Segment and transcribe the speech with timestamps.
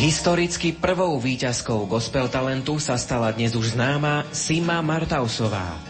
[0.00, 5.89] Historicky prvou výťazkou gospel talentu sa stala dnes už známa Sima Martausová.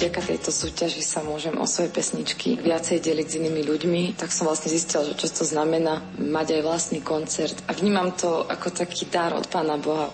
[0.00, 4.48] Vďaka tejto súťaži sa môžem o svoje pesničky viacej deliť s inými ľuďmi, tak som
[4.48, 9.12] vlastne zistila, že čo to znamená mať aj vlastný koncert a vnímam to ako taký
[9.12, 10.08] dar od Pána Boha.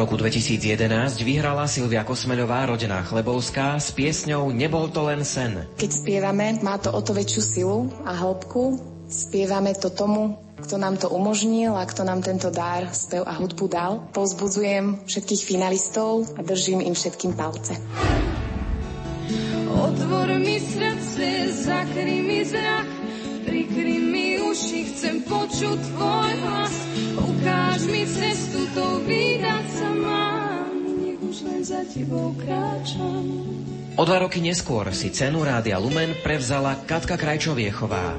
[0.00, 5.68] Roku 2011 vyhrala Silvia Kosmeľová, rodená Chlebovská, s piesňou Nebol to len sen.
[5.76, 7.78] Keď spievame, má to o to väčšiu silu
[8.08, 8.80] a hĺbku.
[9.12, 13.66] Spievame to tomu, kto nám to umožnil a kto nám tento dár, spev a hudbu
[13.68, 13.92] dal.
[14.16, 17.76] Povzbudzujem všetkých finalistov a držím im všetkým palce.
[19.68, 21.28] Otvor mi srdce,
[21.68, 22.88] zakry mi zrak,
[23.44, 23.99] prikry
[24.60, 26.74] mi uši, chcem počuť tvoj hlas.
[27.16, 33.24] Ukáž mi cestu, to vydať sa mám, nech už len za tebou kráčam.
[33.96, 38.16] O dva roky neskôr si cenu Rádia Lumen prevzala Katka Krajčoviechová.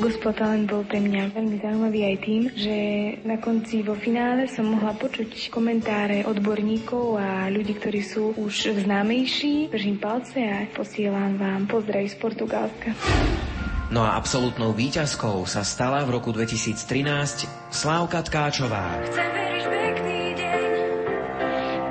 [0.00, 2.76] Gospel Talent bol pre mňa veľmi zaujímavý aj tým, že
[3.20, 9.68] na konci vo finále som mohla počuť komentáre odborníkov a ľudí, ktorí sú už známejší.
[9.68, 12.96] Držím palce a posielam vám pozdrav z Portugalska.
[13.90, 19.02] No a absolútnou výťazkou sa stala v roku 2013 Slávka Tkáčová.
[19.02, 20.70] Chcem veriť v pekný deň,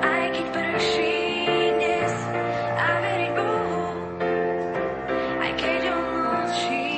[0.00, 1.12] aj keď prší
[1.76, 2.12] dnes.
[2.72, 3.84] A veriť Bohu,
[5.44, 6.88] aj keď on mlčí.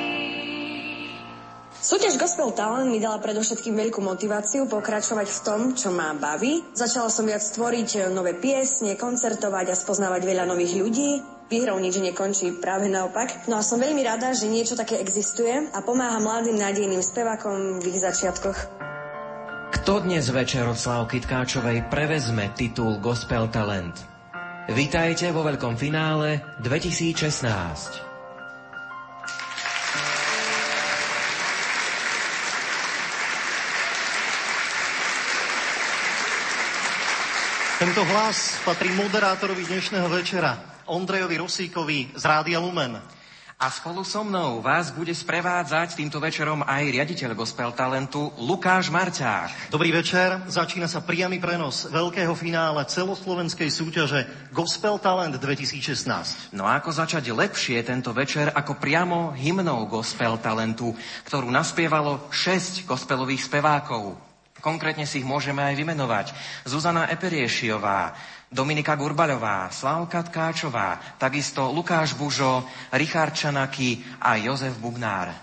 [1.83, 6.63] Súťaž Gospel Talent mi dala predovšetkým veľkú motiváciu pokračovať v tom, čo ma baví.
[6.71, 11.32] Začala som viac tvoriť nové piesne, koncertovať a spoznávať veľa nových ľudí.
[11.51, 13.47] Výhrou nič nekončí, práve naopak.
[13.51, 17.85] No a som veľmi rada, že niečo také existuje a pomáha mladým nádejným spevákom v
[17.91, 18.57] ich začiatkoch.
[19.73, 23.99] Kto dnes večer od Slávky Tkáčovej prevezme titul Gospel Talent?
[24.71, 28.13] Vítajte vo veľkom finále 2016.
[37.83, 42.99] Tento hlas patrí moderátorovi dnešného večera, Ondrejovi Rosíkovi z Rádia Lumen.
[43.63, 49.71] A spolu so mnou vás bude sprevádzať týmto večerom aj riaditeľ Gospel Talentu Lukáš Marťák.
[49.71, 56.51] Dobrý večer, začína sa priamy prenos veľkého finále celoslovenskej súťaže Gospel Talent 2016.
[56.51, 60.91] No a ako začať lepšie tento večer ako priamo hymnou Gospel Talentu,
[61.23, 64.19] ktorú naspievalo 6 gospelových spevákov.
[64.63, 66.27] Konkrétne si ich môžeme aj vymenovať.
[66.63, 68.15] Zuzana Eperiešiová,
[68.53, 72.61] Dominika Gurbaľová, Slavka Tkáčová, takisto Lukáš Bužo,
[72.93, 75.33] Richard Čanaky a Jozef Bubnár.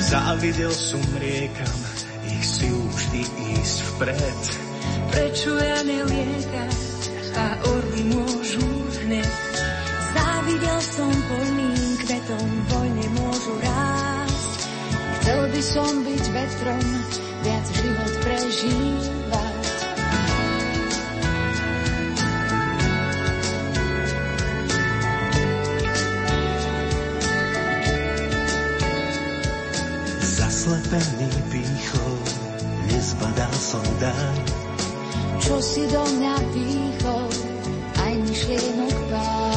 [0.00, 1.80] Závidel som riekam
[2.24, 3.22] ich silu vždy
[3.60, 4.40] ísť vpred.
[5.12, 6.80] Prečo ja neliekať
[7.34, 8.64] a orly môžu
[9.04, 9.53] hneď.
[10.14, 14.58] Závidel som polným kvetom, vojne môžu rásť.
[15.18, 16.86] Chcel by som byť vetrom,
[17.42, 19.64] viac život prežívať.
[30.22, 32.12] Zaslepený pýchou,
[32.86, 34.38] nezbadal som daň.
[35.42, 37.28] Čo si do mňa dýchol,
[37.98, 39.53] aj myšlienok pár.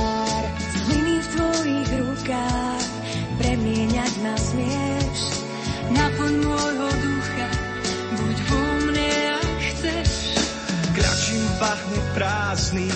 [11.68, 12.88] Pachne prázdny,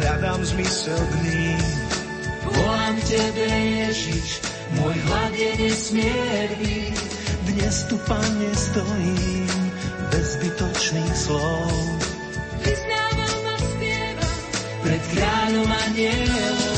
[0.00, 1.52] hľadám zmysel dní.
[2.48, 3.44] Volám tebe,
[3.84, 4.40] Ježiš,
[4.80, 6.96] môj hlad je nesmierny.
[7.44, 9.52] Dnes tu, Pane, stojím,
[10.08, 11.68] bez zbytočných slov.
[12.64, 14.36] Vyznávam a spievam,
[14.80, 16.75] Pred kráľom anielov.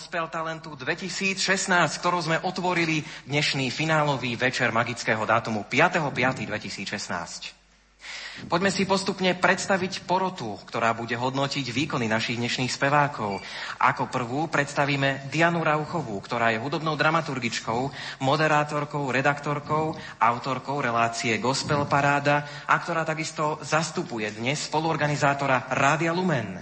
[0.00, 1.68] Gospel Talentu 2016,
[2.00, 8.48] ktorou sme otvorili dnešný finálový večer magického dátumu 5.5.2016.
[8.48, 13.44] Poďme si postupne predstaviť porotu, ktorá bude hodnotiť výkony našich dnešných spevákov.
[13.76, 17.92] Ako prvú predstavíme Dianu Rauchovú, ktorá je hudobnou dramaturgičkou,
[18.24, 26.56] moderátorkou, redaktorkou, autorkou relácie Gospel Paráda a ktorá takisto zastupuje dnes spoluorganizátora Rádia Lumen.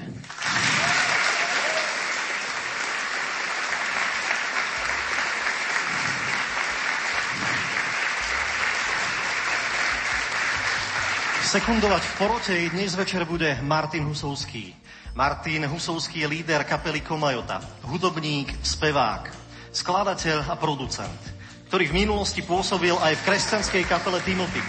[11.49, 14.69] Sekundovať v porote dnes večer bude Martin Husovský.
[15.17, 19.33] Martin Husovský je líder kapely Komajota, hudobník, spevák,
[19.73, 21.17] skladateľ a producent,
[21.73, 24.61] ktorý v minulosti pôsobil aj v kresťanskej kapele Timothy.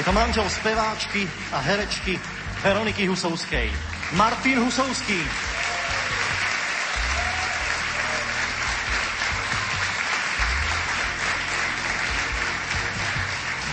[0.00, 2.16] Je to manžel speváčky a herečky
[2.64, 3.68] Veroniky Husovskej.
[4.16, 5.20] Martin Husovský.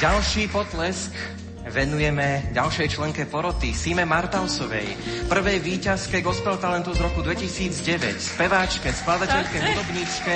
[0.04, 1.16] Ďalší potlesk
[1.72, 4.92] venujeme ďalšej členke poroty, Sime Martausovej,
[5.32, 10.36] prvej výťazke gospel talentu z roku 2009, speváčke, skladateľke, hudobníčke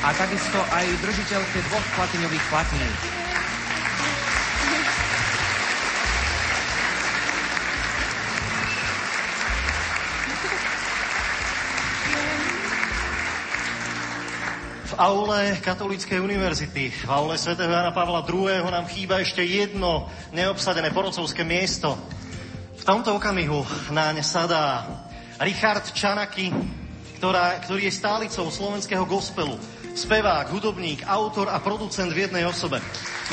[0.00, 3.23] a takisto aj držiteľke dvoch platinových platník.
[14.94, 18.46] V aule Katolíckej univerzity, v aule svätého Jana Pavla II.
[18.62, 21.98] nám chýba ešte jedno neobsadené porodcovské miesto.
[22.78, 24.86] V tomto okamihu náň sadá
[25.42, 26.54] Richard Čanaky,
[27.18, 29.58] ktorá, ktorý je stálicou slovenského gospelu.
[29.98, 32.78] Spevák, hudobník, autor a producent v jednej osobe.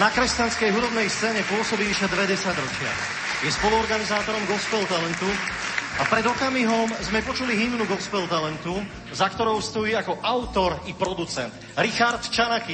[0.01, 2.89] Na kresťanskej hudobnej scéne pôsobí vyše dve desaťročia.
[3.45, 5.29] Je spoluorganizátorom gospel talentu
[6.01, 8.73] a pred okamihom sme počuli hymnu Gospel Talentu,
[9.13, 12.73] za ktorou stojí ako autor i producent Richard Čanaky.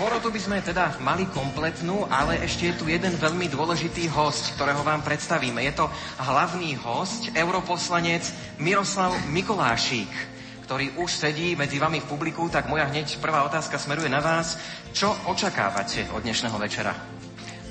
[0.00, 4.80] Porotu by sme teda mali kompletnú, ale ešte je tu jeden veľmi dôležitý host, ktorého
[4.80, 5.60] vám predstavíme.
[5.68, 8.24] Je to hlavný host, europoslanec
[8.56, 10.37] Miroslav Mikolášík
[10.68, 14.60] ktorý už sedí medzi vami v publiku, tak moja hneď prvá otázka smeruje na vás.
[14.92, 16.92] Čo očakávate od dnešného večera?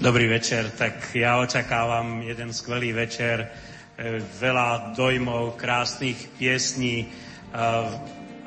[0.02, 7.08] Dobrý večer, tak ja očakávam jeden skvelý večer, e, veľa dojmov, krásnych piesní, e,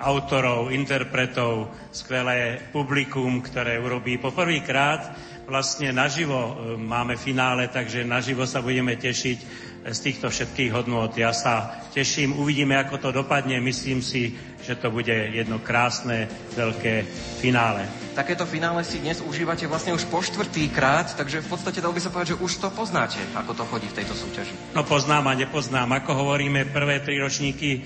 [0.03, 5.15] autorov, interpretov, skvelé publikum, ktoré urobí poprvýkrát
[5.47, 11.09] vlastne naživo e, máme finále, takže naživo sa budeme tešiť z týchto všetkých hodnôt.
[11.17, 13.57] Ja sa teším, uvidíme, ako to dopadne.
[13.65, 17.09] Myslím si, že to bude jedno krásne, veľké
[17.41, 17.89] finále.
[18.13, 22.01] Takéto finále si dnes užívate vlastne už po štvrtý krát, takže v podstate dal by
[22.03, 24.53] sa povedať, že už to poznáte, ako to chodí v tejto súťaži.
[24.77, 25.89] No poznám a nepoznám.
[26.05, 27.81] Ako hovoríme, prvé tri ročníky e,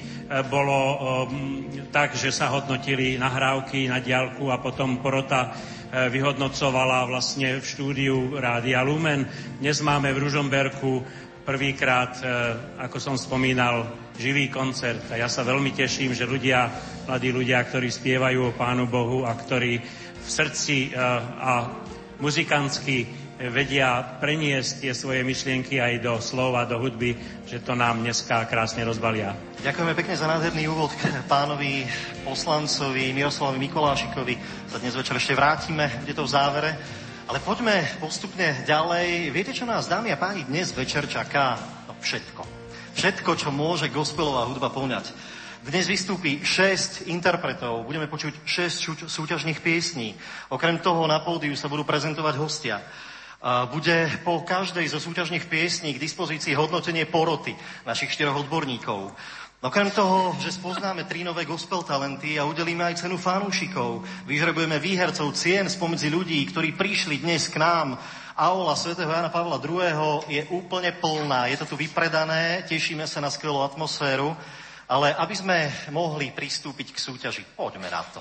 [0.51, 0.99] bolo um,
[1.95, 8.35] tak, že sa hodnotili nahrávky na diálku a potom porota e, vyhodnocovala vlastne v štúdiu
[8.35, 9.31] Rádia Lumen.
[9.63, 10.93] Dnes máme v Ružomberku
[11.45, 12.25] prvýkrát, e,
[12.81, 13.87] ako som spomínal,
[14.17, 15.05] živý koncert.
[15.13, 16.73] A ja sa veľmi teším, že ľudia,
[17.05, 19.79] mladí ľudia, ktorí spievajú o Pánu Bohu a ktorí
[20.25, 20.99] v srdci e,
[21.39, 21.69] a
[22.19, 28.47] muzikantsky vedia preniesť tie svoje myšlienky aj do slova, do hudby, že to nám dneska
[28.47, 29.35] krásne rozbalia.
[29.61, 31.83] Ďakujeme pekne za nádherný úvod k pánovi
[32.23, 34.35] poslancovi Miroslavovi Mikolášikovi.
[34.71, 36.71] Sa dnes večer ešte vrátime, bude to v závere.
[37.25, 39.33] Ale poďme postupne ďalej.
[39.33, 41.57] Viete, čo nás, dámy a páni, dnes večer čaká?
[41.89, 42.45] No všetko.
[43.01, 45.09] Všetko, čo môže gospelová hudba poňať.
[45.65, 50.13] Dnes vystúpi 6 interpretov, budeme počuť 6 súťažných piesní.
[50.53, 52.85] Okrem toho na pódiu sa budú prezentovať hostia.
[53.73, 57.57] Bude po každej zo súťažných piesní k dispozícii hodnotenie poroty
[57.89, 59.17] našich štyroch odborníkov.
[59.65, 65.33] Okrem toho, že spoznáme tri nové gospel talenty a udelíme aj cenu fanúšikov, vyžrebujeme výhercov
[65.33, 67.97] cien spomedzi ľudí, ktorí prišli dnes k nám.
[68.37, 70.29] Aula svätého Jana Pavla II.
[70.29, 74.37] je úplne plná, je to tu vypredané, tešíme sa na skvelú atmosféru,
[74.85, 78.21] ale aby sme mohli pristúpiť k súťaži, poďme na to.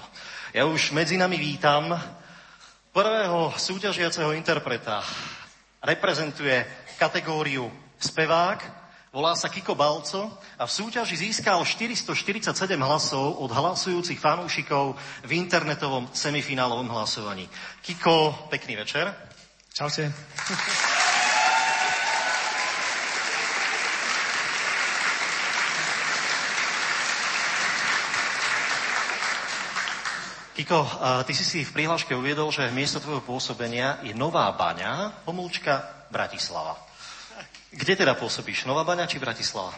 [0.55, 1.91] Ja už medzi nami vítam
[2.95, 5.03] prvého súťažiaceho interpreta.
[5.83, 6.63] Reprezentuje
[6.95, 7.67] kategóriu
[7.99, 8.82] spevák,
[9.13, 12.49] Volá sa Kiko Balco a v súťaži získal 447
[12.81, 17.45] hlasov od hlasujúcich fanúšikov v internetovom semifinálovom hlasovaní.
[17.85, 19.13] Kiko, pekný večer.
[19.69, 20.09] Čaute.
[30.57, 30.89] Kiko,
[31.29, 36.92] ty si si v prihláške uviedol, že miesto tvojho pôsobenia je Nová Baňa, pomlčka Bratislava.
[37.73, 38.69] Kde teda pôsobíš?
[38.69, 39.73] Nová Baňa či Bratislava?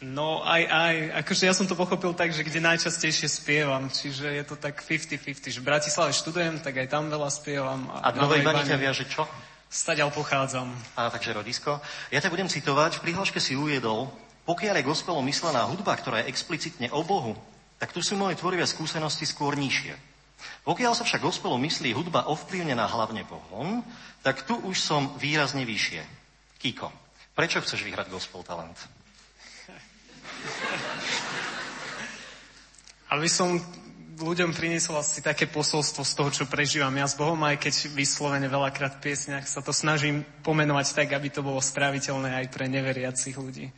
[0.00, 0.94] No aj, aj.
[1.24, 5.52] Akože ja som to pochopil tak, že kde najčastejšie spievam, čiže je to tak 50-50,
[5.52, 7.84] že v Bratislave študujem, tak aj tam veľa spievam.
[8.00, 9.28] A v Novej Bani ťa viaže čo?
[9.68, 10.72] Stadiaľ pochádzam.
[10.96, 11.84] A takže rodisko.
[12.08, 14.08] Ja ťa budem citovať, v prihláške si uviedol,
[14.48, 17.36] pokiaľ je gospelom myslená hudba, ktorá je explicitne o Bohu,
[17.76, 19.94] tak tu sú moje tvorivé skúsenosti skôr nižšie.
[20.64, 23.84] Pokiaľ sa však gospelom myslí hudba ovplyvnená hlavne Bohom,
[24.24, 26.02] tak tu už som výrazne vyššie.
[26.56, 26.88] Kiko,
[27.40, 28.76] prečo chceš vyhrať gospel talent?
[33.08, 33.56] Aby som
[34.20, 38.44] ľuďom priniesol asi také posolstvo z toho, čo prežívam ja s Bohom, aj keď vyslovene
[38.44, 43.32] veľakrát v piesniach sa to snažím pomenovať tak, aby to bolo stráviteľné aj pre neveriacich
[43.40, 43.72] ľudí.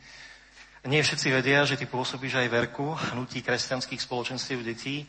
[0.83, 5.07] Nie všetci vedia, že ty pôsobíš aj verku hnutí kresťanských spoločenstiev detí.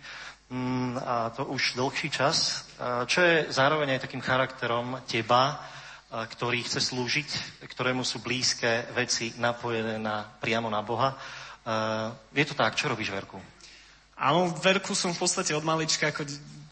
[0.54, 2.70] Mm, a to už dlhší čas,
[3.10, 5.73] čo je zároveň aj takým charakterom teba,
[6.14, 11.18] ktorý chce slúžiť, ktorému sú blízke veci napojené na, priamo na Boha.
[12.30, 13.42] Je to tak, čo robíš Verku?
[14.14, 16.22] Áno, Verku som v podstate od malička, ako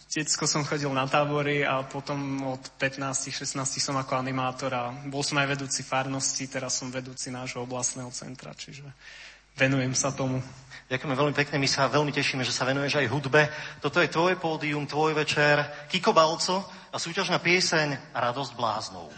[0.06, 5.42] detsko som chodil na tábory a potom od 15-16 som ako animátor a bol som
[5.42, 8.87] aj vedúci farnosti, teraz som vedúci nášho oblastného centra, čiže
[9.58, 10.38] venujem sa tomu.
[10.87, 13.49] Ďakujeme veľmi pekne, my sa veľmi tešíme, že sa venuješ aj hudbe.
[13.80, 19.08] Toto je tvoje pódium, tvoj večer, Kiko Balco a súťažná pieseň Radosť bláznov.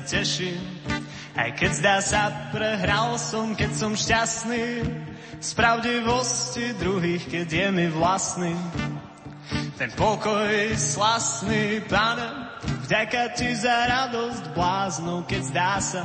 [0.00, 0.60] Sa teším.
[1.36, 4.80] Aj keď zdá sa, prehral som, keď som šťastný.
[5.40, 8.56] Z pravdivosti druhých, keď je mi vlastný.
[9.76, 12.28] Ten pokoj slasný, pane,
[12.88, 16.02] vďaka ti za radosť bláznou, keď zdá sa,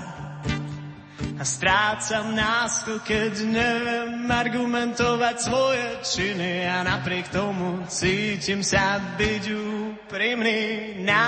[1.35, 10.95] a strácam násko, keď neviem argumentovať svoje činy a napriek tomu cítim sa byť úprimný.
[11.03, 11.27] Na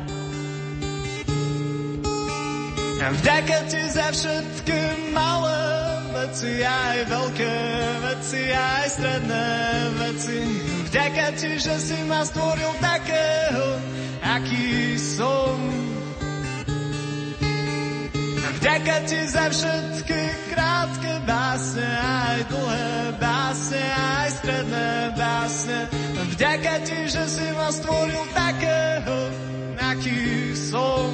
[3.01, 4.79] na Vďaka ti za všetky
[5.09, 5.61] malé
[6.13, 7.53] veci, aj veľké
[8.05, 9.49] veci, aj stredné
[9.97, 10.39] veci.
[10.85, 13.65] Vďaka ti, že si ma stvoril takého,
[14.21, 15.57] aký som.
[18.61, 20.21] Vďaka ti za všetky
[20.53, 25.79] krátke básne, aj dlhé básne, aj stredné básne.
[26.37, 29.17] Vďaka ti, že si ma stvoril takého,
[29.81, 31.09] aký som.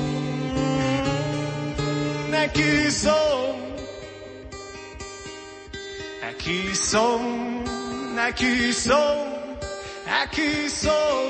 [2.43, 3.55] Aký som.
[6.21, 7.21] Aký som.
[8.17, 9.17] Aký som.
[10.05, 11.25] Aký som.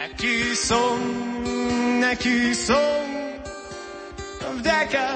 [0.00, 0.98] Aký som.
[2.02, 3.12] Aký som
[4.62, 5.06] vďaka,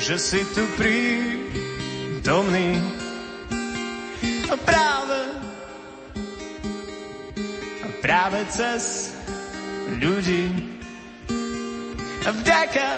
[0.00, 2.80] že si tu prítomný.
[4.66, 5.20] Práve,
[8.00, 9.15] práve cez
[9.94, 10.50] ľudí.
[12.26, 12.88] Vďaka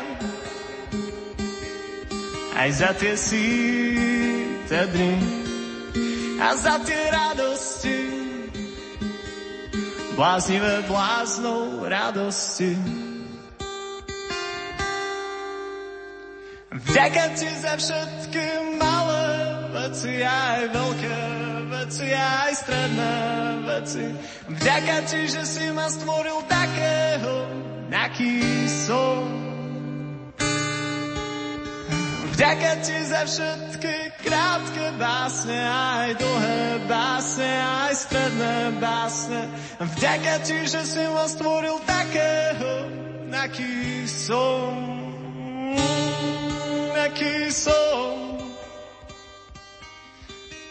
[2.58, 5.14] aj za tie síte dny
[6.40, 7.98] a za tie radosti,
[10.16, 12.72] bláznivé bláznou radosti.
[16.68, 18.44] Vďaka ti za všetky
[18.80, 18.97] malé
[19.88, 21.18] veci, aj veľké
[21.72, 23.14] veci, aj stredné
[23.64, 24.04] veci.
[24.52, 27.34] Vďaka ti, že si ma stvoril takého,
[27.88, 28.36] aký
[28.68, 29.24] som.
[32.36, 33.94] Vďaka ti za všetky
[34.28, 39.40] krátke básne, aj dlhé básne, aj stredné básne.
[39.80, 42.72] Vďaka ti, že si ma stvoril takého,
[43.32, 44.76] aký som.
[46.92, 48.47] Aký som.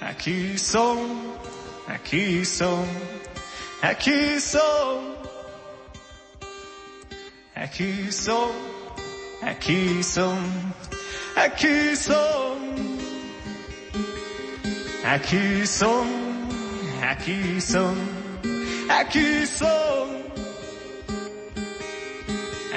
[0.08, 1.36] Aký som.
[1.84, 2.88] Aký som.
[3.84, 5.04] Aký som.
[7.52, 8.52] Aký som.
[9.43, 10.39] Aký som.
[11.36, 12.56] Aký som.
[15.04, 16.08] Aký som.
[17.04, 17.96] Aký som.
[18.88, 20.08] Aký som.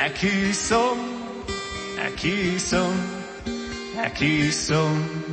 [0.03, 0.99] Aký som.
[1.95, 2.95] Aký som.
[4.03, 5.30] Aký som.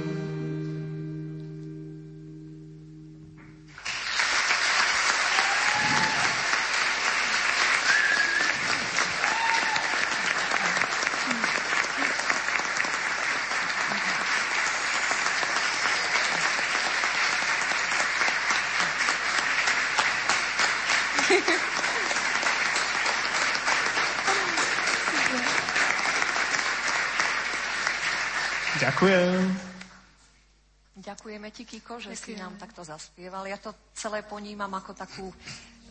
[31.57, 33.49] Ďakujeme ti, Kiko, že si nám takto zaspieval.
[33.49, 35.25] Ja to celé ponímam ako takú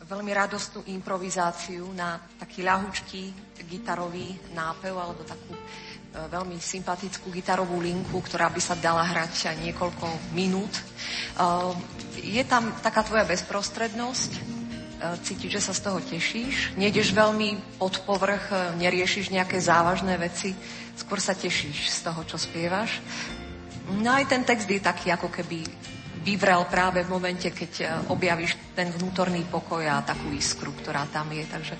[0.06, 3.22] veľmi radostnú improvizáciu na taký ľahučký
[3.66, 5.60] gitarový nápev alebo takú e,
[6.30, 10.06] veľmi sympatickú gitarovú linku, ktorá by sa dala hrať aj niekoľko
[10.38, 10.70] minút.
[10.70, 10.82] E,
[12.22, 14.40] je tam taká tvoja bezprostrednosť, e,
[15.18, 20.54] cítiť, že sa z toho tešíš, nejdeš veľmi pod povrch, neriešiš nejaké závažné veci,
[20.94, 23.02] skôr sa tešíš z toho, čo spievaš.
[23.86, 25.62] No aj ten text je taký, ako keby
[26.26, 31.30] vyvrel práve v momente, keď e, objavíš ten vnútorný pokoj a takú iskru, ktorá tam
[31.30, 31.46] je.
[31.46, 31.74] Takže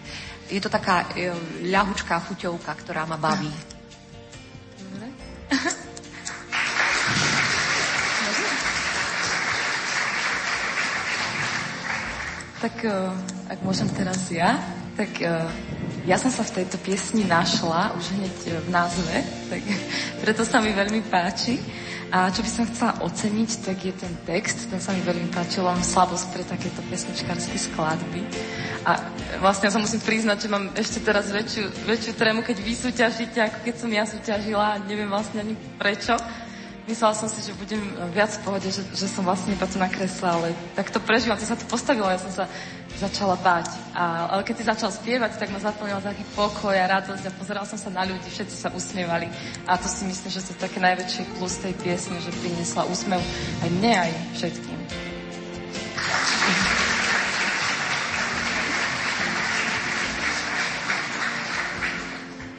[0.47, 1.35] je to taká e,
[1.67, 3.51] ľahučká chuťovka, ktorá ma baví.
[12.57, 14.57] Tak eh, ak môžem teraz ja,
[14.97, 15.21] tak
[16.09, 19.15] ja som sa v tejto piesni našla už hneď v názve,
[19.53, 19.61] tak
[20.25, 21.61] preto sa mi veľmi páči.
[22.15, 25.67] A čo by som chcela oceniť, tak je ten text, ten sa mi veľmi páčil,
[25.67, 28.23] mám slabosť pre takéto pesničkárske skladby.
[28.87, 29.03] A
[29.43, 33.43] vlastne ja sa musím priznať, že mám ešte teraz väčšiu, väčšiu trému, keď vy súťažíte,
[33.43, 36.15] ako keď som ja súťažila neviem vlastne ani prečo.
[36.87, 37.83] Myslela som si, že budem
[38.15, 41.35] viac v pohode, že, že som vlastne iba tu na kresle, ale tak to prežívam,
[41.35, 42.47] to sa tu postavilo, ja som sa
[42.95, 43.75] začala báť.
[43.91, 47.67] A, ale keď si začal spievať, tak ma zaplnil taký pokoj a radosť a pozeral
[47.67, 49.27] som sa na ľudí, všetci sa usmievali.
[49.67, 53.19] A to si myslím, že to je také najväčší plus tej piesne, že priniesla úsmev
[53.67, 54.79] aj mne, aj všetkým.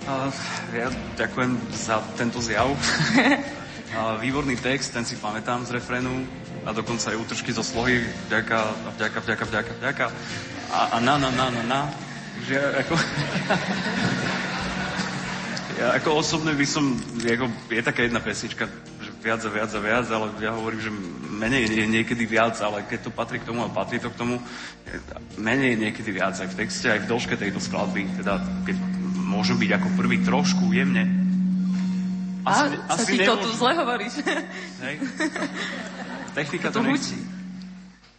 [0.08, 0.32] Uh,
[0.76, 2.76] ja ďakujem za tento zjav.
[4.20, 6.28] výborný text, ten si pamätám z refrénu
[6.68, 8.58] a dokonca aj útržky zo slohy vďaka,
[9.00, 10.06] vďaka, vďaka, vďaka, vďaka
[10.72, 11.82] a, a na, na, na, na, na.
[12.44, 12.94] Že ako...
[15.80, 18.68] ja ako osobne by som, ako, je taká jedna pesnička,
[19.00, 20.92] že viac a viac a viac, ale ja hovorím, že
[21.38, 24.42] menej je niekedy viac, ale keď to patrí k tomu a patrí to k tomu,
[25.40, 28.76] menej je niekedy viac aj v texte, aj v dĺžke tejto skladby, teda keď
[29.18, 31.27] môžem byť ako prvý trošku jemne.
[32.48, 34.14] Asi, a, asi to tu zle hovoríš.
[34.80, 34.96] Hej.
[36.32, 37.18] Technika to, to nechci.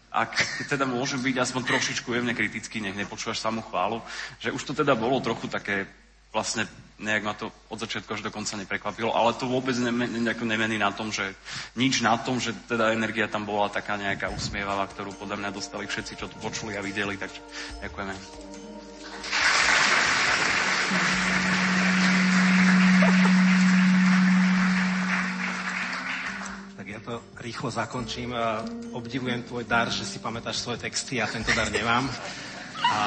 [0.09, 0.33] Ak
[0.69, 4.01] teda môžem byť aspoň trošičku jemne kritický, nech nepočúvaš samú chválu,
[4.41, 5.85] že už to teda bolo trochu také,
[6.33, 6.65] vlastne
[6.99, 11.15] nejak ma to od začiatku až do konca neprekvapilo, ale to vôbec nemení na tom,
[11.15, 11.31] že
[11.79, 15.87] nič na tom, že teda energia tam bola taká nejaká usmievavá, ktorú podľa mňa dostali
[15.87, 17.39] všetci, čo tu počuli a videli, takže
[17.87, 18.48] ďakujeme.
[27.09, 28.37] To rýchlo zakončím.
[28.93, 32.05] Obdivujem tvoj dar, že si pamätáš svoje texty, ja tento dar nemám.
[32.85, 33.01] A,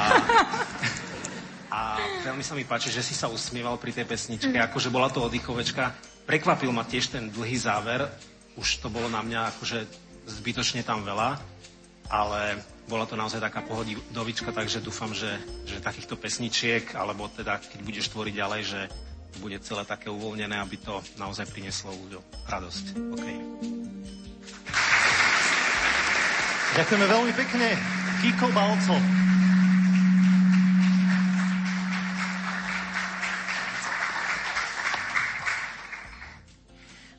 [1.69, 1.79] a
[2.25, 5.93] veľmi sa mi páči, že si sa usmieval pri tej pesničke, akože bola to oddychovečka.
[6.25, 8.09] Prekvapil ma tiež ten dlhý záver,
[8.57, 9.85] už to bolo na mňa akože
[10.25, 11.37] zbytočne tam veľa,
[12.09, 12.57] ale
[12.89, 15.29] bola to naozaj taká pohodidovička, takže dúfam, že,
[15.69, 18.81] že takýchto pesničiek, alebo teda keď budeš tvoriť ďalej, že
[19.39, 22.85] bude celé také uvoľnené, aby to naozaj prinieslo ľuďom radosť.
[23.15, 23.35] Okay.
[26.75, 27.67] Ďakujeme veľmi pekne.
[28.19, 29.20] Kiko Balco.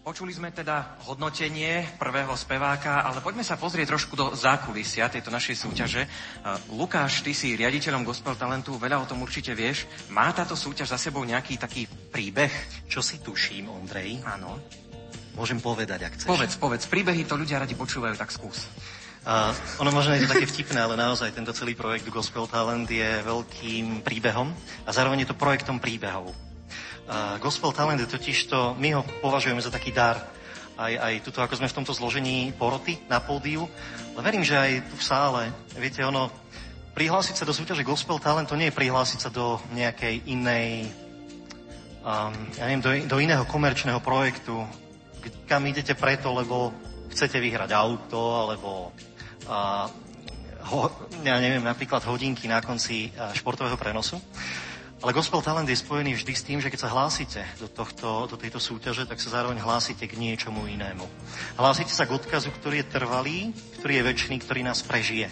[0.03, 5.55] Počuli sme teda hodnotenie prvého speváka, ale poďme sa pozrieť trošku do zákulisia tejto našej
[5.55, 6.03] súťaže.
[6.43, 9.87] Uh, Lukáš, ty si riaditeľom Gospel Talentu, veľa o tom určite vieš.
[10.11, 12.51] Má táto súťaž za sebou nejaký taký príbeh?
[12.91, 14.27] Čo si tuším, Ondrej?
[14.27, 14.59] Áno.
[15.39, 16.27] Môžem povedať, ak chceš.
[16.27, 16.91] Povedz, povedz.
[16.91, 18.67] Príbehy to ľudia radi počúvajú, tak skús.
[19.23, 23.23] Uh, ono možno je to také vtipné, ale naozaj tento celý projekt Gospel Talent je
[23.23, 24.51] veľkým príbehom
[24.83, 26.52] a zároveň je to projektom príbehov.
[27.13, 30.17] Uh, Gospel Talent je totiž to, my ho považujeme za taký dar,
[30.81, 33.69] aj, aj tuto, ako sme v tomto zložení poroty na pódiu,
[34.17, 35.43] ale verím, že aj tu v sále,
[35.77, 36.33] viete, ono,
[36.97, 40.89] prihlásiť sa do súťaže Gospel Talent, to nie je prihlásiť sa do nejakej inej,
[42.01, 44.65] um, ja neviem, do, do iného komerčného projektu,
[45.45, 46.73] kam idete preto, lebo
[47.13, 48.89] chcete vyhrať auto, alebo
[49.53, 49.85] a,
[50.65, 50.81] ho,
[51.21, 54.17] ja neviem, napríklad hodinky na konci športového prenosu.
[55.03, 58.39] Ale Gospel Talent je spojený vždy s tým, že keď sa hlásite do, tohto, do
[58.39, 61.03] tejto súťaže, tak sa zároveň hlásite k niečomu inému.
[61.59, 63.39] Hlásite sa k odkazu, ktorý je trvalý,
[63.83, 65.27] ktorý je väčší, ktorý nás prežije.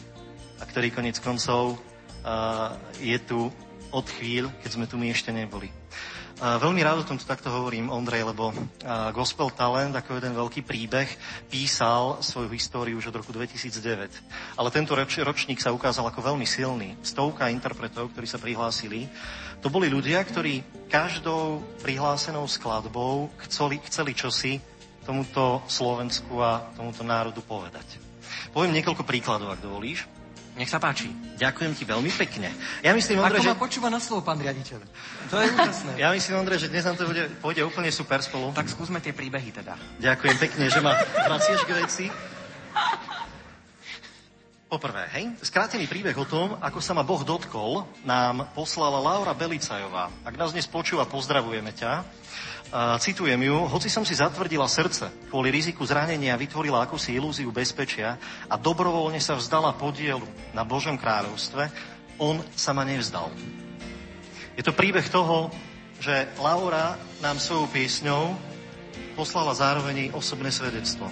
[0.59, 3.47] A ktorý konec koncov uh, je tu
[3.95, 5.71] od chvíľ, keď sme tu my ešte neboli.
[6.41, 8.49] Veľmi rád o tomto takto hovorím, Ondrej, lebo
[9.13, 11.05] Gospel Talent ako jeden veľký príbeh
[11.53, 14.57] písal svoju históriu už od roku 2009.
[14.57, 16.97] Ale tento ročník sa ukázal ako veľmi silný.
[17.05, 19.05] Stovka interpretov, ktorí sa prihlásili,
[19.61, 24.57] to boli ľudia, ktorí každou prihlásenou skladbou chceli, chceli čosi
[25.05, 28.01] tomuto Slovensku a tomuto národu povedať.
[28.57, 30.09] Poviem niekoľko príkladov, ak dovolíš.
[30.61, 31.09] Nech sa páči.
[31.41, 32.53] Ďakujem ti veľmi pekne.
[32.85, 33.53] Ja myslím, Ondrej, Ako že...
[33.57, 34.85] ma počúva na slovo, pán riaditeľ.
[35.33, 35.97] To je úžasné.
[35.97, 38.53] Ja myslím, Ondrej, že dnes nám to bude, pôjde úplne super spolu.
[38.53, 39.81] Tak skúsme tie príbehy teda.
[40.05, 42.05] Ďakujem pekne, že ma vracieš k veci.
[44.69, 50.13] Poprvé, hej, skrátený príbeh o tom, ako sa ma Boh dotkol, nám poslala Laura Belicajová.
[50.29, 52.05] Ak nás dnes počúva, pozdravujeme ťa.
[53.03, 58.15] Citujem ju, hoci som si zatvrdila srdce, kvôli riziku zranenia vytvorila akúsi ilúziu bezpečia
[58.47, 60.23] a dobrovoľne sa vzdala podielu
[60.55, 61.67] na Božom kráľovstve,
[62.23, 63.27] on sa ma nevzdal.
[64.55, 65.51] Je to príbeh toho,
[65.99, 68.39] že Laura nám svojou piesňou
[69.19, 71.11] poslala zároveň osobné svedectvo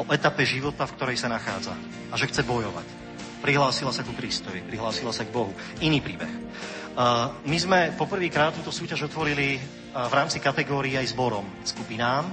[0.00, 1.76] o etape života, v ktorej sa nachádza
[2.08, 2.88] a že chce bojovať.
[3.44, 5.52] Prihlásila sa ku Kristovi, prihlásila sa k Bohu.
[5.84, 6.32] Iný príbeh.
[7.44, 9.60] My sme poprvýkrát túto súťaž otvorili
[9.92, 12.24] v rámci kategórií aj zborom, skupinám.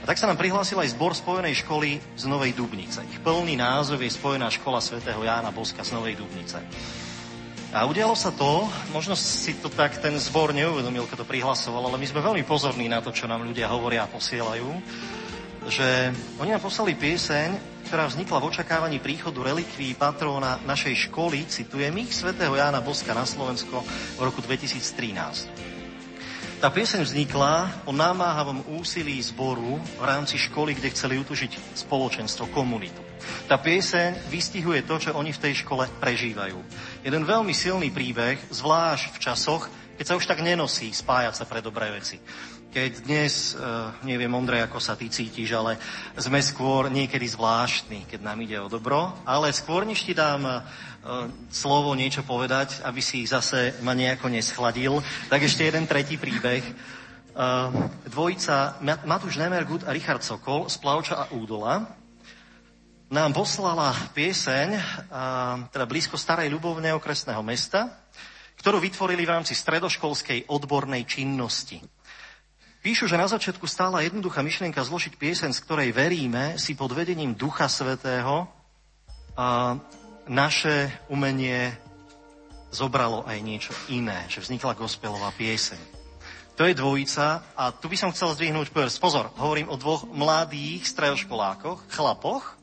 [0.00, 3.00] A tak sa nám prihlásil aj zbor Spojenej školy z Novej Dubnice.
[3.08, 6.60] Ich plný názov je Spojená škola svätého Jána Boska z Novej Dubnice.
[7.70, 12.02] A udialo sa to, možno si to tak ten zbor neuvedomil, keď to prihlasoval, ale
[12.02, 14.68] my sme veľmi pozorní na to, čo nám ľudia hovoria a posielajú,
[15.70, 16.10] že
[16.42, 22.14] oni nám poslali pieseň, ktorá vznikla v očakávaní príchodu relikví patróna našej školy, citujem ich,
[22.14, 23.82] svätého Jána Boska na Slovensko
[24.14, 25.10] v roku 2013.
[26.62, 33.02] Tá pieseň vznikla po námáhavom úsilí zboru v rámci školy, kde chceli utužiť spoločenstvo, komunitu.
[33.50, 36.62] Tá pieseň vystihuje to, čo oni v tej škole prežívajú.
[37.02, 39.66] Jeden veľmi silný príbeh, zvlášť v časoch,
[39.98, 42.22] keď sa už tak nenosí spájať sa pre dobré veci
[42.70, 45.74] keď dnes, uh, neviem, Ondrej, ako sa ty cítiš, ale
[46.14, 50.62] sme skôr niekedy zvláštni, keď nám ide o dobro, ale skôr, než ti dám uh,
[51.50, 56.62] slovo niečo povedať, aby si zase ma nejako neschladil, tak ešte jeden tretí príbeh.
[57.30, 61.98] Uh, dvojica Matúš Nemergut a Richard Sokol z Plavča a Údola
[63.10, 64.78] nám poslala pieseň,
[65.74, 68.06] teda blízko starej ľubovne okresného mesta,
[68.62, 71.82] ktorú vytvorili v rámci stredoškolskej odbornej činnosti.
[72.80, 77.36] Píšu, že na začiatku stála jednoduchá myšlienka zložiť piesen, z ktorej veríme, si pod vedením
[77.36, 78.48] Ducha Svetého
[79.36, 79.76] a
[80.24, 81.76] naše umenie
[82.72, 85.76] zobralo aj niečo iné, že vznikla gospelová pieseň.
[86.56, 88.96] To je dvojica a tu by som chcel zdvihnúť prst.
[88.96, 92.56] Pozor, hovorím o dvoch mladých stredoškolákoch, chlapoch,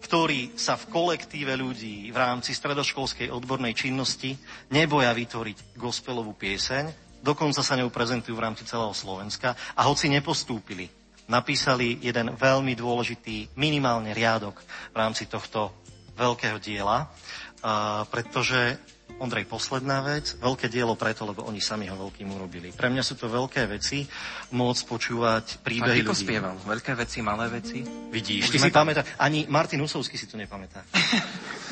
[0.00, 4.40] ktorí sa v kolektíve ľudí v rámci stredoškolskej odbornej činnosti
[4.72, 10.88] neboja vytvoriť gospelovú pieseň, dokonca sa ňou prezentujú v rámci celého Slovenska a hoci nepostúpili,
[11.30, 14.58] napísali jeden veľmi dôležitý minimálne riadok
[14.90, 15.72] v rámci tohto
[16.18, 18.76] veľkého diela, uh, pretože
[19.20, 22.72] Ondrej, posledná vec, veľké dielo preto, lebo oni sami ho veľkým urobili.
[22.72, 24.08] Pre mňa sú to veľké veci,
[24.56, 26.24] môcť počúvať príbehy ľudí.
[26.24, 26.56] spieval?
[26.64, 27.84] Veľké veci, malé veci?
[27.84, 30.80] Vidíš, ty si pamätá, ani Martin Usovský si to nepamätá.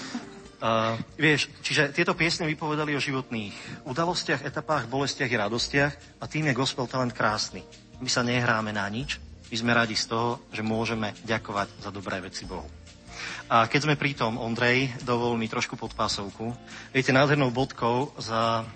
[0.59, 6.51] Uh, vieš, čiže tieto piesne vypovedali o životných udalostiach, etapách, bolestiach i radostiach a tým
[6.51, 7.63] je gospel talent krásny.
[8.03, 12.19] My sa nehráme na nič, my sme radi z toho, že môžeme ďakovať za dobré
[12.19, 12.67] veci Bohu.
[13.49, 16.53] A keď sme pri tom, Ondrej, dovol mi trošku podpásovku.
[16.91, 18.67] Viete, nádhernou bodkou za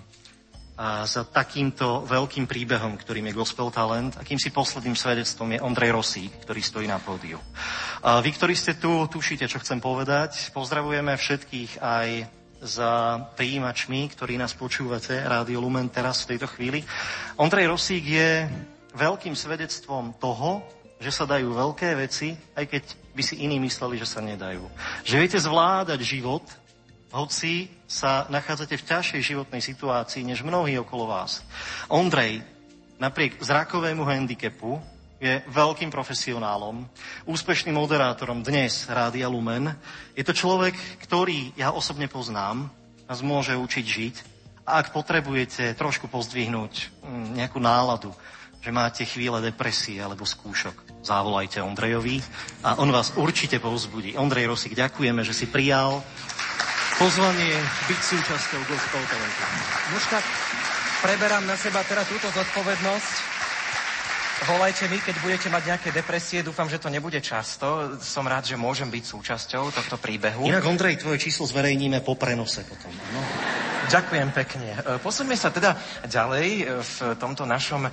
[0.83, 5.95] a za takýmto veľkým príbehom, ktorým je Gospel Talent, akým si posledným svedectvom je Ondrej
[5.95, 7.39] Rosík, ktorý stojí na pódiu.
[8.03, 10.51] A vy, ktorí ste tu, tušíte, čo chcem povedať.
[10.51, 12.27] Pozdravujeme všetkých aj
[12.59, 16.83] za príjimačmi, ktorí nás počúvate, Rádio Lumen teraz v tejto chvíli.
[17.39, 18.43] Ondrej Rosík je
[18.91, 20.67] veľkým svedectvom toho,
[20.99, 22.83] že sa dajú veľké veci, aj keď
[23.15, 24.67] by si iní mysleli, že sa nedajú.
[25.07, 26.43] Že viete zvládať život,
[27.13, 31.45] hoci sa nachádzate v ťažšej životnej situácii než mnohí okolo vás.
[31.93, 32.41] Ondrej,
[32.97, 34.81] napriek zrakovému handicapu,
[35.23, 36.83] je veľkým profesionálom,
[37.23, 39.71] úspešným moderátorom dnes Rádia Lumen.
[40.19, 42.67] Je to človek, ktorý ja osobne poznám,
[43.07, 44.15] nás môže učiť žiť.
[44.67, 48.11] A ak potrebujete trošku pozdvihnúť mm, nejakú náladu,
[48.63, 52.23] že máte chvíle depresie alebo skúšok, zavolajte Ondrejovi
[52.63, 54.15] a on vás určite povzbudí.
[54.15, 56.03] Ondrej Rosik, ďakujeme, že si prijal
[56.97, 57.53] pozvanie
[57.89, 59.43] byť súčasťou Gospel Talentu.
[59.93, 60.17] Mužka,
[61.01, 63.33] preberám na seba teda túto zodpovednosť.
[64.43, 66.43] Volajte mi, keď budete mať nejaké depresie.
[66.43, 67.95] Dúfam, že to nebude často.
[68.03, 70.43] Som rád, že môžem byť súčasťou tohto príbehu.
[70.43, 72.91] Inak, Ondrej, tvoje číslo zverejníme po prenose potom.
[72.91, 73.23] No.
[73.87, 74.69] Ďakujem pekne.
[74.75, 77.91] E, Posuňme sa teda ďalej e, v tomto našom e,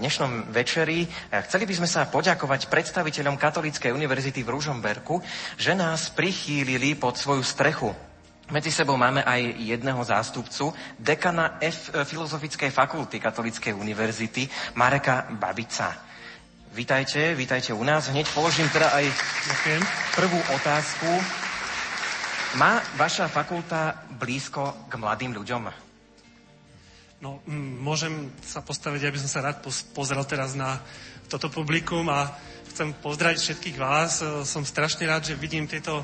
[0.00, 1.04] dnešnom večeri.
[1.28, 5.20] Chceli by sme sa poďakovať predstaviteľom Katolíckej univerzity v Ružomberku,
[5.60, 8.09] že nás prichýlili pod svoju strechu.
[8.50, 15.94] Medzi sebou máme aj jedného zástupcu, dekana F Filozofickej fakulty Katolíckej univerzity, Mareka Babica.
[16.74, 18.10] Vítajte, vítajte u nás.
[18.10, 19.06] Hneď položím teda aj
[19.46, 19.82] Ďakujem.
[20.18, 21.10] prvú otázku.
[22.58, 25.70] Má vaša fakulta blízko k mladým ľuďom?
[27.22, 30.82] No, mm, môžem sa postaviť, aby som sa rád pos- pozrel teraz na
[31.30, 32.34] toto publikum a
[32.74, 34.18] chcem pozdraviť všetkých vás.
[34.18, 36.02] E, Som strašne rád, že vidím tieto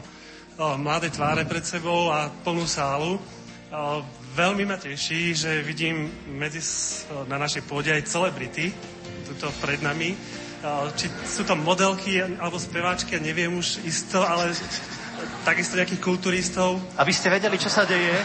[0.56, 3.20] mladé tváre pred sebou a plnú sálu.
[4.36, 6.60] Veľmi ma teší, že vidím medzi,
[7.28, 8.72] na našej pôde aj celebrity,
[9.28, 10.16] tuto pred nami.
[10.96, 14.56] Či sú to modelky alebo speváčky, ja neviem už isto, ale
[15.44, 16.80] takisto nejakých kulturistov.
[16.96, 18.16] Aby ste vedeli, čo sa deje.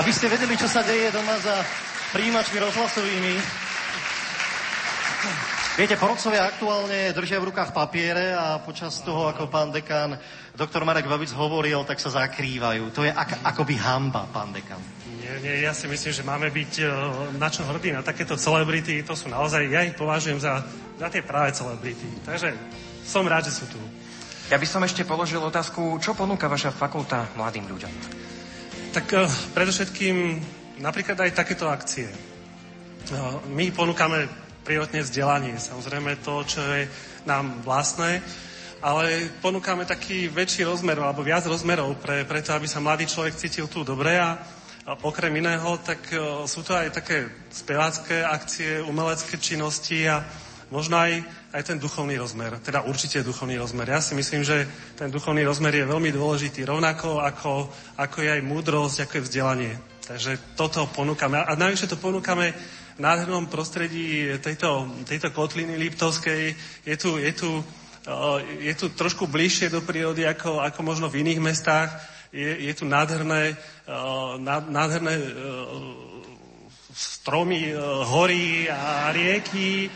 [0.00, 1.60] Aby ste vedeli, čo sa deje doma za
[2.16, 3.34] príjimačmi rozhlasovými.
[5.72, 10.20] Viete, porodcovia aktuálne držia v rukách papiere a počas toho, ako pán dekan
[10.52, 12.92] doktor Marek Babic hovoril, tak sa zakrývajú.
[12.92, 14.76] To je ak, akoby hamba, pán dekan.
[15.16, 16.84] Nie, nie, ja si myslím, že máme byť e,
[17.40, 19.00] na čo hrdí na takéto celebrity.
[19.00, 20.60] To sú naozaj, ja ich považujem za,
[21.00, 22.20] za tie práve celebrity.
[22.20, 22.52] Takže
[23.08, 23.80] som rád, že sú tu.
[24.52, 27.92] Ja by som ešte položil otázku, čo ponúka vaša fakulta mladým ľuďom?
[28.92, 29.24] Tak uh,
[29.56, 30.36] predovšetkým
[30.84, 32.12] napríklad aj takéto akcie.
[33.08, 36.86] Uh, my ponúkame prírodne vzdelanie, samozrejme to, čo je
[37.26, 38.22] nám vlastné,
[38.82, 43.70] ale ponúkame taký väčší rozmer alebo viac rozmerov pre, preto, aby sa mladý človek cítil
[43.70, 44.38] tu dobre a,
[45.02, 50.26] okrem iného, tak uh, sú to aj také spevácké akcie, umelecké činnosti a
[50.74, 51.22] možno aj,
[51.54, 53.86] aj ten duchovný rozmer, teda určite duchovný rozmer.
[53.86, 54.66] Ja si myslím, že
[54.98, 59.74] ten duchovný rozmer je veľmi dôležitý, rovnako ako, ako je aj múdrosť, ako je vzdelanie.
[60.02, 61.38] Takže toto ponúkame.
[61.38, 62.50] A navyše to ponúkame
[63.02, 66.54] nádhernom prostredí tejto, tejto kotliny Liptovskej.
[66.86, 67.50] Je tu, je, tu,
[68.62, 71.90] je tu trošku bližšie do prírody ako, ako možno v iných mestách.
[72.30, 73.58] Je, je tu nádherné,
[74.38, 75.18] ná- nádherné
[76.94, 77.74] stromy,
[78.06, 79.90] hory a rieky,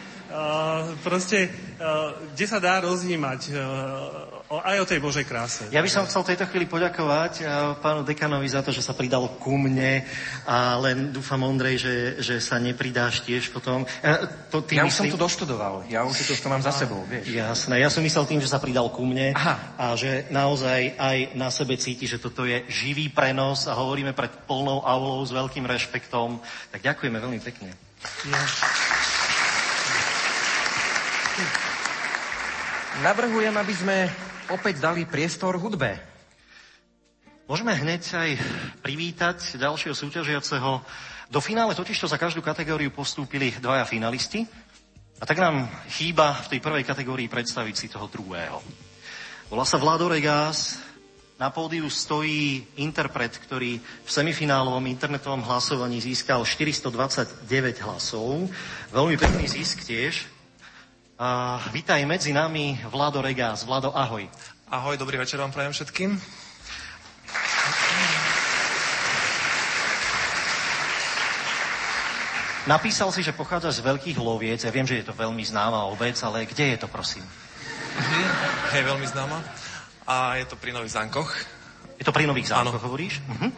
[1.01, 1.49] proste,
[2.35, 5.67] kde sa dá roznímať uh, o, aj o tej Božej kráse.
[5.75, 7.47] Ja by som chcel v tejto chvíli poďakovať eh,
[7.83, 10.07] pánu dekanovi za to, že sa pridal ku mne
[10.47, 13.83] a len dúfam, Ondrej, že, že sa nepridáš tiež potom.
[14.03, 17.03] Eh, To, ty Ja už som tu doštudoval, ja už to, to mám za sebou,
[17.11, 17.31] vieš.
[17.31, 19.55] Jasné, ja som myslel tým, že sa pridal ku mne Aha.
[19.75, 24.31] a že naozaj aj na sebe cíti, že toto je živý prenos a hovoríme pred
[24.47, 26.39] plnou aulou s veľkým rešpektom.
[26.71, 27.75] Tak ďakujeme veľmi pekne.
[33.05, 34.09] Navrhujem, aby sme
[34.51, 35.99] opäť dali priestor hudbe.
[37.47, 38.31] Môžeme hneď aj
[38.83, 40.83] privítať ďalšieho súťažiaceho.
[41.31, 44.47] Do finále totižto za každú kategóriu postúpili dvaja finalisti.
[45.17, 48.59] A tak nám chýba v tej prvej kategórii predstaviť si toho druhého.
[49.47, 50.83] Volá sa Vlado Regás.
[51.37, 57.47] Na pódiu stojí interpret, ktorý v semifinálovom internetovom hlasovaní získal 429
[57.85, 58.49] hlasov.
[58.91, 60.36] Veľmi pekný zisk tiež.
[61.17, 63.65] A vítaj medzi nami Vlado Regás.
[63.65, 64.29] Vlado, ahoj.
[64.69, 66.13] Ahoj, dobrý večer vám prajem všetkým.
[72.69, 74.61] Napísal si, že pochádzaš z Veľkých Loviec.
[74.61, 77.25] Ja viem, že je to veľmi známa obec, ale kde je to, prosím?
[77.97, 78.25] Mhm,
[78.77, 79.41] hej, veľmi známa.
[80.05, 81.33] A je to pri Nových zánkoch.
[81.97, 83.25] Je to pri Nových zánkoch, hovoríš?
[83.25, 83.49] Uh-huh.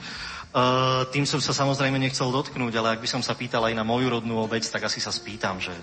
[0.48, 3.82] Uh, tým som sa samozrejme nechcel dotknúť, ale ak by som sa pýtal aj na
[3.82, 5.74] moju rodnú obec, tak asi sa spýtam, že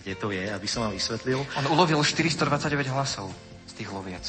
[0.00, 1.44] kde to je, aby som vám vysvetlil.
[1.60, 3.28] On ulovil 429 hlasov
[3.68, 4.24] z tých loviec.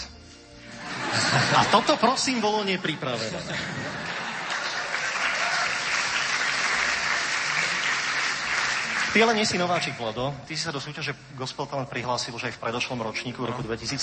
[1.59, 3.39] A toto prosím bolo nepripravené.
[9.11, 10.31] Ty ale nie si nováčik, Vlado.
[10.47, 13.59] Ty si sa do súťaže Gospel Talent prihlásil už aj v predošlom ročníku v roku
[13.59, 13.99] 2013.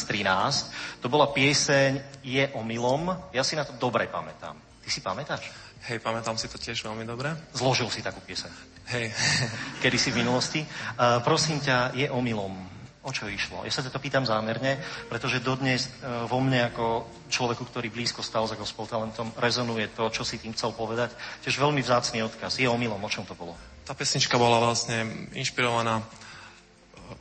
[1.01, 3.33] To bola pieseň Je omylom.
[3.33, 4.53] Ja si na to dobre pamätám.
[4.85, 5.49] Ty si pamätáš?
[5.89, 7.33] Hej, pamätám si to tiež veľmi dobre.
[7.57, 8.78] Zložil si takú pieseň.
[8.89, 9.13] Hej.
[9.85, 10.61] Kedy si v minulosti.
[10.65, 12.57] Uh, prosím ťa, je omylom.
[13.05, 13.61] O čo išlo?
[13.65, 14.81] Ja sa to pýtam zámerne,
[15.13, 20.09] pretože dodnes uh, vo mne ako človeku, ktorý blízko stal za gospel talentom, rezonuje to,
[20.09, 21.13] čo si tým chcel povedať.
[21.45, 22.57] Tiež veľmi vzácný odkaz.
[22.57, 23.01] Je omylom.
[23.01, 23.53] O čom to bolo?
[23.85, 26.05] Tá pesnička bola vlastne inšpirovaná e,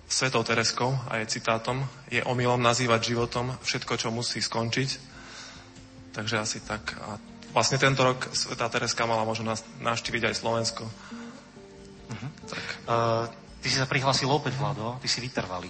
[0.07, 4.89] Svetou Tereskou a jej citátom je omylom nazývať životom všetko, čo musí skončiť.
[6.15, 6.95] Takže asi tak.
[7.03, 7.19] A
[7.51, 10.87] vlastne tento rok Svetá Tereska mala možnosť navštíviť aj Slovensko.
[12.07, 12.29] Uh-huh.
[12.87, 13.25] Uh,
[13.59, 15.69] ty si sa prihlásil opäť, Vlado, ty si vytrvalý.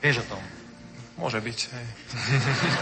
[0.00, 0.42] Vieš o tom?
[1.20, 1.86] Môže byť, hej.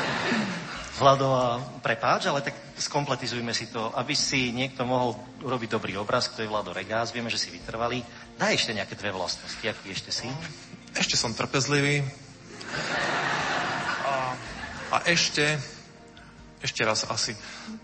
[0.99, 1.31] Vlado,
[1.79, 5.15] prepáč, ale tak skompletizujme si to, aby si niekto mohol
[5.47, 8.03] urobiť dobrý obraz, kto je Vlado Regás, vieme, že si vytrvalý.
[8.35, 10.27] Daj ešte nejaké dve vlastnosti, aký ešte si?
[10.99, 12.03] Ešte som trpezlivý.
[14.03, 14.35] A,
[14.91, 15.55] a ešte,
[16.63, 17.35] ešte raz asi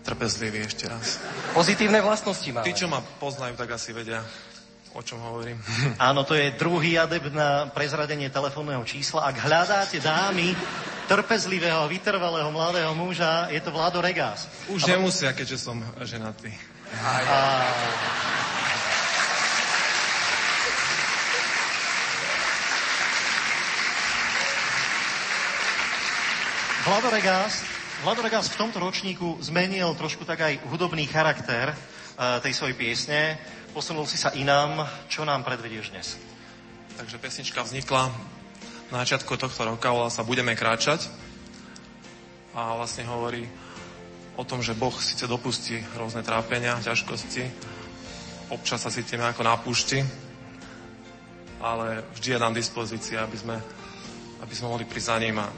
[0.03, 1.23] trpezlivý, ešte raz.
[1.55, 2.67] Pozitívne vlastnosti má.
[2.67, 4.23] Tí, čo ma poznajú, tak asi vedia,
[4.95, 5.59] o čom hovorím.
[5.99, 9.27] Áno, to je druhý adept na prezradenie telefónneho čísla.
[9.27, 10.55] Ak hľadáte dámy,
[11.05, 14.47] trpezlivého, vytrvalého mladého muža, je to Vlado Regás.
[14.71, 14.95] Už A...
[14.95, 16.49] nemusia, keďže som ženatý.
[16.95, 17.67] A...
[26.85, 27.65] Vlado Regás,
[28.05, 33.41] Vlado Regás v tomto ročníku zmenil trošku tak aj hudobný charakter uh, tej svojej piesne.
[33.75, 34.87] Posunul si sa inám.
[35.11, 36.15] Čo nám predvedieš dnes?
[36.95, 38.07] Takže pesnička vznikla
[38.87, 41.11] na začiatku tohto roka, volá sa Budeme kráčať
[42.55, 43.43] a vlastne hovorí
[44.39, 47.43] o tom, že Boh síce dopustí rôzne trápenia, ťažkosti,
[48.47, 49.99] občas sa cítime ako na púšti,
[51.59, 53.59] ale vždy je nám dispozícia, aby sme,
[54.39, 55.51] aby sme mohli prísť za ním a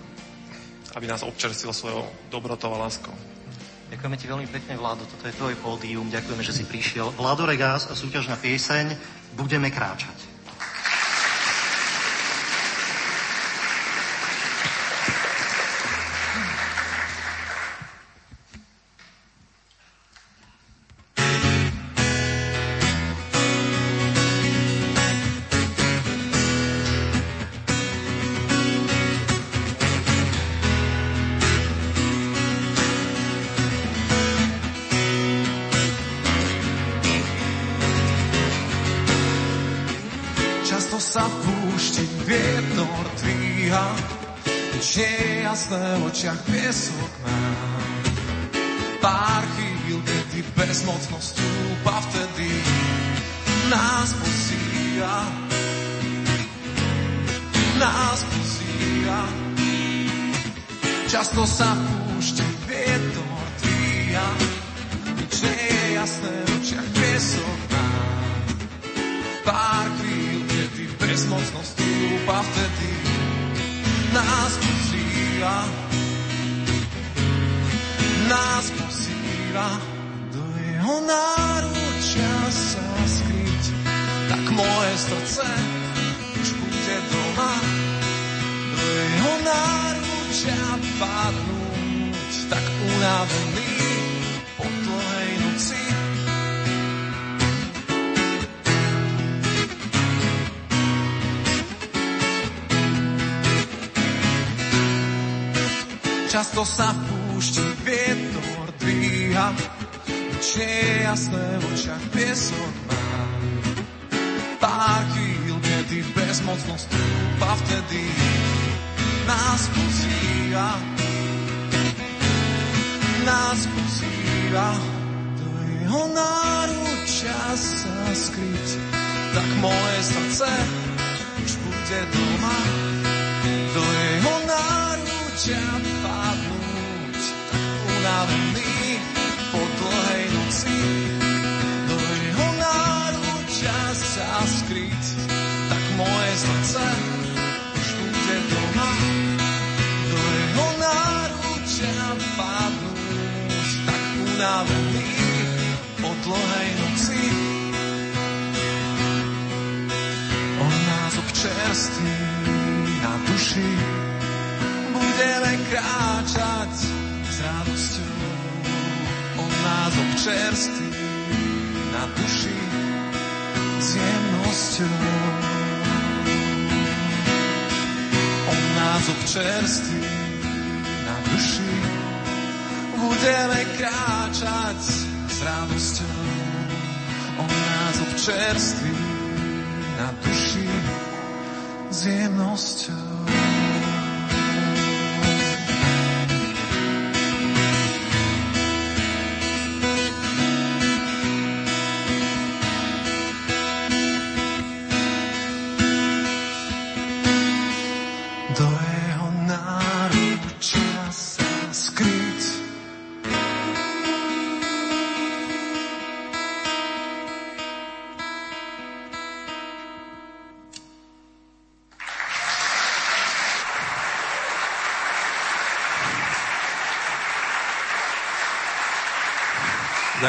[0.98, 3.14] aby nás občerstil svojou dobrotou a láskou.
[3.88, 7.16] Ďakujeme ti veľmi pekne, Vládo, toto je tvoj pódium, ďakujeme, že si prišiel.
[7.16, 8.92] Vládo Regás a súťažná pieseň
[9.40, 10.27] Budeme kráčať.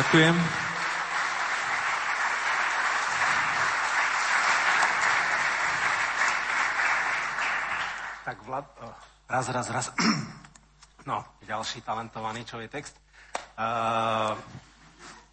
[0.08, 0.40] Ďakujem.
[8.24, 8.96] Tak Vlad, oh,
[9.28, 9.86] raz, raz, raz.
[11.04, 12.96] No, ďalší talentovaný, čo je text.
[13.60, 14.32] Uh,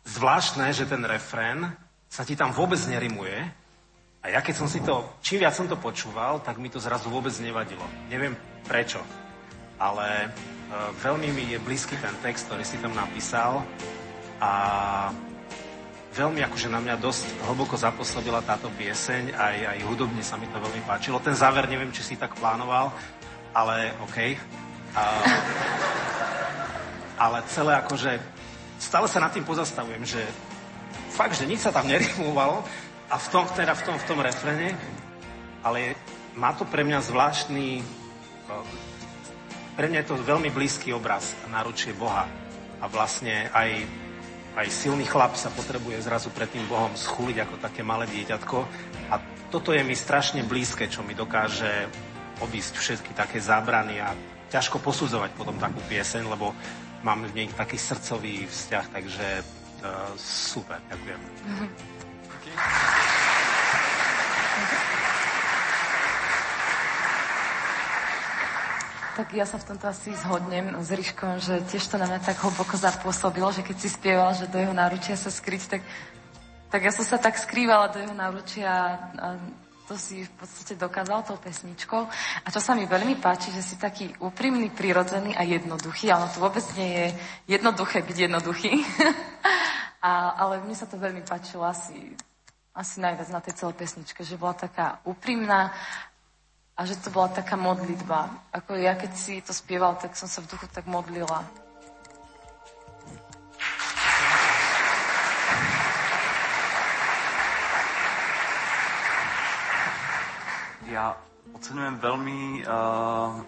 [0.04, 1.72] zvláštne, že ten refrén
[2.12, 3.48] sa ti tam vôbec nerimuje.
[4.24, 7.08] A ja keď som si to, čím viac som to počúval, tak mi to zrazu
[7.08, 7.88] vôbec nevadilo.
[8.12, 8.36] Neviem
[8.68, 9.00] prečo.
[9.80, 13.64] Ale uh, veľmi mi je blízky ten text, ktorý si tam napísal.
[14.40, 14.52] A
[16.16, 20.60] veľmi akože na mňa dosť hlboko zapôsobila táto pieseň, aj, aj hudobne sa mi to
[20.60, 21.20] veľmi páčilo.
[21.20, 22.96] Ten záver neviem, či si tak plánoval,
[23.52, 24.40] ale OK.
[24.96, 25.04] A,
[27.20, 28.12] ale celé akože,
[28.80, 30.24] stále sa nad tým pozastavujem, že
[31.12, 32.64] fakt, že nič sa tam nerimovalo
[33.12, 34.72] a v tom, teda v tom, v tom refrene,
[35.64, 36.00] ale
[36.36, 37.84] má to pre mňa zvláštny,
[39.76, 42.28] pre mňa je to veľmi blízky obraz náručie Boha
[42.80, 43.84] a vlastne aj
[44.56, 48.58] aj silný chlap sa potrebuje zrazu pred tým Bohom schúliť ako také malé dieťatko.
[49.12, 49.20] A
[49.52, 51.92] toto je mi strašne blízke, čo mi dokáže
[52.40, 54.16] obísť všetky také zábrany a
[54.52, 56.56] ťažko posudzovať potom takú pieseň, lebo
[57.04, 61.20] mám v nej taký srdcový vzťah, takže uh, super, ďakujem.
[69.16, 72.36] Tak ja sa v tomto asi zhodnem s Ryškom, že tiež to na mňa tak
[72.36, 75.82] hlboko zapôsobilo, že keď si spieval, že do jeho náručia sa skryť, tak,
[76.68, 78.68] tak ja som sa tak skrývala do jeho náručia
[79.16, 79.40] a
[79.88, 82.02] to si v podstate dokázal tou pesničkou.
[82.44, 86.12] A čo sa mi veľmi páči, že si taký úprimný, prirodzený a jednoduchý.
[86.12, 87.08] Ale to vôbec nie je
[87.56, 88.84] jednoduché byť jednoduchý.
[90.04, 92.12] a, ale mne sa to veľmi páčilo asi,
[92.76, 95.72] asi najviac na tej celej pesničke, že bola taká úprimná
[96.76, 98.52] a že to bola taká modlitba.
[98.52, 101.48] Ako ja, keď si to spieval, tak som sa v duchu tak modlila.
[110.92, 111.16] Ja
[111.56, 113.40] ocenujem veľmi uh,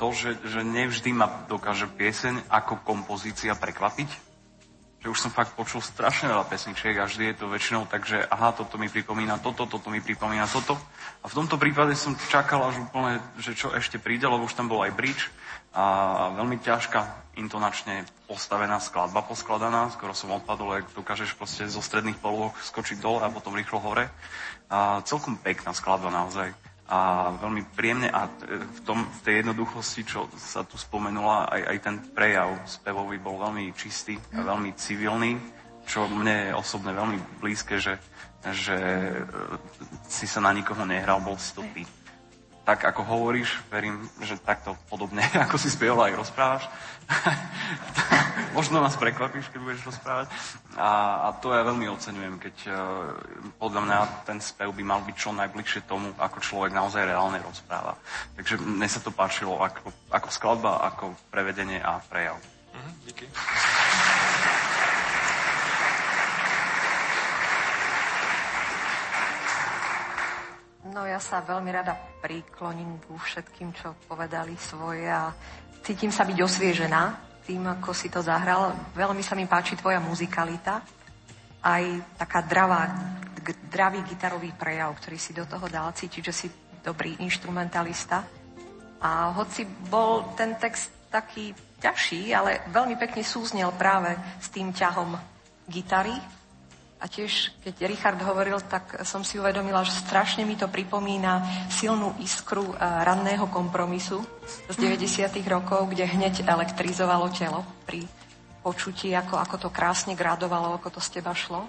[0.00, 4.29] to, že, že nevždy ma dokáže pieseň ako kompozícia prekvapiť.
[5.00, 8.20] Že už som fakt počul strašne veľa pesničiek a vždy je to väčšinou tak, že
[8.20, 10.76] aha, toto mi pripomína toto, toto mi pripomína toto.
[11.20, 14.68] A v tomto prípade som čakal až úplne, že čo ešte príde, lebo už tam
[14.68, 15.32] bol aj bridge
[15.72, 19.88] a veľmi ťažká intonačne postavená skladba poskladaná.
[19.94, 24.10] Skoro som odpadol, ak dokážeš proste zo stredných polôch skočiť dole a potom rýchlo hore.
[24.68, 26.52] A celkom pekná skladba naozaj
[26.90, 31.78] a veľmi príjemne a v, tom, v tej jednoduchosti, čo sa tu spomenula, aj, aj
[31.78, 35.38] ten prejav spevový bol veľmi čistý a veľmi civilný,
[35.86, 37.94] čo mne je osobne veľmi blízke, že,
[38.50, 39.22] že e,
[40.10, 41.86] si sa na nikoho nehral, bol si to ty.
[42.66, 46.66] Tak ako hovoríš, verím, že takto podobne, ako si spieval, aj rozprávaš.
[48.56, 50.26] Možno nás prekvapíš, keď budeš rozprávať.
[50.74, 50.90] A,
[51.30, 52.74] a to ja veľmi oceňujem, keď uh,
[53.62, 57.94] podľa mňa ten spev by mal byť čo najbližšie tomu, ako človek naozaj reálne rozpráva.
[58.34, 62.38] Takže mne sa to páčilo ako, ako skladba, ako prevedenie a prejav.
[62.74, 63.26] Mhm, díky.
[70.90, 75.30] No ja sa veľmi rada prikloním ku všetkým, čo povedali svoje a
[75.82, 77.02] cítim sa byť osviežená
[77.44, 78.72] tým, ako si to zahral.
[78.94, 80.84] Veľmi sa mi páči tvoja muzikalita,
[81.60, 81.84] aj
[82.16, 82.88] taká dravá,
[83.68, 85.92] dravý gitarový prejav, ktorý si do toho dal.
[85.92, 86.46] Cítiť, že si
[86.80, 88.24] dobrý instrumentalista.
[89.00, 95.16] A hoci bol ten text taký ťažší, ale veľmi pekne súznel práve s tým ťahom
[95.66, 96.14] gitary.
[97.00, 101.40] A tiež, keď Richard hovoril, tak som si uvedomila, že strašne mi to pripomína
[101.72, 104.20] silnú iskru ranného kompromisu
[104.68, 105.32] z 90.
[105.48, 108.04] rokov, kde hneď elektrizovalo telo pri
[108.60, 111.64] počutí, ako, ako to krásne gradovalo, ako to z teba šlo.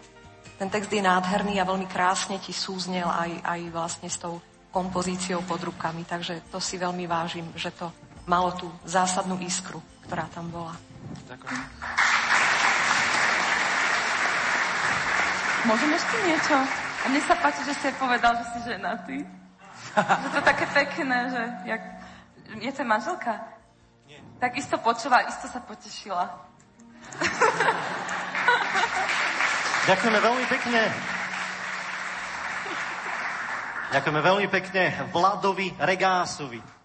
[0.59, 4.43] Ten text je nádherný a veľmi krásne ti súznel aj, aj vlastne s tou
[4.75, 6.03] kompozíciou pod rukami.
[6.03, 7.87] Takže to si veľmi vážim, že to
[8.27, 10.75] malo tú zásadnú iskru, ktorá tam bola.
[11.31, 12.50] Ďakujem.
[15.61, 16.57] Môžem ešte niečo?
[17.01, 19.17] A mne sa páči, že si povedal, že si ženatý.
[19.93, 21.41] že to je také pekné, že...
[21.69, 21.81] Jak...
[22.57, 23.45] Je to manželka?
[24.09, 24.19] Nie.
[24.41, 26.27] Tak isto počúva, isto sa potešila.
[29.85, 30.81] Ďakujeme veľmi pekne.
[33.91, 34.83] Ďakujeme veľmi pekne
[35.13, 36.80] Vladovi Regásovi.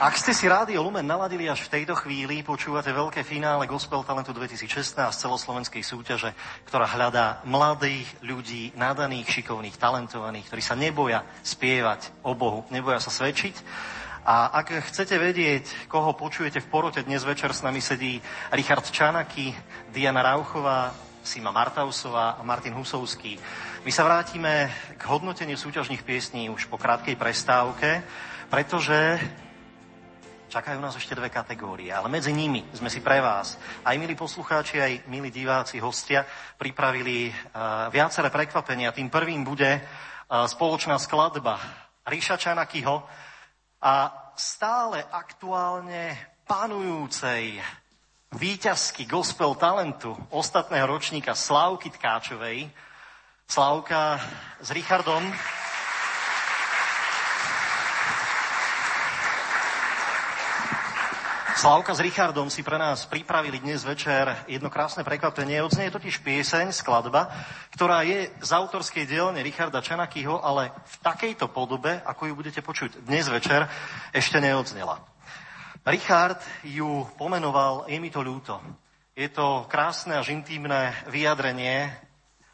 [0.00, 4.32] Ak ste si Rádio Lumen naladili až v tejto chvíli, počúvate veľké finále Gospel Talentu
[4.32, 6.32] 2016 celoslovenskej súťaže,
[6.64, 13.12] ktorá hľadá mladých ľudí, nadaných, šikovných, talentovaných, ktorí sa neboja spievať o Bohu, neboja sa
[13.12, 13.60] svedčiť.
[14.24, 18.24] A ak chcete vedieť, koho počujete v porote, dnes večer s nami sedí
[18.56, 19.52] Richard Čanaky,
[19.92, 23.36] Diana Rauchová, Sima Martausová a Martin Husovský.
[23.84, 28.00] My sa vrátime k hodnoteniu súťažných piesní už po krátkej prestávke,
[28.48, 29.20] pretože
[30.50, 33.54] Čakajú nás ešte dve kategórie, ale medzi nimi sme si pre vás,
[33.86, 36.26] aj milí poslucháči, aj milí diváci, hostia,
[36.58, 38.90] pripravili uh, viaceré prekvapenia.
[38.90, 41.54] Tým prvým bude uh, spoločná skladba
[42.02, 42.98] Ríša Čanakyho
[43.78, 46.18] a stále aktuálne
[46.50, 47.62] panujúcej
[48.34, 52.66] výťazky gospel talentu ostatného ročníka Slavky Tkáčovej.
[53.46, 54.18] Slavka
[54.58, 55.30] s Richardom
[61.56, 65.58] Slavka s Richardom si pre nás pripravili dnes večer jedno krásne prekvapenie.
[65.58, 67.26] Odznie je totiž pieseň, skladba,
[67.74, 73.02] ktorá je z autorskej dielne Richarda Čanakyho, ale v takejto podobe, ako ju budete počuť
[73.02, 73.66] dnes večer,
[74.14, 75.02] ešte neodznela.
[75.82, 78.62] Richard ju pomenoval Je mi to ľúto.
[79.18, 81.90] Je to krásne až intímne vyjadrenie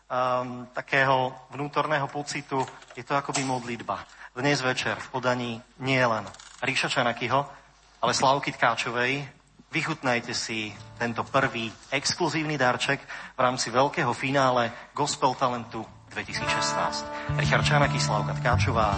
[0.08, 2.64] um, takého vnútorného pocitu.
[2.96, 4.00] Je to akoby modlitba.
[4.32, 5.52] Dnes večer v podaní
[5.84, 6.24] nie len
[6.64, 7.65] Ríša Čanakyho,
[8.02, 9.24] ale Slavky Tkáčovej,
[9.72, 13.00] vychutnajte si tento prvý exkluzívny darček
[13.36, 17.36] v rámci veľkého finále Gospel Talentu 2016.
[17.36, 18.96] Richard Čanaky, Slavka Tkáčová,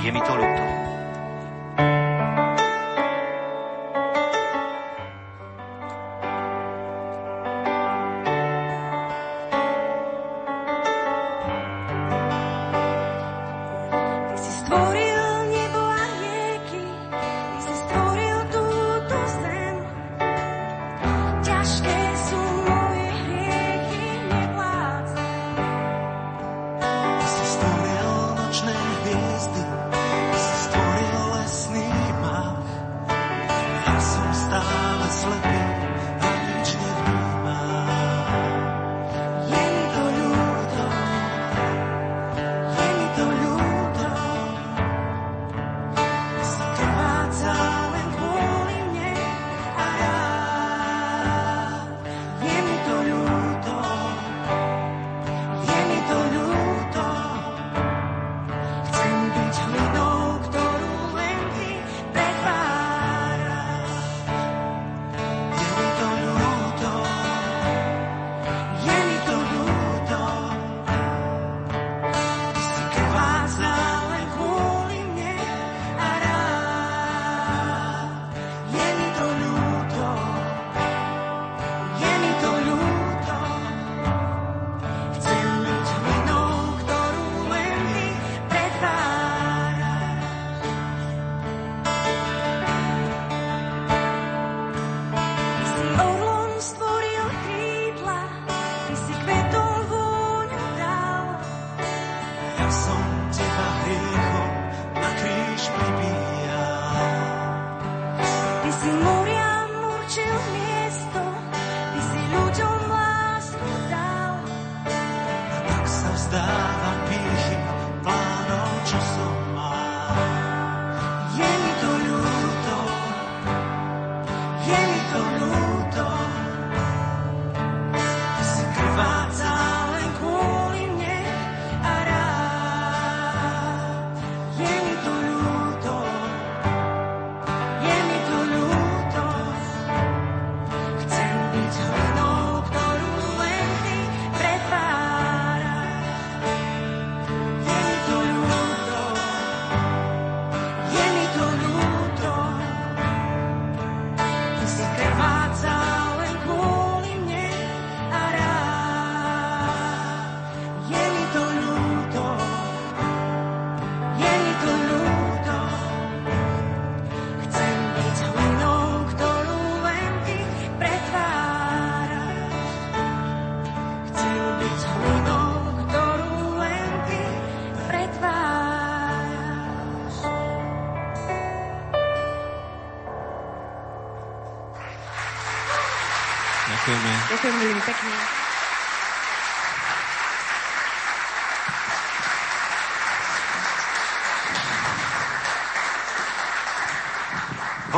[0.00, 0.64] je mi to ľúto.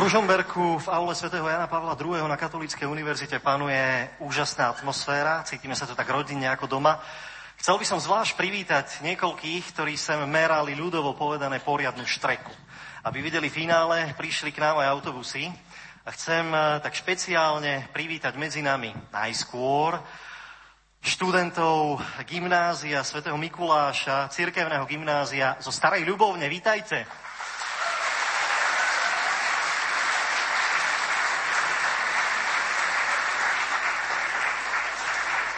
[0.05, 2.29] Ružomberku v aule svätého Jana Pavla II.
[2.29, 5.41] na Katolíckej univerzite panuje úžasná atmosféra.
[5.41, 7.01] Cítime sa tu tak rodinne ako doma.
[7.57, 12.53] Chcel by som zvlášť privítať niekoľkých, ktorí sem merali ľudovo povedané poriadnu štreku.
[13.01, 15.49] Aby videli finále, prišli k nám aj autobusy.
[16.05, 19.97] A chcem eh, tak špeciálne privítať medzi nami najskôr
[21.01, 21.97] študentov
[22.29, 26.45] gymnázia svätého Mikuláša, cirkevného gymnázia zo Starej Ľubovne.
[26.45, 27.24] Vítajte.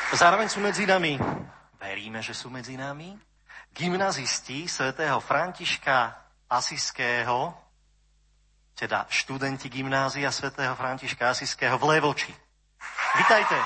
[0.08, 1.20] Zároveň sú medzi nami,
[1.84, 3.12] veríme, že sú medzi nami,
[3.76, 6.16] gymnazisti svätého Františka
[6.47, 7.51] Asiského,
[8.72, 12.32] teda študenti gymnázia svätého Františka Asiského v Levoči.
[13.20, 13.60] Vítajte.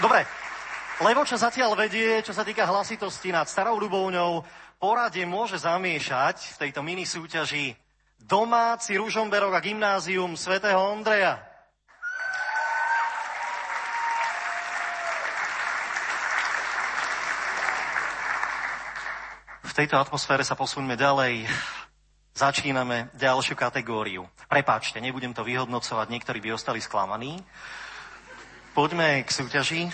[0.00, 0.24] Dobre,
[1.04, 4.40] Levoča zatiaľ vedie, čo sa týka hlasitosti nad Starou Ľubovňou.
[4.80, 7.76] Poradie môže zamiešať v tejto mini súťaži
[8.24, 11.53] domáci Ružomberok a gymnázium svätého Ondreja.
[19.74, 21.50] V tejto atmosfére sa posuňme ďalej.
[22.30, 24.22] Začíname ďalšiu kategóriu.
[24.46, 27.42] Prepáčte, nebudem to vyhodnocovať, niektorí by ostali sklamaní.
[28.70, 29.90] Poďme k súťaži.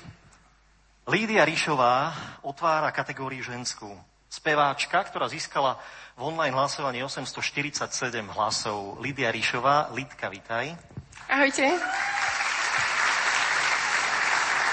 [1.08, 2.12] Lídia Ríšová
[2.44, 3.88] otvára kategóriu ženskú.
[4.28, 5.80] Speváčka, ktorá získala
[6.12, 9.00] v online hlasovaní 847 hlasov.
[9.00, 9.96] Lídia Ríšová.
[9.96, 10.76] Lidka, vitaj.
[11.24, 11.80] Ahojte.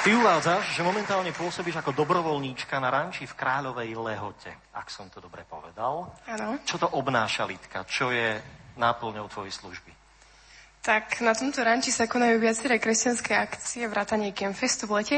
[0.07, 5.19] Ty uvádzaš, že momentálne pôsobíš ako dobrovoľníčka na ranči v Kráľovej Lehote, ak som to
[5.19, 6.15] dobre povedal.
[6.23, 6.63] Áno.
[6.63, 7.83] Čo to obnáša, Litka?
[7.83, 8.39] Čo je
[8.79, 9.91] náplňou tvojej služby?
[10.79, 15.17] Tak na tomto ranči sa konajú viaceré kresťanské akcie, vrátanie Campfestu v lete.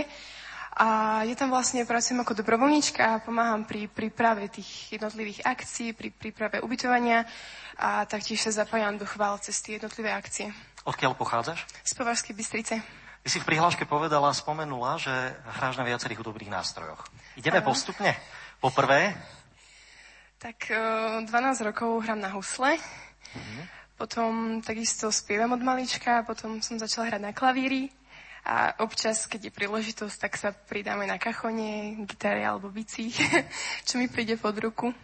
[0.81, 6.09] A ja tam vlastne pracujem ako dobrovoľníčka a pomáham pri príprave tých jednotlivých akcií, pri
[6.09, 7.29] príprave ubytovania
[7.77, 10.49] a taktiež sa zapájam do chvál cez tie jednotlivé akcie.
[10.81, 11.69] Odkiaľ pochádzaš?
[11.85, 12.98] Z Považskej Bystrice.
[13.19, 15.11] Ty si v prihláške povedala, spomenula, že
[15.59, 17.03] hráš na viacerých hudobných nástrojoch.
[17.35, 17.67] Ideme Áno.
[17.67, 18.15] postupne.
[18.59, 19.15] Poprvé,
[20.39, 22.79] Tak e, 12 rokov hrám na husle,
[23.99, 27.91] potom takisto spievam od malička, potom som začala hrať na klavíri
[28.47, 33.11] a občas, keď je príležitosť, tak sa pridám aj na kachone, gitare alebo bicí,
[33.87, 34.95] čo mi príde pod ruku.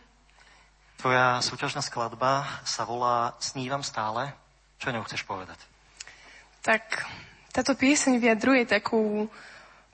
[1.03, 4.31] tvoja súťažná skladba sa volá Snívam stále.
[4.79, 5.59] Čo ňou chceš povedať?
[6.63, 7.03] Tak
[7.55, 9.31] táto pieseň vyjadruje takú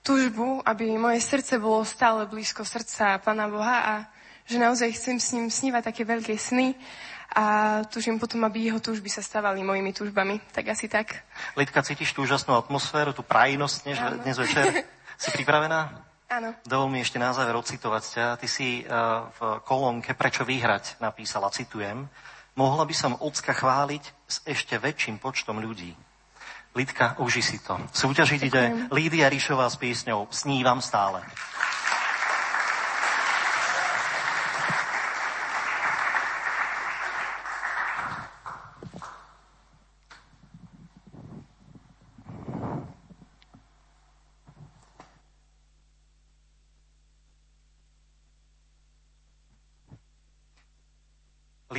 [0.01, 3.93] túžbu, aby moje srdce bolo stále blízko srdca Pána Boha a
[4.49, 6.73] že naozaj chcem s ním snívať také veľké sny
[7.37, 7.45] a
[7.85, 10.41] túžim potom, aby jeho túžby sa stávali mojimi túžbami.
[10.51, 11.21] Tak asi tak.
[11.53, 14.65] Lidka, cítiš tú úžasnú atmosféru, tú prajnosť dnes, dnes večer?
[15.21, 16.01] si pripravená?
[16.33, 16.57] Áno.
[16.65, 18.25] Dovol mi ešte na záver ocitovať ťa.
[18.41, 22.09] Ty si uh, v kolónke Prečo vyhrať napísala, citujem,
[22.57, 25.93] mohla by som ocka chváliť s ešte väčším počtom ľudí.
[26.71, 27.75] Lidka, uži si to.
[27.91, 28.63] Súťažiť ide
[28.95, 31.19] Lídia Ríšová s piesňou Snívam stále.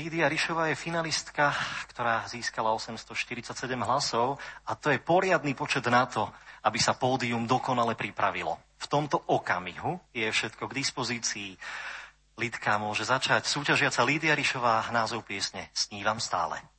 [0.03, 1.55] Lídia Rišová je finalistka,
[1.87, 3.55] ktorá získala 847
[3.87, 4.35] hlasov
[4.67, 6.27] a to je poriadny počet na to,
[6.67, 8.59] aby sa pódium dokonale pripravilo.
[8.83, 11.51] V tomto okamihu je všetko k dispozícii.
[12.35, 13.47] Lidka môže začať.
[13.47, 16.72] Súťažiaca Lídia Rišová, názov piesne Snívam stále.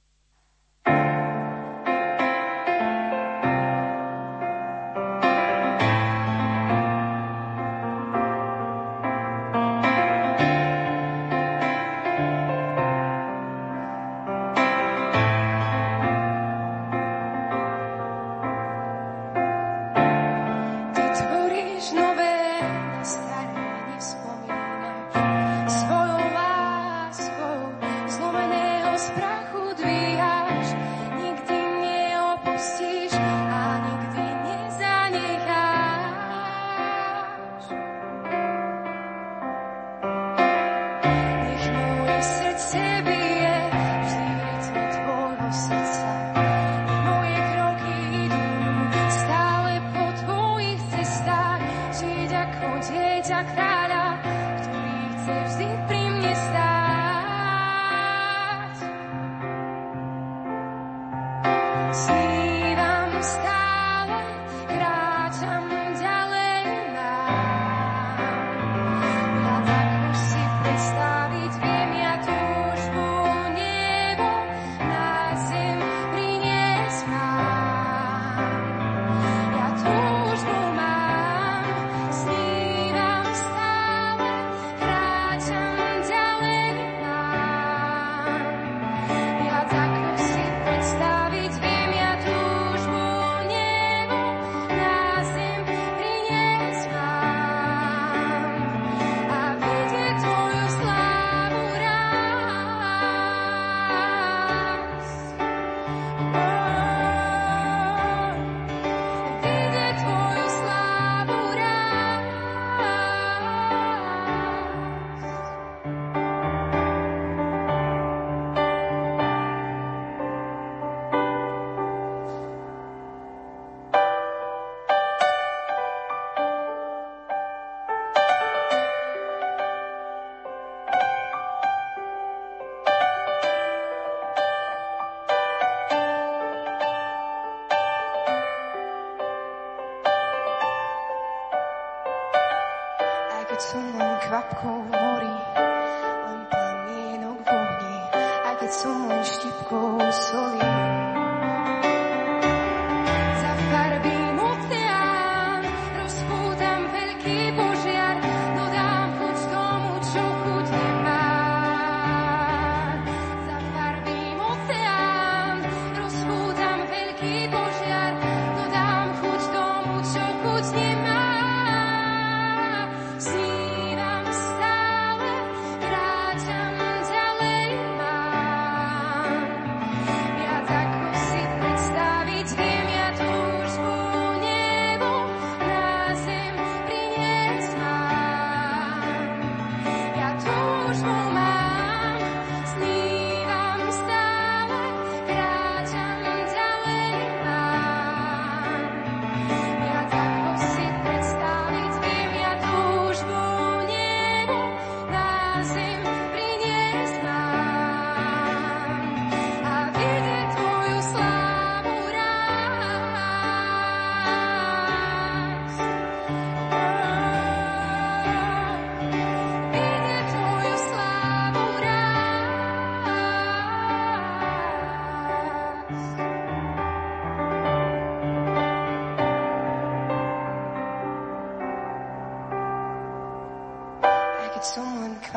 [144.52, 145.03] Len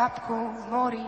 [0.08, 1.06] kvapkou v mori,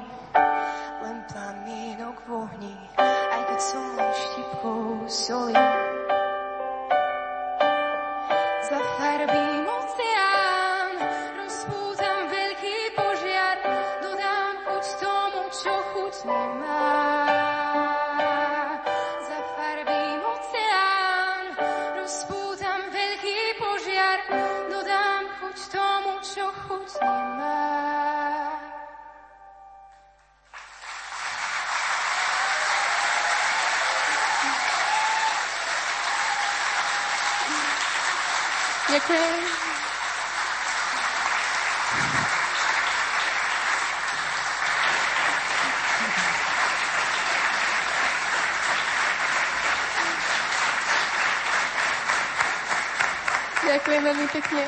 [53.68, 54.64] Ďakujem veľmi pekne.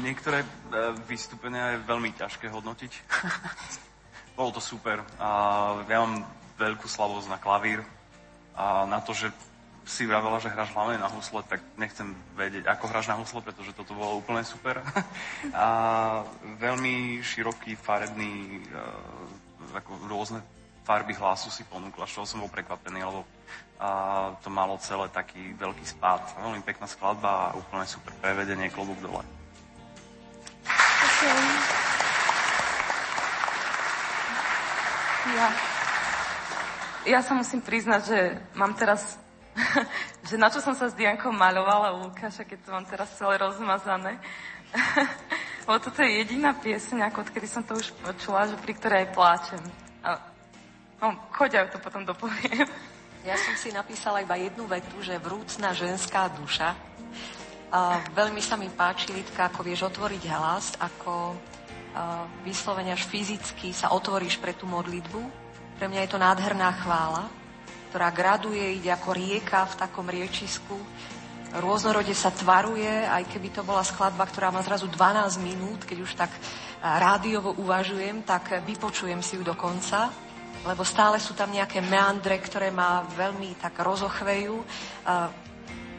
[0.00, 0.48] Niektoré e,
[1.06, 2.92] vystúpenia je veľmi ťažké hodnotiť.
[4.38, 5.02] Bolo to super.
[5.18, 5.28] A
[5.86, 6.26] ja mám
[6.58, 7.82] veľkú slabosť na klavír
[8.54, 9.34] a na to, že
[9.90, 13.74] si vravela, že hráš hlavne na husle, tak nechcem vedieť, ako hráš na husle, pretože
[13.74, 14.78] toto bolo úplne super.
[15.58, 15.66] a
[16.62, 18.78] veľmi široký, farebný, e,
[19.74, 20.38] ako rôzne
[20.86, 23.26] farby hlasu si ponúkla, z čoho som bol prekvapený, lebo
[23.80, 23.90] a
[24.44, 26.20] to malo celé taký veľký spád.
[26.36, 29.24] Veľmi pekná skladba a úplne super prevedenie, klobúk dole.
[30.68, 31.80] Ďakujem.
[35.30, 35.48] Ja,
[37.08, 38.18] ja sa musím priznať, že
[38.52, 39.16] mám teraz,
[40.28, 43.38] že na čo som sa s Diankou maľovala u Lukáša, keď to mám teraz celé
[43.40, 44.18] rozmazané.
[45.66, 49.14] Lebo toto je jediná pieseň, ako odkedy som to už počula, že pri ktorej aj
[49.14, 49.62] pláčem.
[50.02, 50.18] A,
[51.02, 52.66] no, choď, ja to potom dopoviem.
[53.20, 56.72] Ja som si napísala iba jednu vetu, že vrúcna ženská duša.
[57.68, 61.36] A veľmi sa mi páči, Lidka, ako vieš otvoriť hlas, ako
[61.92, 65.20] a, vyslovene až fyzicky sa otvoríš pre tú modlitbu.
[65.76, 67.28] Pre mňa je to nádherná chvála,
[67.90, 70.78] ktorá graduje, ide ako rieka v takom riečisku.
[71.58, 76.14] Rôznorode sa tvaruje, aj keby to bola skladba, ktorá má zrazu 12 minút, keď už
[76.14, 76.30] tak
[76.78, 80.30] rádiovo uvažujem, tak vypočujem si ju do konca
[80.60, 84.60] lebo stále sú tam nejaké meandre, ktoré ma veľmi tak rozochvejú.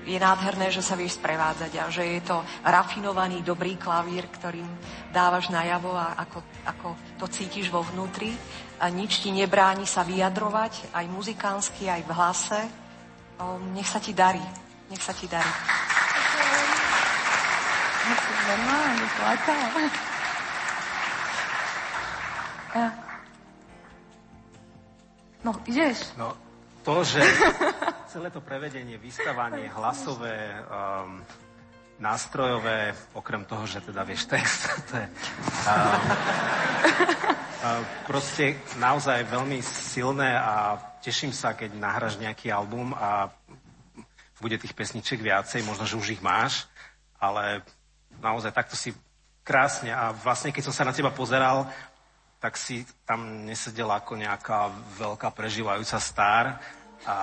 [0.02, 4.66] Je nádherné, že sa vieš sprevádzať a že je to rafinovaný, dobrý klavír, ktorým
[5.14, 6.88] dávaš najavo a ako, ako
[7.22, 8.34] to cítiš vo vnútri.
[8.82, 12.62] A nič ti nebráni sa vyjadrovať, aj muzikánsky, aj v hlase.
[13.78, 14.42] Nech sa ti darí.
[14.90, 15.54] Nech sa ti darí.
[25.42, 26.14] No, ideš?
[26.18, 26.38] No,
[26.86, 27.22] to, že
[28.10, 31.22] celé to prevedenie, vystavanie, hlasové, um,
[32.02, 35.14] nástrojové, okrem toho, že teda vieš text, to je um,
[37.62, 43.30] uh, proste naozaj veľmi silné a teším sa, keď nahráš nejaký album a
[44.42, 46.66] bude tých pesničiek viacej, možno, že už ich máš,
[47.22, 47.62] ale
[48.18, 48.98] naozaj takto si
[49.46, 51.70] krásne a vlastne, keď som sa na teba pozeral,
[52.42, 56.58] tak si tam nesedela ako nejaká veľká prežívajúca star
[57.06, 57.16] a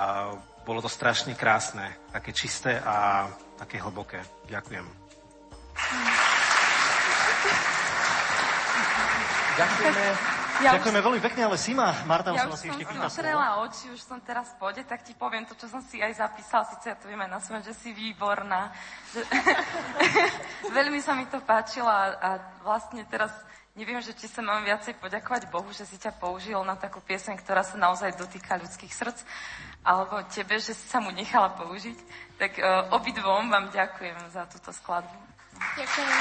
[0.63, 3.27] bolo to strašne krásne, také čisté a
[3.59, 4.23] také hlboké.
[4.47, 4.87] Ďakujem.
[9.59, 10.05] Ďakujeme.
[10.59, 11.07] Ja Ďakujeme už...
[11.07, 13.63] veľmi pekne, ale Sima, Marta ja už si ešte pýta slovo.
[13.63, 16.67] oči, už som teraz v pôde, tak ti poviem to, čo som si aj zapísal,
[16.67, 18.75] síce ja to viem aj na svojom, že si výborná.
[19.15, 19.23] Že...
[20.79, 22.31] veľmi sa mi to páčilo a, a
[22.67, 23.31] vlastne teraz
[23.79, 27.39] neviem, že či sa mám viacej poďakovať Bohu, že si ťa použil na takú pieseň,
[27.39, 29.23] ktorá sa naozaj dotýka ľudských srdc,
[29.89, 31.97] alebo tebe, že si sa mu nechala použiť.
[32.37, 35.17] Tak uh, obidvom vám ďakujem za túto skladbu.
[35.81, 36.13] Ďakujem.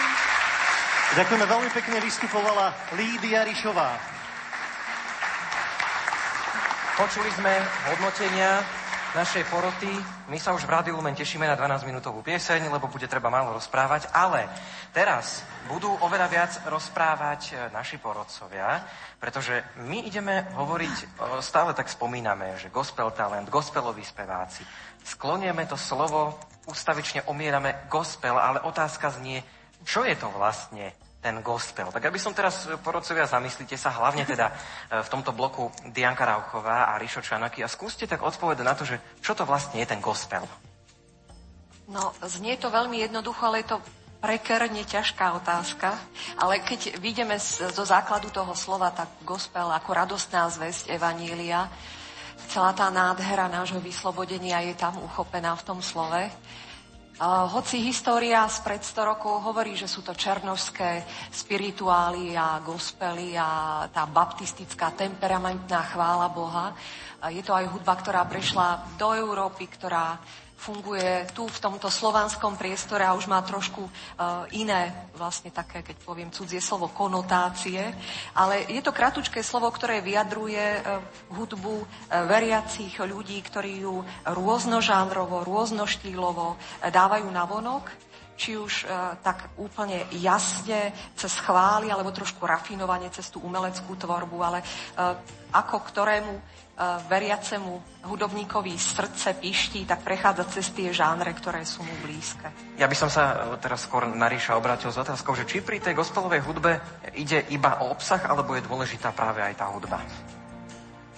[1.19, 3.99] Ďakujeme veľmi pekne, vystupovala Lídia Rišová.
[6.95, 7.53] Počuli sme
[7.91, 8.63] hodnotenia
[9.15, 9.87] našej poroty.
[10.27, 14.11] My sa už v Rádiu Lumen tešíme na 12-minútovú pieseň, lebo bude treba málo rozprávať,
[14.11, 14.51] ale
[14.91, 18.83] teraz budú oveľa viac rozprávať e, naši porodcovia,
[19.15, 21.05] pretože my ideme hovoriť, e,
[21.39, 24.67] stále tak spomíname, že gospel talent, gospeloví speváci.
[25.07, 26.35] Sklonieme to slovo,
[26.67, 29.39] ustavične omierame gospel, ale otázka znie,
[29.87, 30.91] čo je to vlastne
[31.27, 31.91] ten gospel.
[31.91, 34.53] Tak aby som teraz, e, porodcovia, zamyslite sa, hlavne teda e,
[35.03, 39.19] v tomto bloku Dianka Rauchová a Rišo Čanaky a skúste tak odpovedať na to, že
[39.19, 40.47] čo to vlastne je ten gospel.
[41.91, 43.83] No, znie to veľmi jednoducho, ale je to
[44.23, 45.99] prekerne ťažká otázka.
[46.39, 51.67] Ale keď vidíme zo základu toho slova, tak gospel ako radostná zväzť Evanília,
[52.47, 56.31] celá tá nádhera nášho vyslobodenia je tam uchopená v tom slove.
[57.17, 61.01] Hoci história spred 100 rokov hovorí, že sú to černožské
[61.33, 66.77] spirituály a gospely a tá baptistická temperamentná chvála Boha,
[67.33, 70.21] je to aj hudba, ktorá prešla do Európy, ktorá
[70.57, 73.91] funguje tu v tomto slovanskom priestore a už má trošku uh,
[74.57, 77.93] iné, vlastne také, keď poviem cudzie slovo, konotácie.
[78.33, 80.99] Ale je to kratučké slovo, ktoré vyjadruje uh,
[81.29, 81.85] hudbu uh,
[82.25, 86.57] veriacich ľudí, ktorí ju rôznožánrovo, rôznoštýlovo
[86.89, 88.06] dávajú na vonok
[88.37, 94.37] či už uh, tak úplne jasne cez chvály, alebo trošku rafinovanie cez tú umeleckú tvorbu,
[94.39, 95.17] ale uh,
[95.51, 96.33] ako ktorému
[97.09, 102.53] veriacemu hudobníkovi srdce piští, tak prechádza cez tie žánre, ktoré sú mu blízke.
[102.77, 105.97] Ja by som sa teraz skôr na Ríša obrátil s otázkou, že či pri tej
[105.97, 106.77] gospelovej hudbe
[107.17, 109.97] ide iba o obsah, alebo je dôležitá práve aj tá hudba?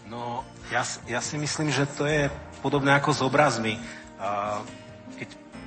[0.08, 2.32] No, ja, ja si myslím, že to je
[2.64, 3.76] podobné ako s obrazmi.
[3.76, 4.89] Keď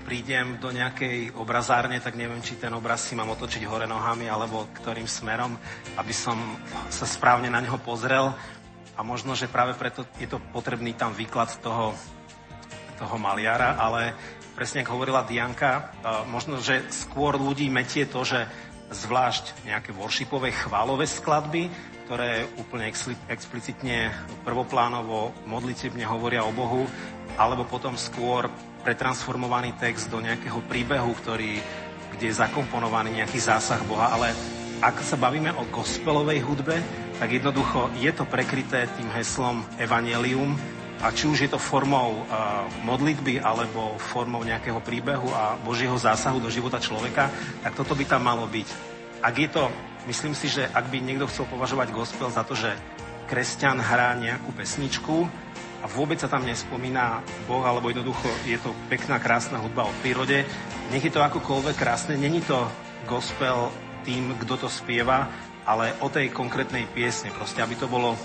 [0.03, 4.67] prídem do nejakej obrazárne, tak neviem, či ten obraz si mám otočiť hore nohami, alebo
[4.83, 5.55] ktorým smerom,
[5.97, 6.37] aby som
[6.91, 8.35] sa správne na neho pozrel.
[8.93, 11.97] A možno, že práve preto je to potrebný tam výklad toho,
[13.01, 14.13] toho maliara, ale
[14.53, 15.97] presne ako hovorila Dianka,
[16.29, 18.45] možno, že skôr ľudí metie to, že
[18.93, 21.73] zvlášť nejaké worshipové chválové skladby,
[22.05, 22.93] ktoré úplne
[23.33, 24.13] explicitne
[24.45, 26.85] prvoplánovo modlitebne hovoria o Bohu,
[27.41, 28.53] alebo potom skôr
[28.83, 31.63] pretransformovaný text do nejakého príbehu, ktorý,
[32.19, 34.35] kde je zakomponovaný nejaký zásah Boha, ale
[34.83, 36.83] ak sa bavíme o gospelovej hudbe,
[37.23, 40.59] tak jednoducho je to prekryté tým heslom Evangelium
[41.03, 46.43] a či už je to formou uh, modlitby alebo formou nejakého príbehu a Božieho zásahu
[46.43, 47.31] do života človeka,
[47.63, 48.69] tak toto by tam malo byť.
[49.23, 49.71] Ak je to,
[50.11, 52.75] myslím si, že ak by niekto chcel považovať gospel za to, že
[53.31, 55.31] kresťan hrá nejakú pesničku
[55.83, 60.47] a vôbec sa tam nespomína Boh, alebo jednoducho je to pekná, krásna hudba o prírode,
[60.95, 62.71] nech je to akokoľvek krásne, není to
[63.11, 63.75] gospel
[64.07, 65.27] tým, kto to spieva,
[65.67, 68.19] ale o tej konkrétnej piesne, proste aby to bolo uh,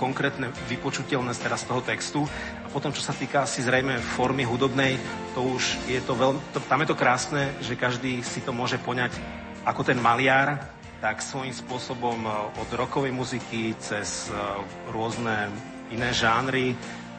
[0.00, 2.20] konkrétne vypočutelné teraz z toho textu.
[2.64, 5.00] A potom, čo sa týka asi zrejme formy hudobnej,
[5.32, 8.76] to už je to veľmi, to, tam je to krásne, že každý si to môže
[8.80, 9.16] poňať
[9.64, 10.60] ako ten maliar,
[11.00, 14.60] tak svojím spôsobom uh, od rokovej muziky cez uh,
[14.92, 15.52] rôzne
[15.94, 16.74] iné žánry.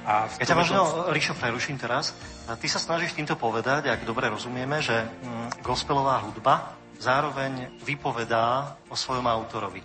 [0.06, 2.14] A ja ťa možno, Ríšo, preruším teraz.
[2.46, 8.96] Ty sa snažíš týmto povedať, ak dobre rozumieme, že mm, gospelová hudba zároveň vypovedá o
[8.96, 9.82] svojom autorovi.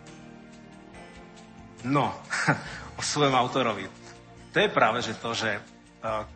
[1.88, 2.12] No,
[3.00, 3.88] o svojom autorovi.
[4.52, 6.26] To je práve že to, že uh,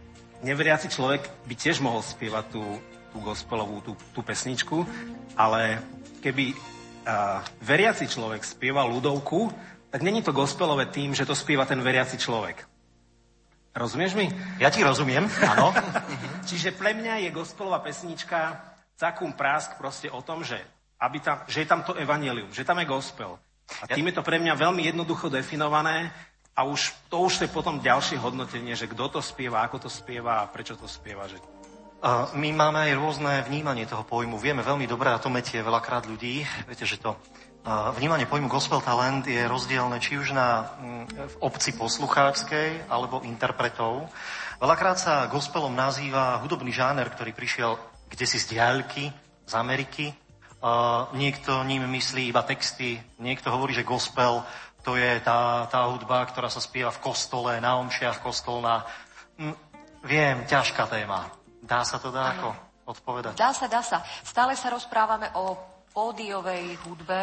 [0.41, 2.65] neveriaci človek by tiež mohol spievať tú,
[3.13, 4.81] tú gospelovú, tú, tú pesničku,
[5.37, 5.83] ale
[6.25, 9.53] keby uh, veriaci človek spieva ľudovku,
[9.95, 12.67] tak není to gospelové tým, že to spieva ten veriaci človek.
[13.79, 14.27] Rozumieš mi?
[14.59, 15.71] Ja ti rozumiem, áno.
[16.51, 18.59] Čiže pre mňa je gospelová pesnička
[18.99, 20.59] Cakum prásk proste o tom, že,
[20.99, 23.39] aby tam, že je tam to evanelium, že tam je gospel.
[23.83, 26.11] A tým je to pre mňa veľmi jednoducho definované
[26.59, 30.43] a už, to už je potom ďalšie hodnotenie, že kto to spieva, ako to spieva
[30.43, 31.31] a prečo to spieva.
[31.31, 31.39] Že...
[32.35, 34.43] My máme aj rôzne vnímanie toho pojmu.
[34.43, 36.43] Vieme veľmi dobre, a to metie veľakrát ľudí.
[36.67, 37.15] Viete, že to
[37.97, 44.13] vnímanie pojmu gospel talent je rozdielne či už na mm, v obci poslucháčskej alebo interpretov.
[44.61, 49.11] Veľakrát sa gospelom nazýva hudobný žáner, ktorý prišiel kde si z diaľky,
[49.43, 50.13] z Ameriky.
[51.13, 54.45] Niekto ním myslí iba texty, niekto hovorí, že gospel
[54.85, 58.85] to je tá, tá hudba, ktorá sa spieva v kostole, na omšiach kostolná.
[59.41, 59.57] Hm,
[60.05, 61.33] viem, ťažká téma.
[61.65, 62.53] Dá sa to dá ako
[62.93, 63.33] odpovedať?
[63.33, 64.05] Dá sa, dá sa.
[64.21, 65.57] Stále sa rozprávame o
[65.95, 67.23] pódiovej hudbe,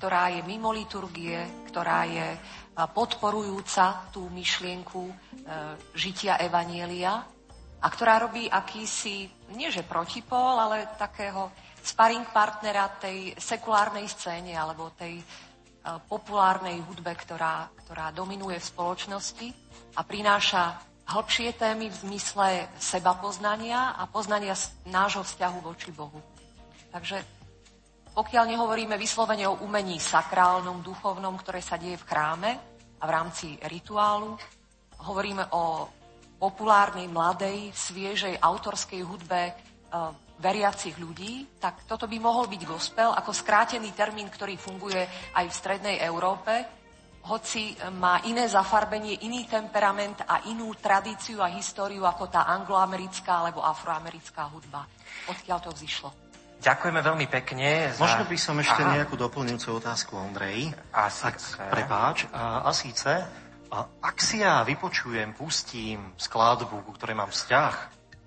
[0.00, 2.26] ktorá je mimo liturgie, ktorá je
[2.96, 5.14] podporujúca tú myšlienku e,
[5.92, 7.20] žitia Evanielia
[7.82, 11.52] a ktorá robí akýsi, nie že protipol, ale takého
[11.84, 15.20] sparring partnera tej sekulárnej scéne alebo tej
[16.08, 19.48] populárnej hudbe, ktorá, ktorá dominuje v spoločnosti
[19.96, 20.76] a prináša
[21.08, 24.52] hĺbšie témy v zmysle seba poznania a poznania
[24.84, 26.20] nášho vzťahu voči Bohu.
[26.92, 27.37] Takže
[28.18, 32.50] pokiaľ nehovoríme vyslovene o umení sakrálnom, duchovnom, ktoré sa deje v chráme
[32.98, 34.34] a v rámci rituálu,
[35.06, 35.86] hovoríme o
[36.42, 39.52] populárnej, mladej, sviežej autorskej hudbe e,
[40.42, 44.98] veriacich ľudí, tak toto by mohol byť gospel ako skrátený termín, ktorý funguje
[45.38, 46.50] aj v strednej Európe,
[47.30, 53.62] hoci má iné zafarbenie, iný temperament a inú tradíciu a históriu ako tá angloamerická alebo
[53.62, 54.82] afroamerická hudba.
[55.30, 56.27] Odkiaľ to vzýšlo?
[56.58, 57.94] Ďakujeme veľmi pekne.
[57.94, 58.02] Za...
[58.02, 58.98] Možno by som ešte Aha.
[58.98, 60.74] nejakú doplňujúcu otázku, Ondrej.
[60.90, 61.54] A síce...
[61.54, 62.26] Ak, prepáč.
[62.34, 63.10] A, a síce,
[63.68, 67.74] a ak si ja vypočujem, pustím skladbu, ku ktorej mám vzťah,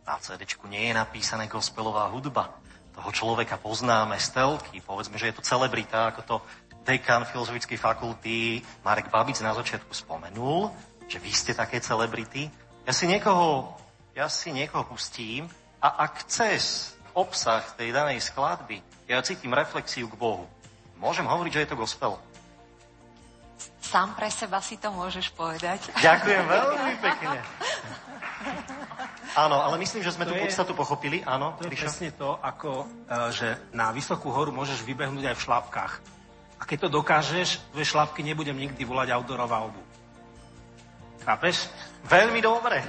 [0.08, 2.62] na cd nie je napísané gospelová hudba,
[2.92, 6.36] toho človeka poznáme z telky, povedzme, že je to celebrita, ako to
[6.84, 10.70] dekan Filozofickej fakulty Marek Babic na začiatku spomenul,
[11.08, 12.52] že vy ste také celebrity.
[12.84, 13.78] Ja si niekoho,
[14.18, 15.48] ja si niekoho pustím
[15.82, 20.48] a ak cez obsah tej danej skladby, ja cítim reflexiu k Bohu.
[21.02, 22.22] Môžem hovoriť, že je to gospel?
[23.82, 25.92] Sám pre seba si to môžeš povedať.
[26.00, 27.40] Ďakujem veľmi pekne.
[29.36, 31.24] Áno, ale myslím, že sme to tú podstatu pochopili.
[31.24, 32.86] Áno, to je presne to, ako, e,
[33.32, 35.94] že na vysokú horu môžeš vybehnúť aj v šlapkách.
[36.60, 39.82] A keď to dokážeš, dve šlapky nebudem nikdy volať outdoorová obu.
[41.24, 41.72] Chápeš?
[42.06, 42.84] Veľmi dobre.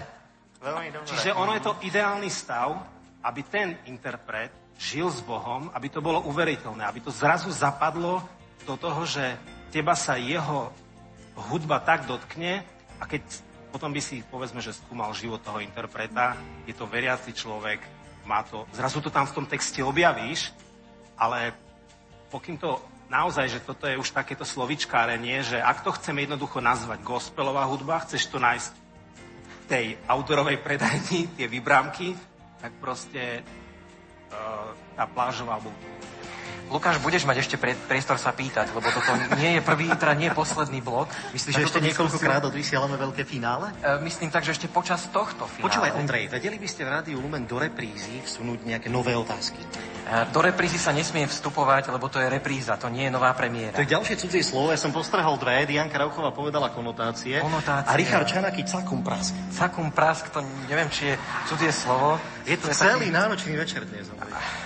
[0.60, 1.08] Veľmi dobre.
[1.08, 2.74] Čiže ono je to ideálny stav,
[3.22, 8.22] aby ten interpret žil s Bohom, aby to bolo uveriteľné, aby to zrazu zapadlo
[8.66, 9.38] do toho, že
[9.70, 10.74] teba sa jeho
[11.50, 12.66] hudba tak dotkne
[12.98, 13.22] a keď
[13.72, 16.36] potom by si, povedzme, že skúmal život toho interpreta,
[16.68, 17.80] je to veriaci človek,
[18.28, 20.52] má to, zrazu to tam v tom texte objavíš,
[21.16, 21.56] ale
[22.28, 22.76] pokým to
[23.08, 28.04] naozaj, že toto je už takéto slovičkárenie, že ak to chceme jednoducho nazvať gospelová hudba,
[28.04, 28.72] chceš to nájsť
[29.48, 32.12] v tej autorovej predajni, tie vybrámky,
[32.62, 33.42] tak proste
[34.30, 35.74] uh, tá plážová alebo
[36.70, 40.34] Lukáš, budeš mať ešte priestor sa pýtať, lebo toto nie je prvý, teda nie je
[40.36, 41.10] posledný blok.
[41.34, 43.74] Myslíš, že ešte niekoľkokrát odvysielame veľké finále?
[43.82, 45.68] E, myslím tak, že ešte počas tohto finále.
[45.68, 49.60] Počúvaj, Ondrej, vedeli by ste v Rádiu Lumen do reprízy vsunúť nejaké nové otázky?
[49.60, 49.66] E,
[50.32, 53.76] do reprízy sa nesmie vstupovať, lebo to je repríza, to nie je nová premiéra.
[53.76, 57.42] To je ďalšie cudzie slovo, ja som postrehol dve, Dianka Rauchová povedala konotácie.
[57.42, 57.90] Konotácie.
[57.90, 59.36] A Richard Čanaky cakum prask.
[59.52, 60.40] Cakum prask, to
[60.70, 61.14] neviem, či je
[61.52, 62.16] cudzie slovo.
[62.48, 63.18] Je to, to celý taký...
[63.18, 64.61] náročný večer dnes, Ondrej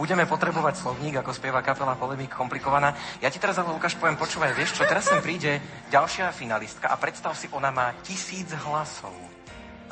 [0.00, 2.96] budeme potrebovať slovník, ako spieva kapela Polemik komplikovaná.
[3.20, 5.60] Ja ti teraz ale, Lukáš, poviem, počúvaj, vieš čo, teraz sem príde
[5.92, 9.12] ďalšia finalistka a predstav si, ona má tisíc hlasov.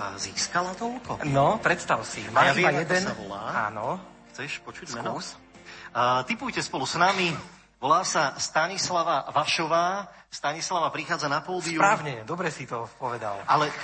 [0.00, 1.28] A získala toľko?
[1.28, 2.24] No, predstav si.
[2.32, 3.02] Má ja iba viem, jeden.
[3.04, 3.68] Sa volá.
[3.68, 4.00] Áno.
[4.32, 5.18] Chceš počuť meno?
[5.18, 7.34] Uh, typujte spolu s nami.
[7.82, 10.06] Volá sa Stanislava Vašová.
[10.30, 11.82] Stanislava prichádza na pódium.
[11.82, 13.42] Správne, dobre si to povedal.
[13.50, 13.74] Ale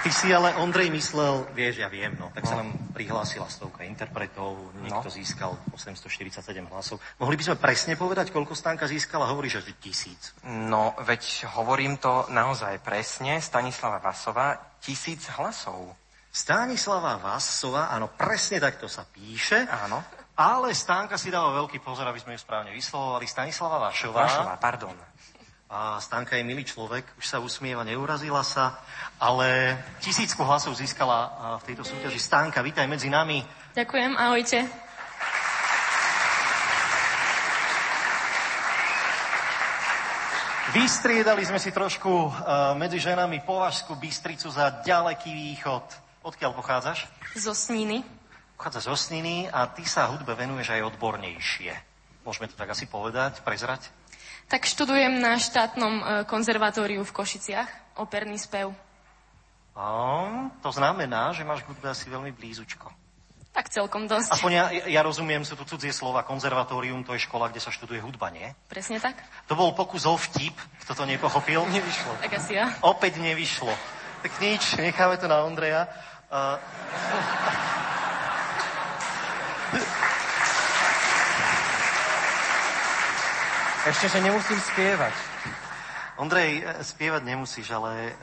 [0.00, 2.48] Ty si ale, Ondrej, myslel, vieš, ja viem, no, tak no.
[2.48, 5.12] sa nám prihlásila stovka interpretov, niekto no.
[5.12, 6.40] získal 847
[6.72, 6.96] hlasov.
[7.20, 9.28] Mohli by sme presne povedať, koľko stánka získala?
[9.28, 10.32] Hovoríš, že tisíc.
[10.48, 13.44] No, veď hovorím to naozaj presne.
[13.44, 15.92] Stanislava Vasová, tisíc hlasov.
[16.32, 19.68] Stanislava Vasová, áno, presne takto sa píše.
[19.68, 20.00] Áno.
[20.40, 23.28] Ale Stánka si dáva veľký pozor, aby sme ju správne vyslovovali.
[23.28, 24.24] Stanislava Vašová.
[24.24, 24.96] Vašová, pardon.
[25.70, 28.82] A Stanka je milý človek, už sa usmieva, neurazila sa,
[29.22, 31.30] ale tisícku hlasov získala
[31.62, 32.18] v tejto súťaži.
[32.18, 33.46] Stanka, vítaj medzi nami.
[33.78, 34.66] Ďakujem, ahojte.
[40.74, 42.30] Vystriedali sme si trošku uh,
[42.74, 45.86] medzi ženami Považskú Bystricu za ďaleký východ.
[46.26, 47.06] Odkiaľ pochádzaš?
[47.38, 48.02] Zo Sniny.
[48.58, 51.72] Pochádza zo Sniny a ty sa hudbe venuješ aj odbornejšie.
[52.26, 53.99] Môžeme to tak asi povedať, prezrať?
[54.50, 57.70] Tak študujem na štátnom e, konzervatóriu v Košiciach,
[58.02, 58.74] operný spev.
[59.78, 62.90] A, to znamená, že máš hudbe asi veľmi blízučko.
[63.54, 64.34] Tak celkom dosť.
[64.34, 66.26] Aspoň ja, ja rozumiem, sú tu cudzie slova.
[66.26, 68.50] Konzervatórium to je škola, kde sa študuje hudba, nie?
[68.66, 69.22] Presne tak?
[69.46, 71.62] To bol pokus o vtip, kto to nepochopil.
[71.70, 72.18] Nevyšlo.
[72.18, 72.74] Tak asi ja.
[72.82, 73.70] Opäť nevyšlo.
[74.26, 75.86] Tak nič, necháme to na Ondreja.
[76.26, 76.58] Uh...
[83.80, 85.16] Ešte, že nemusím spievať.
[86.20, 88.14] Ondrej, e, spievať nemusíš, ale e,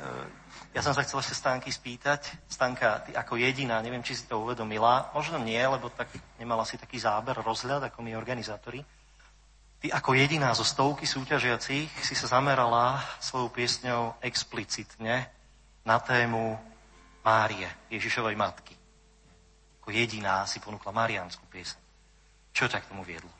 [0.77, 2.45] ja som sa chcel ešte Stanky spýtať.
[2.45, 6.77] Stanka, ty ako jediná, neviem, či si to uvedomila, možno nie, lebo tak nemala si
[6.77, 8.85] taký záber, rozhľad, ako my organizátori.
[9.81, 15.25] Ty ako jediná zo stovky súťažiacich si sa zamerala svojou piesňou explicitne
[15.81, 16.53] na tému
[17.25, 18.77] Márie, Ježišovej matky.
[19.81, 21.81] Ako jediná si ponúkla mariánsku pieseň.
[22.53, 23.36] Čo ťa k tomu viedlo?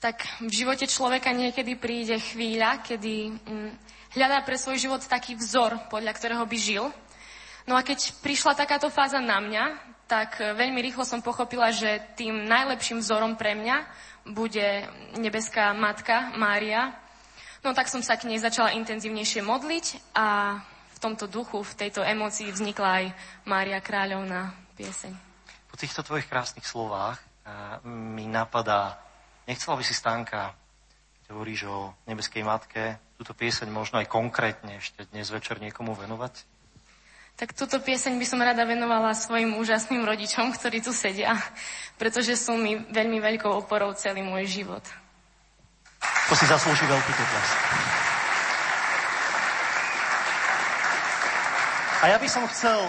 [0.00, 3.70] Tak v živote človeka niekedy príde chvíľa, kedy hm,
[4.16, 6.88] hľadá pre svoj život taký vzor, podľa ktorého by žil.
[7.68, 9.64] No a keď prišla takáto fáza na mňa,
[10.08, 13.76] tak e, veľmi rýchlo som pochopila, že tým najlepším vzorom pre mňa
[14.32, 14.88] bude
[15.20, 16.96] nebeská matka Mária.
[17.60, 22.00] No tak som sa k nej začala intenzívnejšie modliť a v tomto duchu, v tejto
[22.00, 23.06] emócii vznikla aj
[23.44, 25.12] Mária Kráľovná pieseň.
[25.68, 27.20] Po týchto tvojich krásnych slovách
[27.84, 29.09] mi napadá
[29.50, 30.54] Nechcela by si Stanka,
[31.18, 36.46] keď hovoríš o nebeskej matke, túto pieseň možno aj konkrétne ešte dnes večer niekomu venovať?
[37.34, 41.34] Tak túto pieseň by som rada venovala svojim úžasným rodičom, ktorí tu sedia,
[41.98, 44.86] pretože sú mi veľmi veľkou oporou celý môj život.
[46.30, 47.48] To si zaslúži veľký potles.
[52.00, 52.86] A ja by som chcel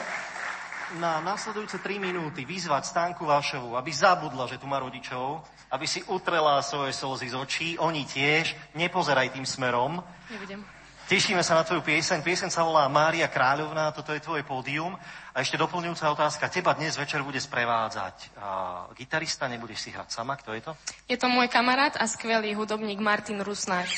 [0.99, 6.03] na nasledujúce 3 minúty vyzvať Stanku Vášovu, aby zabudla, že tu má rodičov, aby si
[6.11, 10.03] utrela svoje slzy z očí, oni tiež, nepozeraj tým smerom.
[10.27, 10.65] Nebudem.
[11.11, 12.23] Tešíme sa na tvoju pieseň.
[12.23, 14.95] Pieseň sa volá Mária Kráľovná, toto je tvoje pódium.
[15.35, 16.47] A ešte doplňujúca otázka.
[16.47, 18.47] Teba dnes večer bude sprevádzať a,
[18.95, 20.71] gitarista, nebudeš si hrať sama, kto je to?
[21.11, 23.91] Je to môj kamarát a skvelý hudobník Martin Rusnár.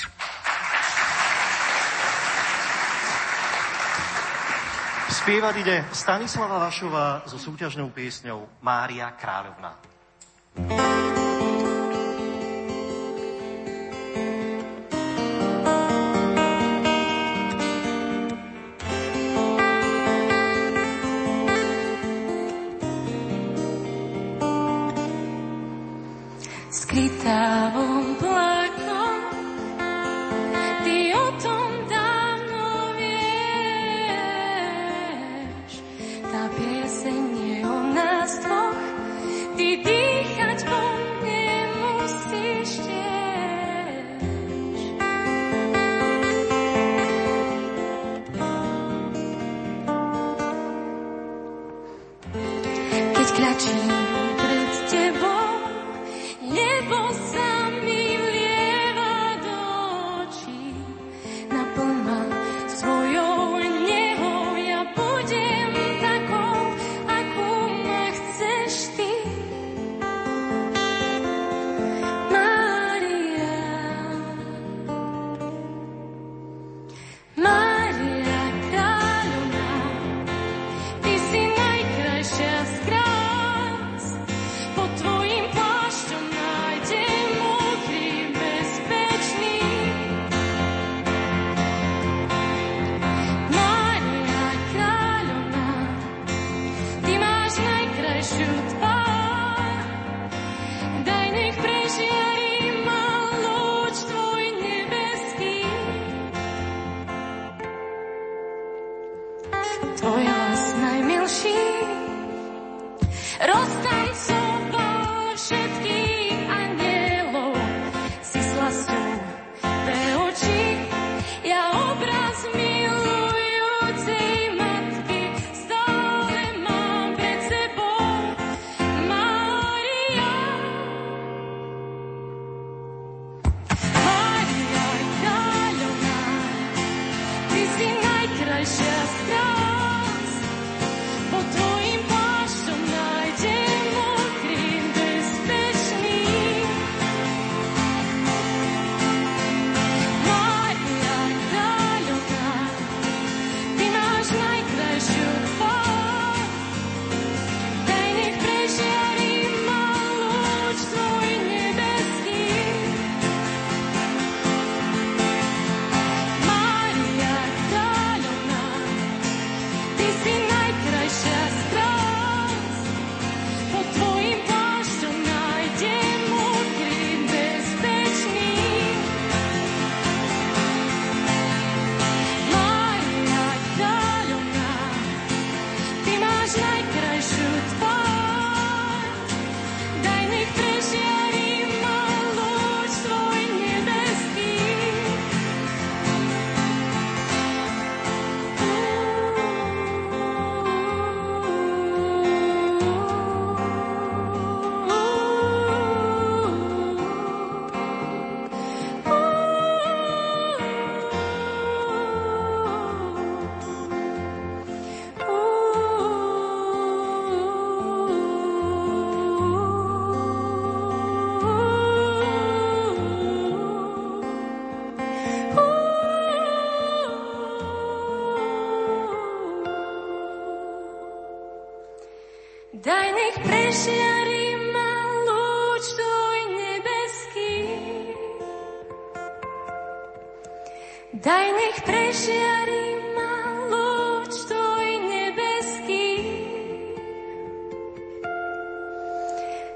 [5.14, 9.78] Spievať ide Stanislava Vašová so súťažnou piesňou Mária Kráľovná.
[10.58, 10.93] Skrytá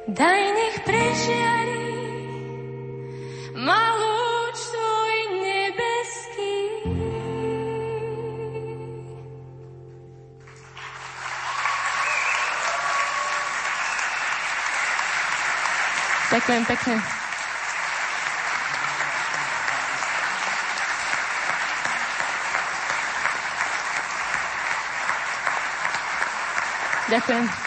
[0.08, 1.84] Daj nech prežiari
[3.60, 6.56] ma lúč tvoj nebeský.
[16.32, 16.96] Ďakujem pekne.
[27.12, 27.67] Ďakujem.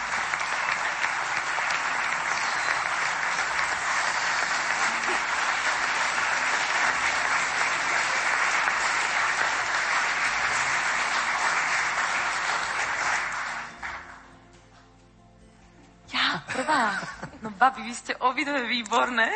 [18.21, 19.33] Obidve výborné.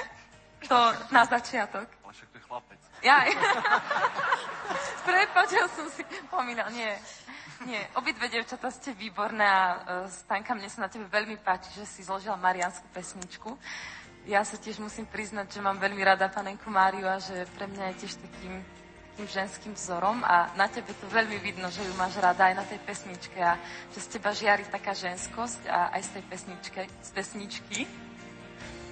[0.69, 1.89] To na začiatok.
[2.05, 2.81] Ale však to je chlapec.
[3.05, 3.17] Ja.
[5.09, 6.01] Prepač, ja som si
[6.33, 6.73] pomínal.
[6.73, 6.97] Nie,
[7.69, 7.81] nie.
[8.01, 9.77] Obidve devčatá ste výborné a uh,
[10.09, 13.53] Stanka, mne sa na tebe veľmi páči, že si zložila marianskú pesničku.
[14.25, 17.93] Ja sa tiež musím priznať, že mám veľmi rada panenku Máriu a že pre mňa
[17.93, 18.55] je tiež takým,
[19.13, 22.65] takým ženským vzorom a na tebe to veľmi vidno, že ju máš rada aj na
[22.65, 23.61] tej pesničke a
[23.93, 28.04] že z teba žiari taká ženskosť a aj z tej pesničke, z pesničky.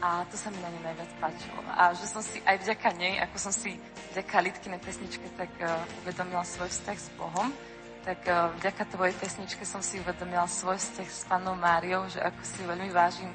[0.03, 1.63] A to sa mi na nej najviac páčilo.
[1.79, 3.79] A že som si aj vďaka nej, ako som si
[4.11, 7.55] vďaka Litkinej pesničke tak uh, uvedomila svoj vzťah s Bohom,
[8.03, 12.43] tak uh, vďaka tvojej pesničke som si uvedomila svoj vzťah s Pannou Máriou, že ako
[12.43, 13.31] si veľmi vážim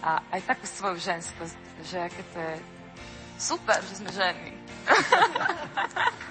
[0.00, 2.54] a aj takú svoju ženskosť, že aké to je
[3.36, 4.56] super, že sme ženy.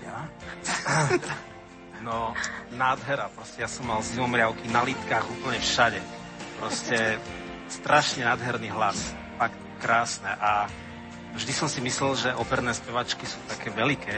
[0.00, 1.36] No,
[2.80, 3.28] nádhera.
[3.36, 6.00] Proste ja som mal zimomriavky na lítkách úplne všade.
[6.56, 7.20] Proste
[7.68, 9.12] strašne nádherný hlas.
[9.36, 10.32] Fakt krásne.
[10.40, 10.64] A
[11.36, 14.16] vždy som si myslel, že operné spevačky sú také veľké.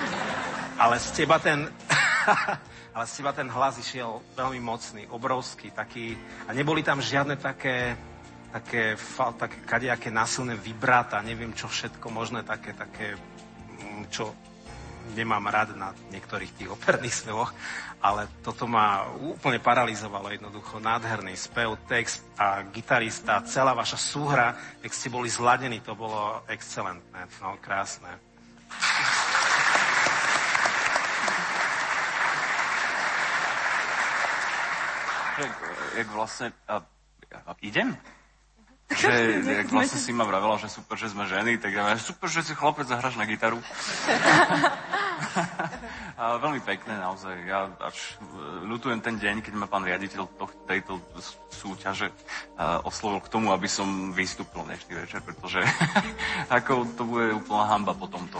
[0.82, 1.68] Ale z teba ten...
[2.92, 6.12] ale z teba ten hlas išiel veľmi mocný, obrovský, taký...
[6.44, 7.96] A neboli tam žiadne také
[8.52, 14.36] také, fa, také kadejaké násilné vibráta, neviem čo všetko možné, také, také, mm, čo
[15.14, 17.54] nemám rád na niektorých tých operných spevoch,
[18.02, 20.82] ale toto ma úplne paralizovalo jednoducho.
[20.82, 27.26] Nádherný spev, text a gitarista, celá vaša súhra, jak ste boli zladení, to bolo excelentné,
[27.42, 28.18] no krásne.
[35.38, 35.52] Jak,
[35.96, 36.52] jak vlastne...
[36.68, 36.82] A,
[37.46, 37.96] a, idem?
[38.90, 39.12] Že,
[39.62, 42.52] jak vlastne si ma vravela, že super, že sme ženy, tak ja super, že si
[42.56, 43.62] chlapec zahraš na gitaru.
[46.22, 47.34] a veľmi pekné naozaj.
[47.46, 48.14] Ja až
[48.62, 51.02] ľutujem ten deň, keď ma pán riaditeľ to, tejto
[51.50, 52.14] súťaže
[52.58, 55.58] uh, oslovil k tomu, aby som vystúpil dnešný večer, pretože
[56.62, 58.38] ako to bude úplná hamba po tomto.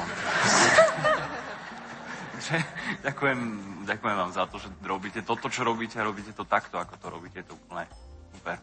[2.39, 2.56] Takže
[3.02, 3.40] ďakujem,
[3.86, 7.06] ďakujem vám za to, že robíte toto, čo robíte a robíte to takto, ako to
[7.10, 7.43] robíte.
[7.43, 7.86] Je to úplne
[8.35, 8.59] super.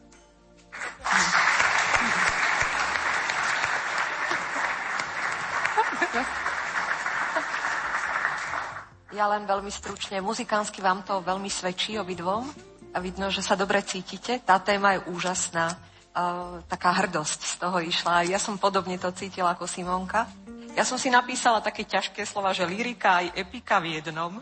[9.20, 12.48] Ja len veľmi stručne, muzikánsky vám to veľmi svedčí obidvom
[12.96, 14.40] a vidno, že sa dobre cítite.
[14.40, 18.24] Tá téma je úžasná, uh, taká hrdosť z toho išla.
[18.24, 20.24] Ja som podobne to cítila ako Simonka.
[20.72, 24.40] Ja som si napísala také ťažké slova, že lyrika aj epika v jednom.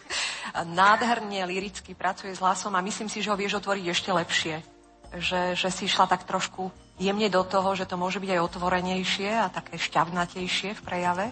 [0.80, 4.79] Nádherne liricky pracuje s hlasom a myslím si, že ho vieš otvoriť ešte lepšie.
[5.10, 6.70] Že, že si išla tak trošku
[7.00, 11.26] jemne do toho, že to môže byť aj otvorenejšie a také šťavnatejšie v prejave.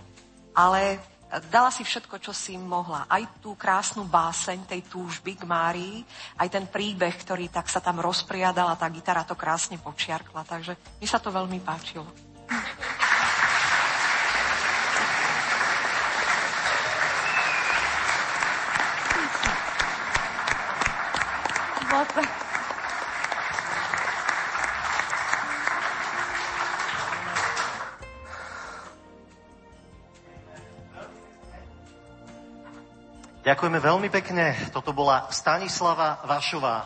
[0.56, 0.98] Ale
[1.52, 3.04] dala si všetko, čo si mohla.
[3.06, 6.00] Aj tú krásnu báseň tej túžby k Márii,
[6.40, 10.42] aj ten príbeh, ktorý tak sa tam rozpriadal a tá gitara to krásne počiarkla.
[10.48, 12.08] Takže mi sa to veľmi páčilo.
[33.48, 34.52] Ďakujeme veľmi pekne.
[34.76, 36.84] Toto bola Stanislava Vašová.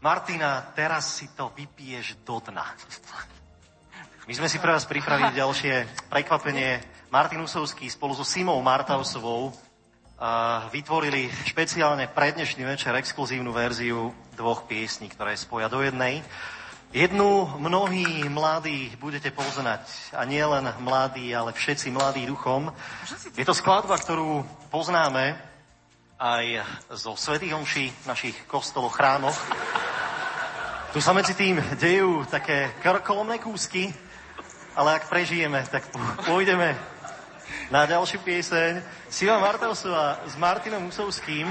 [0.00, 2.64] Martina, teraz si to vypiješ do dna.
[4.24, 6.80] My sme si pre vás pripravili ďalšie prekvapenie.
[7.12, 9.52] Martin Usovský spolu so Simou Martausovou
[10.72, 16.24] vytvorili špeciálne pre dnešný večer exkluzívnu verziu dvoch piesní, ktoré spoja do jednej.
[16.94, 20.14] Jednu mnohí mladí budete poznať.
[20.14, 22.70] A nie len mladí, ale všetci mladí duchom.
[23.34, 25.34] Je to skladba, ktorú poznáme
[26.16, 26.64] aj
[26.94, 29.36] zo svätých omší našich kostoloch, chrámoch.
[30.96, 33.92] Tu sa medzi tým dejú také krkolomné kúsky,
[34.72, 35.84] ale ak prežijeme, tak
[36.24, 36.72] pôjdeme
[37.68, 38.80] na ďalšiu pieseň.
[39.12, 41.50] Siva Martausová s Martinom Husovským.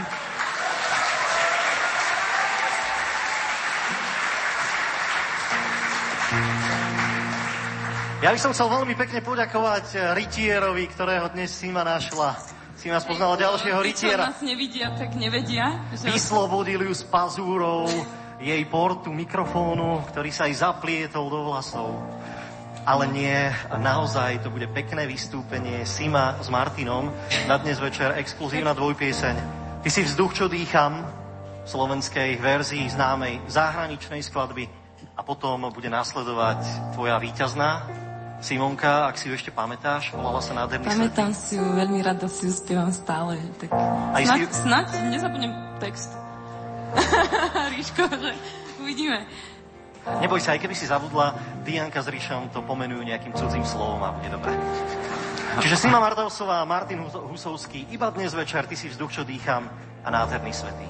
[8.25, 12.33] Ja by som chcel veľmi pekne poďakovať rytierovi, ktorého dnes Sima našla.
[12.73, 14.33] Sima spoznala ďalšieho rytiera.
[14.33, 15.77] Tí, nás nevidia, tak nevedia.
[15.93, 16.09] Že...
[16.09, 17.85] Vyslobodili ju s pazúrou
[18.41, 22.01] jej portu mikrofónu, ktorý sa aj zaplietol do vlasov.
[22.81, 23.45] Ale nie,
[23.77, 27.13] naozaj to bude pekné vystúpenie Sima s Martinom
[27.45, 29.35] na dnes večer exkluzívna dvojpieseň.
[29.85, 30.97] Ty si vzduch, čo dýcham,
[31.61, 34.65] v slovenskej verzii známej zahraničnej skladby
[35.13, 38.04] a potom bude nasledovať tvoja víťazná
[38.45, 42.45] Simonka, ak si ju ešte pamätáš, volala sa nádherný Pamätám si ju, veľmi rada si
[42.45, 43.41] ju spievam stále.
[43.57, 43.73] Tak
[44.13, 44.61] Aj snaď, si...
[44.61, 46.13] snaď nezabudnem text.
[47.73, 48.37] Ríško, že
[48.77, 49.25] uvidíme.
[50.21, 51.33] Neboj sa, aj keby si zabudla,
[51.65, 54.53] Dianka s Ríšom to pomenujú nejakým cudzím slovom a bude dobré.
[55.65, 59.65] Čiže Sima Martausová, Martin Husovský, iba dnes večer, ty si vzduch, čo dýcham
[60.05, 60.85] a nádherný svetý.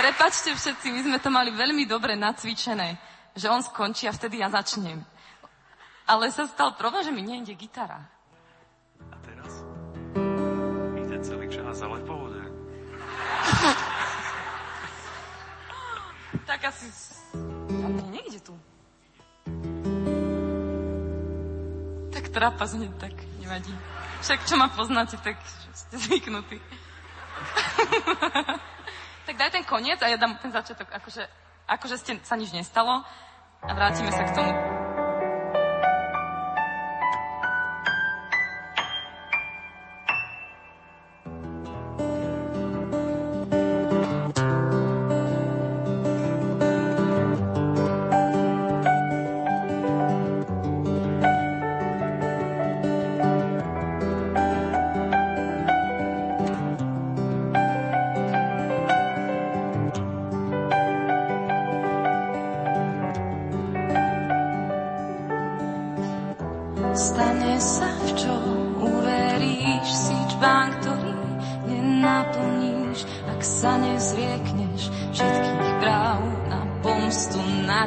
[0.00, 2.96] Prepačte všetci, my sme to mali veľmi dobre nacvičené,
[3.36, 4.96] že on skončí a vtedy ja začnem.
[6.08, 8.00] Ale sa stal problém, že mi nejde gitara.
[9.12, 9.60] A teraz?
[10.96, 12.40] Ide celý čas, ale pohode.
[16.48, 16.88] tak asi...
[17.68, 18.56] A mne nejde tu.
[22.08, 23.76] Tak trápas hneď tak nevadí.
[24.24, 25.36] Však čo ma poznáte, tak
[25.76, 26.56] ste zvyknutí.
[29.30, 31.22] tak daj ten koniec a ja dám ten začiatok, akože,
[31.70, 33.06] akože ste, sa nič nestalo
[33.62, 34.79] a vrátime sa k tomu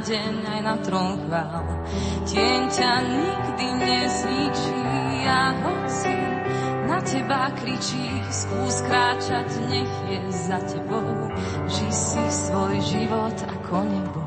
[0.04, 1.64] deň aj na trón chvál.
[2.28, 4.82] Tieň ťa nikdy nezničí
[5.24, 6.16] a hoci
[6.92, 11.32] na teba kričí, skús kráčať, nech je za tebou.
[11.72, 14.22] Ži si svoj život ako nebo.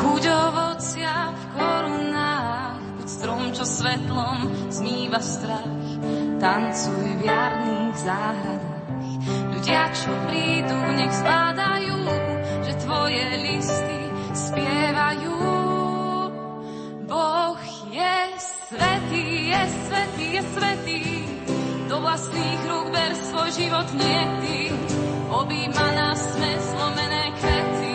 [0.00, 4.38] Chuť ovocia v korunách, buď strom, čo svetlom
[4.70, 5.78] zmýva strach.
[6.38, 8.86] Tancuj v jarných záhradách.
[9.52, 11.98] Ľudia, čo prídu, nech zbadajú,
[12.64, 13.99] že tvoje listy
[14.50, 15.38] spievajú.
[17.06, 17.60] Boh
[17.90, 21.02] je svetý, je svetý, je svetý,
[21.86, 24.58] do vlastných rúk ber svoj život, nie ty.
[25.30, 27.94] Obíma nás sme zlomené kvety,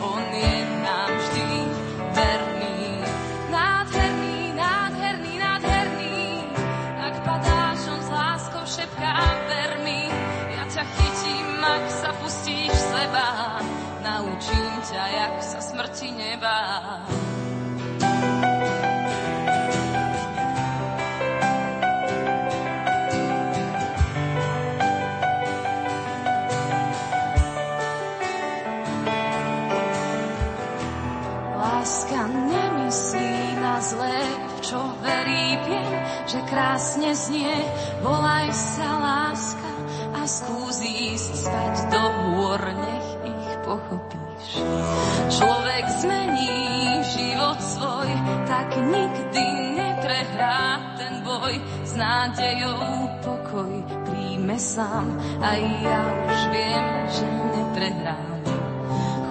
[0.00, 1.48] on je nám vždy
[2.12, 2.80] verný.
[3.48, 6.16] Nádherný, nádherný, nádherný,
[7.00, 9.16] ak padáš, on s láskou šepká,
[9.48, 10.08] ver mi.
[10.52, 13.28] Ja ťa chytím, ak sa pustíš v seba,
[14.04, 15.34] naučím ťa, jak
[16.02, 17.06] smrti nebáť.
[31.62, 35.94] Láska nemyslí na zlé, v čo verí, viem,
[36.26, 37.54] že krásne znie.
[38.02, 39.70] Volaj sa láska
[40.18, 44.11] a skús ísť spať do hôr, nech ich pochopíš.
[45.32, 48.10] Človek zmení život svoj,
[48.44, 49.44] tak nikdy
[49.80, 51.56] neprehrá ten boj.
[51.88, 53.72] S nádejou pokoj
[54.04, 55.08] príjme sám,
[55.40, 57.26] aj ja už viem, že
[57.56, 58.32] neprehrám.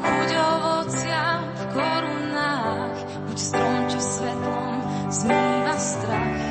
[0.02, 1.23] Chuť ovocia
[1.53, 2.98] v korunách,
[3.30, 4.76] buď strom, čo svetlom
[5.14, 6.45] zmýva strach.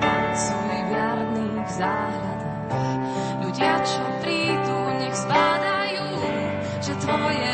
[0.00, 2.68] Tancuj v jarných záhradách.
[3.48, 6.08] Ľudia, čo prídu, nech zbadajú,
[6.84, 7.49] že tvoje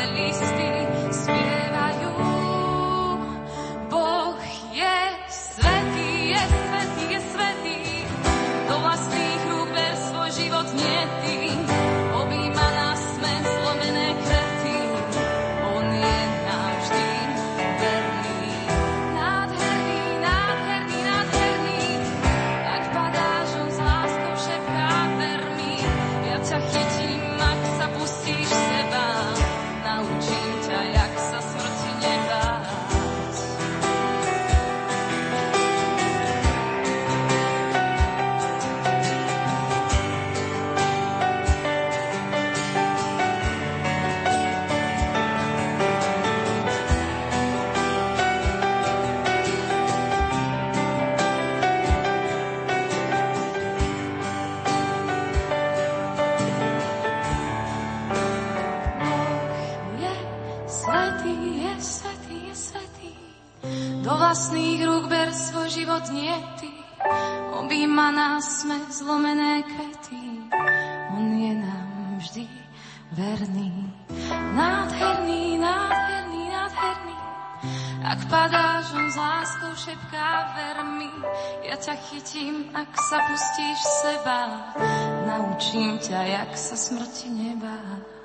[78.29, 81.11] padáš, on s láskou šepká, ver mi.
[81.63, 84.39] Ja ťa chytím, ak sa pustíš seba.
[85.27, 88.16] Naučím ťa, jak sa smrti nebáť.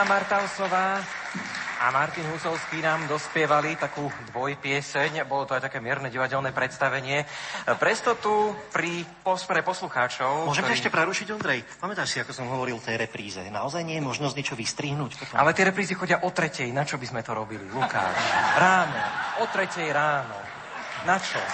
[0.00, 0.96] Sima Martausová
[1.76, 5.28] a Martin Husovský nám dospievali takú dvojpieseň.
[5.28, 7.28] Bolo to aj také mierne divadelné predstavenie.
[7.76, 10.48] Prestotu pri pos- pre poslucháčov...
[10.48, 11.60] Môžem ťa ešte prerušiť, Ondrej?
[11.84, 13.44] Pamätáš si, ako som hovoril v tej repríze?
[13.44, 15.20] Naozaj nie je možnosť niečo vystrihnúť?
[15.20, 15.36] Potom?
[15.36, 16.72] Ale tie reprízy chodia o tretej.
[16.72, 18.16] Na čo by sme to robili, Lukáš?
[18.56, 19.04] Ráno.
[19.44, 20.40] O tretej ráno.
[21.04, 21.44] Na čo?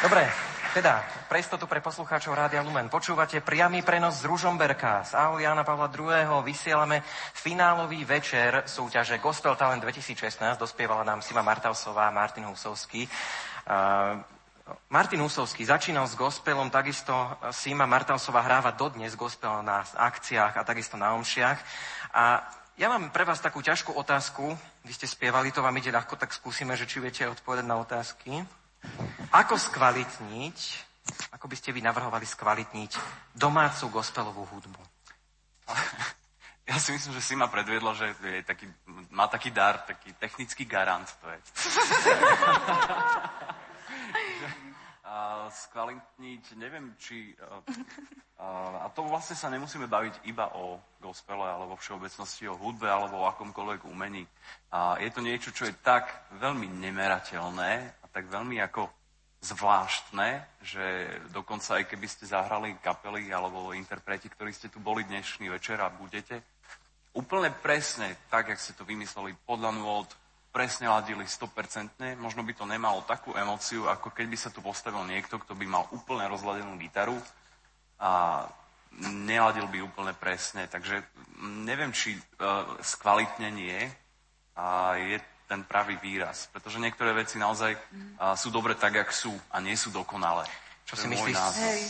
[0.00, 2.86] Dobre, teda, pre istotu pre poslucháčov Rádia Lumen.
[2.86, 5.02] Počúvate priamy prenos z Ružomberka.
[5.02, 6.46] Z Aul Jana Pavla II.
[6.46, 7.02] vysielame
[7.34, 10.38] finálový večer súťaže Gospel Talent 2016.
[10.54, 13.02] Dospievala nám Sima Martausová a Martin Husovský.
[13.66, 14.22] Uh,
[14.94, 17.12] Martin Husovský začínal s gospelom, takisto
[17.50, 21.58] Sima Martausová hráva dodnes gospel na akciách a takisto na omšiach.
[22.14, 22.46] A
[22.78, 24.54] ja mám pre vás takú ťažkú otázku.
[24.86, 28.46] Vy ste spievali, to vám ide ľahko, tak skúsime, že či viete odpovedať na otázky.
[29.30, 30.58] Ako skvalitniť,
[31.32, 32.92] ako by ste vy navrhovali skvalitniť
[33.34, 34.82] domácu gospelovú hudbu?
[36.70, 38.70] Ja si myslím, že si ma predviedlo, že je taký,
[39.10, 41.02] má taký dar, taký technický garant.
[41.18, 41.38] To je.
[45.10, 47.34] a skvalitniť, neviem, či...
[48.38, 53.18] A, a to vlastne sa nemusíme baviť iba o gospele, alebo všeobecnosti o hudbe, alebo
[53.18, 54.22] o akomkoľvek umení.
[54.70, 58.90] A je to niečo, čo je tak veľmi nemerateľné tak veľmi ako
[59.40, 65.48] zvláštne, že dokonca aj keby ste zahrali kapely alebo interpreti, ktorí ste tu boli dnešný
[65.48, 66.44] večer a budete,
[67.16, 70.08] úplne presne, tak, jak ste to vymysleli, podľa nôd,
[70.52, 75.02] presne ladili 100%, možno by to nemalo takú emociu, ako keď by sa tu postavil
[75.06, 77.16] niekto, kto by mal úplne rozladenú gitaru
[78.02, 78.44] a
[79.24, 80.66] neladil by úplne presne.
[80.66, 81.06] Takže
[81.62, 83.78] neviem, či uh, skvalitnenie
[84.58, 85.16] uh, je
[85.50, 86.46] ten pravý výraz.
[86.54, 90.46] Pretože niektoré veci naozaj uh, sú dobre tak, jak sú a nie sú dokonalé.
[90.86, 91.36] Čo si myslíš,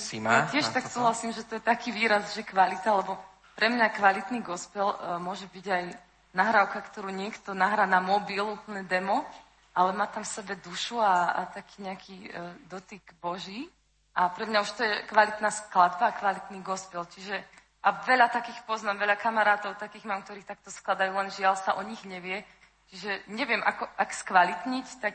[0.01, 0.49] Sima?
[0.49, 3.21] Ja tiež tak súhlasím, že to je taký výraz, že kvalita, lebo
[3.53, 5.85] pre mňa kvalitný gospel uh, môže byť aj
[6.33, 9.29] nahrávka, ktorú niekto nahrá na mobil, úplne demo,
[9.77, 13.69] ale má tam v sebe dušu a, a taký nejaký uh, dotyk Boží.
[14.17, 17.07] A pre mňa už to je kvalitná skladba a kvalitný gospel.
[17.07, 21.81] Čiže a veľa takých poznám, veľa kamarátov takých mám, ktorí takto skladajú, len žiaľ sa
[21.81, 22.45] o nich nevie.
[22.91, 25.15] Čiže neviem, ako, ak skvalitniť, tak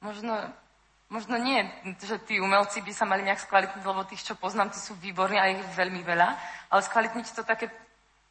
[0.00, 0.32] možno,
[1.12, 1.60] možno nie,
[2.00, 5.36] že tí umelci by sa mali nejak skvalitniť, lebo tých, čo poznám, tí sú výborní
[5.36, 6.28] a ich veľmi veľa
[6.72, 7.68] ale skvalitniť to také,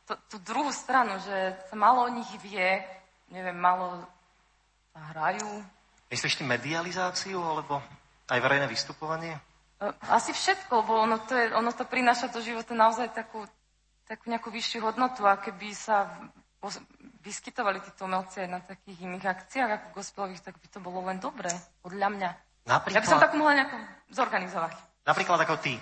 [0.10, 2.82] to, tú druhú stranu, že sa malo o nich vie,
[3.30, 4.02] neviem, malo
[5.14, 5.62] hrajú.
[6.10, 7.78] Myslíš ty medializáciu, alebo
[8.34, 9.38] aj verejné vystupovanie?
[9.38, 9.42] E,
[10.10, 13.46] asi všetko, lebo ono to, je, ono to prináša do života naozaj takú,
[14.10, 16.10] takú nejakú vyššiu hodnotu a keby sa
[17.22, 21.22] vyskytovali títo umelci aj na takých iných akciách ako gospelových, tak by to bolo len
[21.22, 21.54] dobré,
[21.86, 22.30] podľa mňa.
[22.66, 22.98] Napríklad...
[22.98, 23.78] Ja by som tak mohla nejako
[24.10, 24.74] zorganizovať.
[25.06, 25.78] Napríklad ako ty.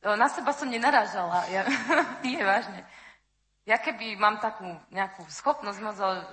[0.00, 1.44] Na seba som nenarážala.
[1.52, 1.68] Ja,
[2.24, 2.88] nie, vážne.
[3.70, 5.78] Ja keby mám takú nejakú schopnosť,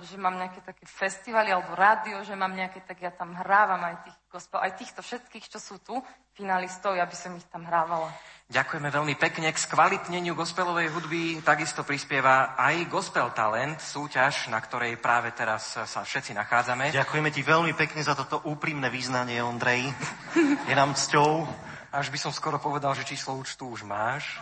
[0.02, 4.10] že mám nejaké také festivaly alebo rádio, že mám nejaké, tak ja tam hrávam aj,
[4.10, 5.94] tých gospel, aj týchto všetkých, čo sú tu,
[6.34, 8.10] finalistov, ja by som ich tam hrávala.
[8.50, 9.54] Ďakujeme veľmi pekne.
[9.54, 16.00] K skvalitneniu gospelovej hudby takisto prispieva aj Gospel Talent, súťaž, na ktorej práve teraz sa
[16.02, 16.90] všetci nachádzame.
[16.90, 19.86] Ďakujeme ti veľmi pekne za toto úprimné význanie, Ondrej.
[20.66, 21.46] Je nám cťou
[21.92, 24.36] až by som skoro povedal, že číslo účtu už máš.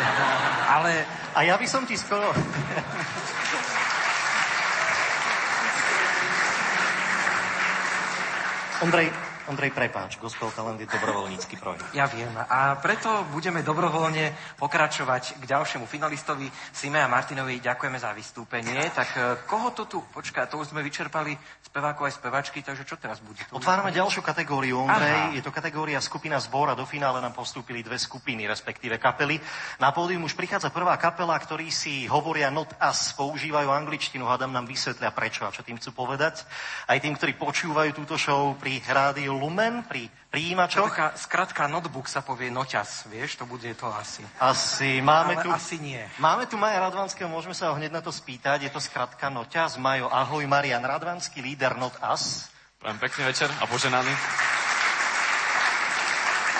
[0.76, 1.04] Ale...
[1.32, 2.28] A ja by som ti skoro...
[8.82, 9.14] Ondrej,
[9.50, 11.90] Ondrej, prepáč, Gospel Talent je dobrovoľnícky projekt.
[11.98, 17.58] Ja viem a preto budeme dobrovoľne pokračovať k ďalšiemu finalistovi Sime a Martinovi.
[17.58, 18.78] Ďakujeme za vystúpenie.
[18.94, 19.98] Tak e, koho to tu?
[20.14, 23.42] Počkaj, to už sme vyčerpali spevákov aj spevačky, takže čo teraz bude?
[23.50, 25.10] Otvárame ďalšiu kategóriu, Ondrej.
[25.10, 25.34] Aha.
[25.34, 29.42] Je to kategória skupina zbor a do finále nám postúpili dve skupiny, respektíve kapely.
[29.82, 34.70] Na pódium už prichádza prvá kapela, ktorí si hovoria not as, používajú angličtinu, hádam nám
[34.70, 36.46] vysvetlia prečo a čo tým chcú povedať.
[36.86, 40.92] Aj tým, ktorí počúvajú túto show pri rádiu Lumen pri príjimačoch.
[40.92, 44.24] Taká skratka notebook sa povie noťas, vieš, to bude to asi.
[44.40, 45.50] Asi, máme Ale tu...
[45.52, 46.00] asi nie.
[46.20, 49.76] Máme tu Maja Radvanského, môžeme sa ho hneď na to spýtať, je to skratka noťas.
[49.76, 52.52] Majo, ahoj, Marian Radvanský, líder Not As.
[52.78, 54.12] Prajem pekný večer a poženaný.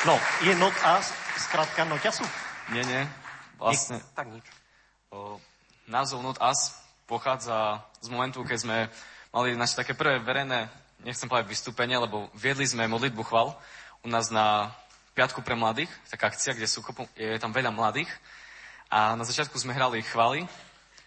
[0.03, 2.27] No, je Not As skratka noťasu?
[2.74, 3.03] Nie, nie.
[3.57, 4.03] Vlastne...
[4.03, 4.47] Nie, tak nič.
[5.15, 5.39] O,
[5.86, 6.74] názov Not As
[7.07, 8.78] pochádza z momentu, keď sme
[9.32, 13.55] mali naše také prvé verejné nechcem povedať vystúpenie, lebo viedli sme modlitbu chval
[14.03, 14.74] u nás na
[15.12, 16.81] Piatku pre mladých, taká akcia, kde sú
[17.15, 18.09] je tam veľa mladých.
[18.89, 20.49] A na začiatku sme hrali chvály,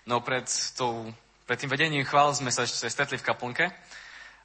[0.06, 0.46] no pred,
[0.78, 1.10] tou,
[1.50, 3.66] pred tým vedením chvál sme sa ešte stretli v kaplnke.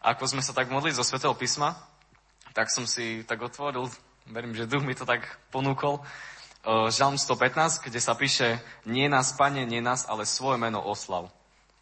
[0.01, 1.77] A ako sme sa tak modli zo Svetého písma,
[2.57, 3.93] tak som si tak otvoril,
[4.33, 6.01] verím, že duch mi to tak ponúkol,
[6.65, 11.33] Žalm 115, kde sa píše Nie nás, Pane, nie nás, ale svoje meno oslav.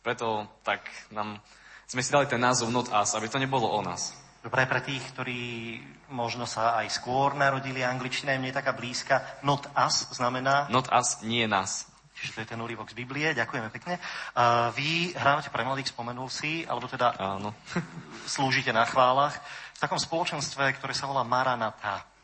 [0.07, 1.43] Preto tak nám
[1.89, 4.13] sme si dali ten názov Not Us, aby to nebolo o nás.
[4.39, 5.41] Dobre, pre tých, ktorí
[6.15, 9.41] možno sa aj skôr narodili, angličtina im nie je taká blízka.
[9.43, 10.71] Not us znamená...
[10.71, 11.91] Not us, nie nás.
[12.15, 13.99] Čiže to je ten úryvok z Biblie, ďakujeme pekne.
[14.35, 17.55] Uh, vy hrávate pre mladých, spomenul si, alebo teda Áno.
[18.35, 19.39] slúžite na chválach
[19.75, 22.18] v takom spoločenstve, ktoré sa volá Maranata.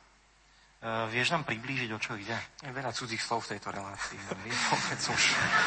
[0.84, 2.36] Uh, vieš nám priblížiť, o čo ide?
[2.60, 4.20] Je veľa cudzích slov v tejto relácii.
[5.08, 5.22] už.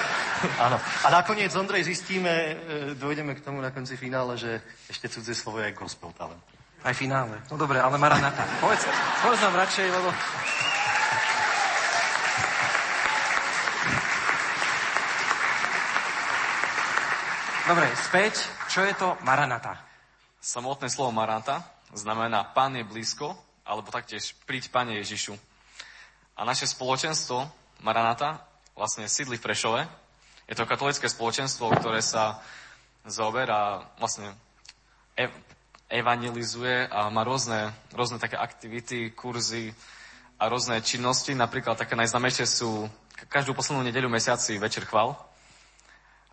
[0.70, 0.78] Áno.
[0.78, 2.54] A nakoniec, Ondrej, zistíme, e,
[2.94, 6.46] dojdeme k tomu na konci finále, že ešte cudzie slovo je gospel talent.
[6.86, 7.34] Aj finále.
[7.50, 8.46] No dobre, ale Maranata.
[8.62, 8.86] Povedz,
[9.26, 10.10] povedz nám radšej, lebo...
[17.66, 18.34] Dobre, späť.
[18.70, 19.82] Čo je to Maranata?
[20.38, 25.36] Samotné slovo Maranata znamená Pán je blízko, alebo taktiež príď Pane Ježišu.
[26.40, 27.44] A naše spoločenstvo
[27.84, 28.42] Maranata
[28.74, 29.82] vlastne sídli v Prešove.
[30.48, 32.40] Je to katolické spoločenstvo, ktoré sa
[33.04, 34.32] zaoberá vlastne
[35.20, 35.36] ev-
[35.92, 39.76] evangelizuje a má rôzne, rôzne také aktivity, kurzy
[40.40, 41.36] a rôzne činnosti.
[41.36, 42.88] Napríklad také najznamejšie sú
[43.28, 45.18] každú poslednú nedeľu mesiaci Večer chval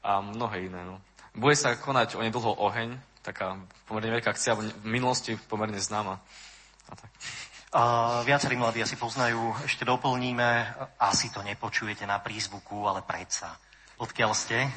[0.04, 0.84] a mnohé iné.
[0.84, 1.00] No.
[1.32, 2.94] Bude sa konať onedlho oheň,
[3.24, 3.56] taká
[3.88, 6.20] pomerne veľká akcia, v minulosti pomerne známa.
[6.88, 7.10] A tak.
[7.74, 13.50] Uh, viacerí mladí asi poznajú, ešte doplníme, asi to nepočujete na prízvuku, ale predsa.
[13.98, 14.70] Odkiaľ ste?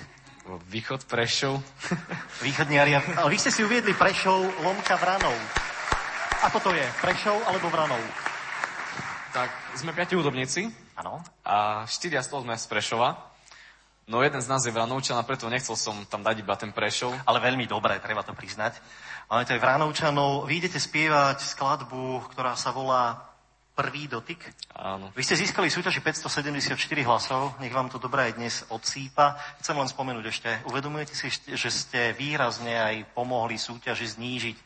[0.47, 1.61] Východ Prešov.
[2.45, 2.97] Východniari.
[2.97, 5.35] Ale vy ste si uviedli Prešov, Lomka Vranov.
[6.47, 6.85] Ako to je?
[7.01, 7.99] Prešov alebo Vranov?
[9.35, 10.65] Tak, sme piati hudobníci.
[10.97, 11.21] Áno.
[11.45, 13.13] A štyria z toho sme z Prešova.
[14.07, 17.11] No jeden z nás je Vranovčan a preto nechcel som tam dať iba ten Prešov.
[17.27, 18.79] Ale veľmi dobré, treba to priznať.
[19.27, 20.47] Ale to je Vranovčanov.
[20.47, 23.27] Vy idete spievať skladbu, ktorá sa volá
[23.77, 24.41] Prvý dotyk.
[24.73, 25.13] Áno.
[25.13, 26.73] Vy ste získali súťaži 574
[27.05, 29.37] hlasov, nech vám to dobré aj dnes odsýpa.
[29.61, 34.57] Chcem len spomenúť ešte, uvedomujete si, že ste výrazne aj pomohli súťaži znížiť,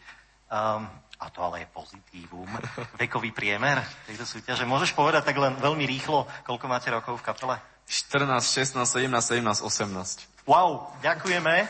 [0.47, 0.87] um,
[1.19, 2.47] a to ale je pozitívum,
[3.03, 4.63] vekový priemer tejto súťaže.
[4.63, 7.59] Môžeš povedať tak len veľmi rýchlo, koľko máte rokov v kapele?
[7.91, 10.47] 14, 16, 17, 17, 18.
[10.47, 11.67] Wow, ďakujeme.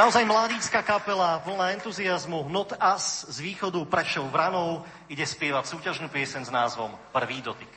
[0.00, 6.40] Naozaj mladícka kapela, plná entuziasmu, Not Us z východu Prešov Vranov ide spievať súťažnú piesen
[6.40, 7.68] s názvom Prvý dotyk.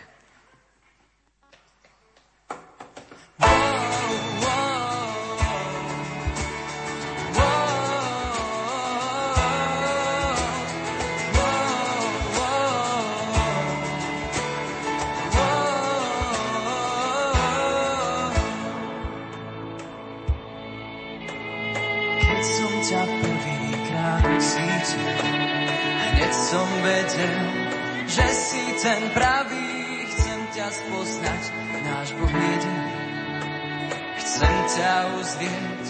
[34.73, 35.85] Ťa uzrieť,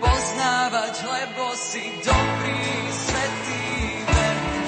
[0.00, 3.64] poznávať, lebo si dobrý, svetý,
[4.08, 4.64] verný.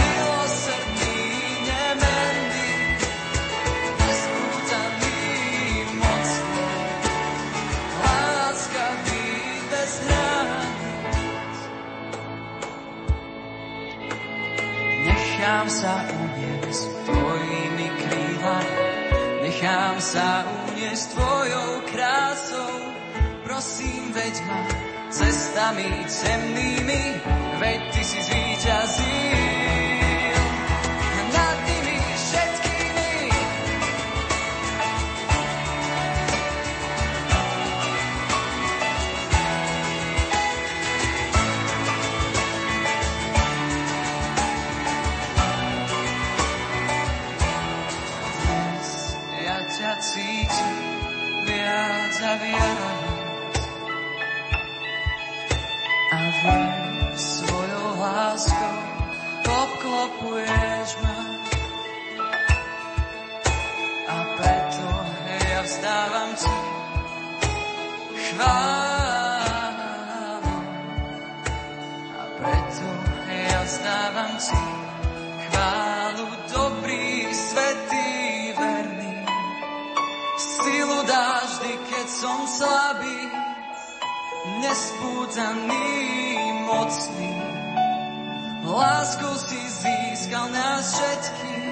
[0.00, 1.20] Milosrdný,
[1.68, 2.72] nemenný,
[4.00, 5.20] nespútaný,
[6.00, 6.68] mocný.
[8.00, 9.28] Láskavý
[9.68, 11.56] bez hraníc.
[15.04, 15.94] Nechám sa
[19.96, 22.72] nechám sa uniesť tvojou krásou.
[23.48, 24.60] Prosím, veď ma
[25.08, 27.02] cestami temnými,
[27.56, 29.65] veď ty si zvíťazil.
[68.46, 70.54] Chválu
[72.14, 72.88] a preto
[73.26, 74.62] ja vzdávam ti
[75.50, 78.06] chválu dobrý, svetý,
[78.54, 79.14] verný.
[80.38, 81.50] Silu dáš
[82.06, 83.18] som slabý,
[84.62, 85.90] nespútaný,
[86.70, 87.34] mocný.
[88.66, 91.65] Láskou si získal nás všetkých.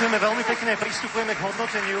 [0.00, 2.00] Ďakujeme veľmi pekne, pristupujeme k hodnoteniu.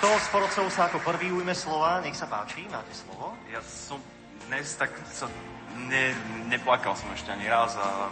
[0.00, 2.00] Kto z porodcov sa ako prvý ujme slova?
[2.00, 3.36] Nech sa páči, máte slovo.
[3.52, 4.00] Ja som
[4.48, 5.28] dnes tak sa
[5.76, 6.16] ne,
[6.48, 8.08] neplakal som ešte ani raz a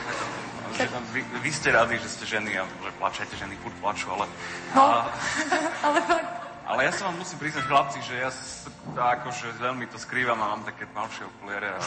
[0.80, 4.24] že vy, vy ste radi, že ste ženy a že plačete, ženy furt plačú, ale...
[4.72, 5.12] No, A,
[5.92, 6.32] ale fakt.
[6.72, 8.64] ale ja sa vám musím priznať, chlapci, že ja s-
[8.96, 11.76] akože veľmi to skrývam a mám také tmavšie okuliare.
[11.76, 11.84] A,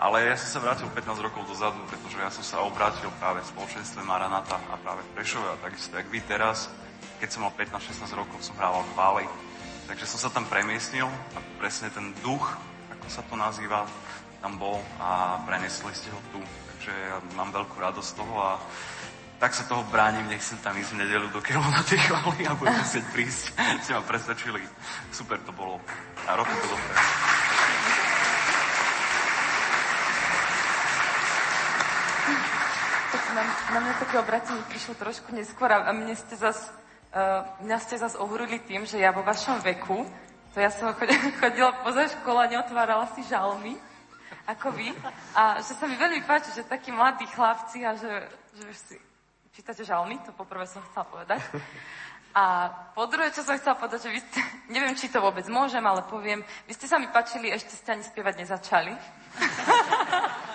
[0.00, 3.52] ale ja som sa vrátil 15 rokov dozadu, pretože ja som sa obrátil práve v
[3.52, 6.72] spoločenstve Maranata a práve v Prešove a takisto, jak vy teraz,
[7.20, 9.28] keď som mal 15-16 rokov, som hrával chvály.
[9.84, 12.48] Takže som sa tam premiestnil a presne ten duch,
[12.96, 13.84] ako sa to nazýva,
[14.40, 16.40] tam bol a prenesli ste ho tu.
[16.40, 18.56] Takže ja mám veľkú radosť z toho a
[19.36, 22.76] tak sa toho bránim, nechcem tam ísť v nedelu do na tie chvály a budem
[22.84, 23.52] musieť prísť.
[23.84, 24.64] Ste ma presvedčili.
[25.12, 25.76] Super to bolo.
[26.24, 27.39] A roky to dobre.
[33.34, 33.42] Na,
[33.74, 36.70] na mňa také obratenie prišlo trošku neskôr a mne ste zas,
[37.14, 40.06] uh, mňa ste zas ohorili tým, že ja vo vašom veku,
[40.54, 40.90] to ja som
[41.40, 43.78] chodila, poza školu a neotvárala si žalmy,
[44.46, 44.90] ako vy.
[45.38, 48.26] A že sa mi veľmi páči, že takí mladí chlapci a že,
[48.58, 48.96] že už si
[49.54, 51.38] čítate žalmy, to poprvé som chcela povedať.
[52.30, 54.40] A po druhé, čo som chcela povedať, že vy ste,
[54.74, 58.04] neviem, či to vôbec môžem, ale poviem, vy ste sa mi páčili, ešte ste ani
[58.06, 58.92] spievať nezačali.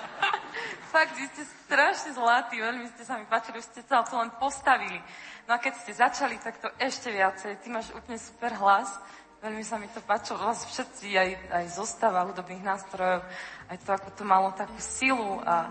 [0.96, 4.32] Fakt, vy ste strašne zlatí, veľmi ste sa mi páčili, už ste sa to len
[4.40, 4.96] postavili.
[5.44, 7.60] No a keď ste začali, tak to ešte viacej.
[7.60, 8.96] Ty máš úplne super hlas,
[9.44, 13.28] veľmi sa mi to páčilo, vás všetci, aj, aj zostava hudobných nástrojov,
[13.68, 15.68] aj to, ako to malo takú silu a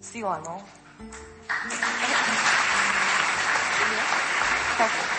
[0.00, 0.64] sila, no.
[4.80, 5.13] Tak,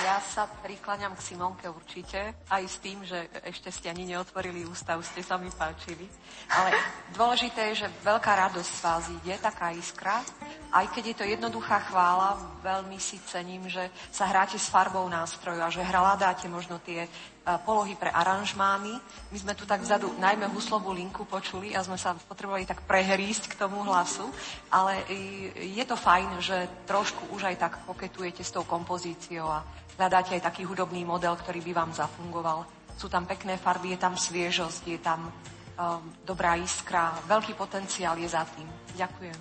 [0.00, 4.96] Ja sa prikláňam k Simonke určite, aj s tým, že ešte ste ani neotvorili ústa,
[4.96, 6.08] už ste sa mi páčili.
[6.48, 6.72] Ale
[7.12, 10.24] dôležité je, že veľká radosť z vás ide, taká iskra.
[10.72, 15.60] Aj keď je to jednoduchá chvála, veľmi si cením, že sa hráte s farbou nástroju
[15.60, 17.08] a že hľadáte možno tie e,
[17.68, 18.96] polohy pre aranžmány.
[19.28, 23.52] My sme tu tak vzadu najmä huslovú linku počuli a sme sa potrebovali tak prehrísť
[23.52, 24.32] k tomu hlasu,
[24.72, 25.04] ale
[25.60, 29.60] je to fajn, že trošku už aj tak poketujete s tou kompozíciou a
[30.00, 32.64] hľadáte aj taký hudobný model, ktorý by vám zafungoval.
[32.96, 38.24] Sú tam pekné farby, je tam sviežosť, je tam um, dobrá iskra, veľký potenciál je
[38.32, 38.64] za tým.
[38.96, 39.38] Ďakujem.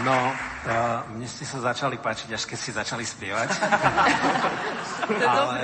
[0.00, 3.48] No, uh, mne ste sa začali páčiť, až keď ste začali spievať.
[5.40, 5.60] ale,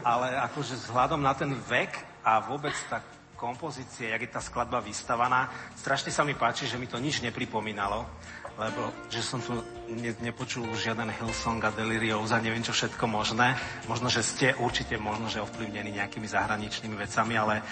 [0.00, 3.00] ale akože vzhľadom na ten vek a vôbec tá
[3.42, 8.06] kompozícia, jak je tá skladba vystavaná, strašne sa mi páči, že mi to nič nepripomínalo,
[8.54, 9.58] lebo že som tu
[9.90, 13.58] ne, nepočul žiaden Hillsong a Delirious a neviem čo všetko možné.
[13.90, 17.66] Možno, že ste určite možno, že ovplyvnení nejakými zahraničnými vecami, ale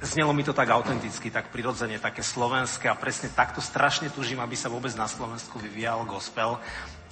[0.00, 4.56] znelo mi to tak autenticky, tak prirodzene, také slovenské a presne takto strašne tužím, aby
[4.56, 6.56] sa vôbec na Slovensku vyvíjal gospel,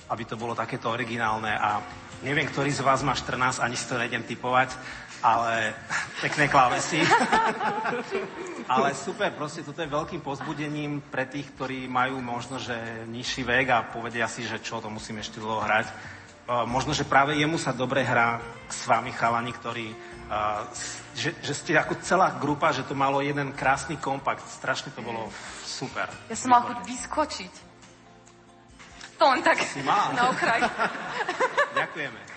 [0.08, 1.84] aby to bolo takéto originálne a
[2.24, 4.72] neviem, ktorý z vás má 14, ani si to nejdem typovať,
[5.20, 5.76] ale
[6.20, 7.04] pekné klávesy.
[8.74, 12.74] ale super, proste toto je veľkým pozbudením pre tých, ktorí majú možno, že
[13.08, 15.86] nižší vek a povedia si, že čo, to musím ešte dlho hrať.
[16.50, 20.66] Uh, možno, že práve jemu sa dobre hrá s vami chalani, ktorí uh,
[21.14, 24.46] že, že ste ako celá grupa, že to malo jeden krásny kompakt.
[24.46, 25.28] Strašne to bolo
[25.62, 26.08] super.
[26.30, 27.52] ja som mal chuť vyskočiť.
[29.20, 29.60] To len tak
[30.16, 30.64] na okraj.
[31.80, 32.29] Ďakujeme.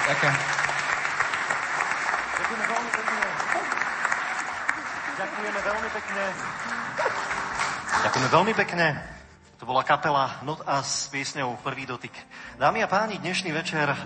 [0.00, 0.36] Ďakujem.
[2.40, 3.20] Ďakujeme veľmi pekne.
[5.20, 6.24] Ďakujeme veľmi pekne.
[8.00, 8.86] Ďakujeme veľmi pekne.
[9.60, 12.16] To bola kapela Not Us s piesňou Prvý dotyk.
[12.56, 13.96] Dámy a páni, dnešný večer eh,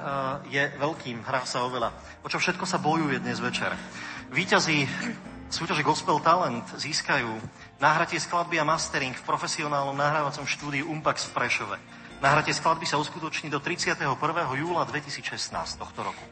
[0.50, 1.94] je veľkým, hrá sa oveľa.
[2.22, 3.70] O čo všetko sa bojuje dnes večer.
[4.34, 4.90] Výťazí
[5.46, 7.30] súťaže Gospel Talent získajú
[7.78, 11.78] nahratie skladby a mastering v profesionálnom nahrávacom štúdiu Umpax v Prešove.
[12.22, 14.06] Nahratie skladby sa uskutoční do 31.
[14.54, 15.50] júla 2016
[15.80, 16.24] tohto roku.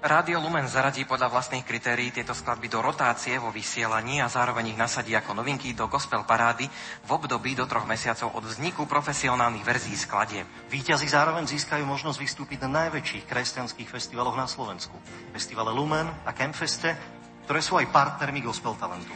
[0.00, 4.80] Rádio Lumen zaradí podľa vlastných kritérií tieto skladby do rotácie vo vysielaní a zároveň ich
[4.80, 6.64] nasadí ako novinky do gospel parády
[7.04, 10.48] v období do troch mesiacov od vzniku profesionálnych verzií skladieb.
[10.72, 14.96] Výťazí zároveň získajú možnosť vystúpiť na najväčších kresťanských festivaloch na Slovensku.
[15.36, 16.96] Festivale Lumen a Campfeste,
[17.44, 19.12] ktoré sú aj partnermi Gospel Talentu.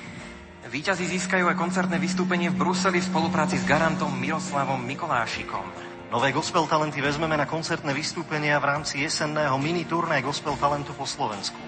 [0.68, 5.93] Výťazí získajú aj koncertné vystúpenie v Bruseli v spolupráci s garantom Miroslavom Mikolášikom.
[6.15, 11.11] Nové Gospel Talenty vezmeme na koncertné vystúpenia v rámci jesenného mini turné Gospel Talentu po
[11.11, 11.59] Slovensku.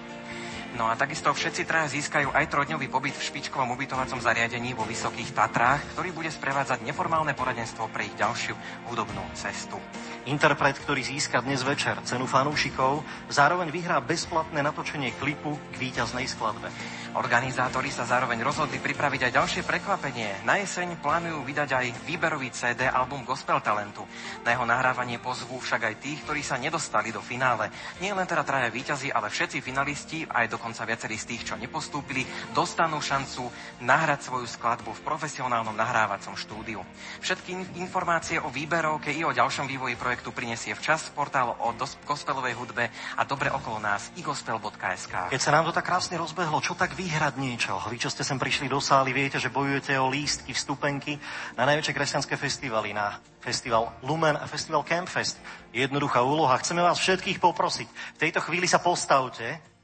[0.79, 5.35] No a takisto všetci traja získajú aj trojdňový pobyt v špičkovom ubytovacom zariadení vo Vysokých
[5.35, 8.55] Tatrách, ktorý bude sprevádzať neformálne poradenstvo pre ich ďalšiu
[8.87, 9.83] hudobnú cestu.
[10.27, 12.99] Interpret, ktorý získa dnes večer cenu fanúšikov,
[13.31, 16.67] zároveň vyhrá bezplatné natočenie klipu k víťaznej skladbe.
[17.15, 20.43] Organizátori sa zároveň rozhodli pripraviť aj ďalšie prekvapenie.
[20.43, 24.03] Na jeseň plánujú vydať aj výberový CD album Gospel Talentu.
[24.43, 27.71] Na jeho nahrávanie pozvú však aj tých, ktorí sa nedostali do finále.
[28.03, 32.27] Nie len teda traja víťazi, ale všetci finalisti, aj dokonca viacerí z tých, čo nepostúpili,
[32.51, 33.47] dostanú šancu
[33.79, 36.83] nahrať svoju skladbu v profesionálnom nahrávacom štúdiu.
[37.23, 41.73] Všetky informácie o výberovke i o ďalšom vývoji projektu prinesie včas portál o
[42.05, 45.33] gospelovej hudbe a dobre okolo nás igospel.sk.
[45.33, 47.75] Keď sa nám to tak krásne rozbehlo, čo tak vyhrať niečo?
[47.91, 51.19] Vy, čo ste sem prišli do sály, viete, že bojujete o lístky, vstupenky
[51.59, 55.37] na najväčšie kresťanské festivaly, na festival Lumen a festival Campfest.
[55.75, 56.57] Jednoduchá úloha.
[56.61, 57.87] Chceme vás všetkých poprosiť.
[58.15, 59.77] V tejto chvíli sa postavte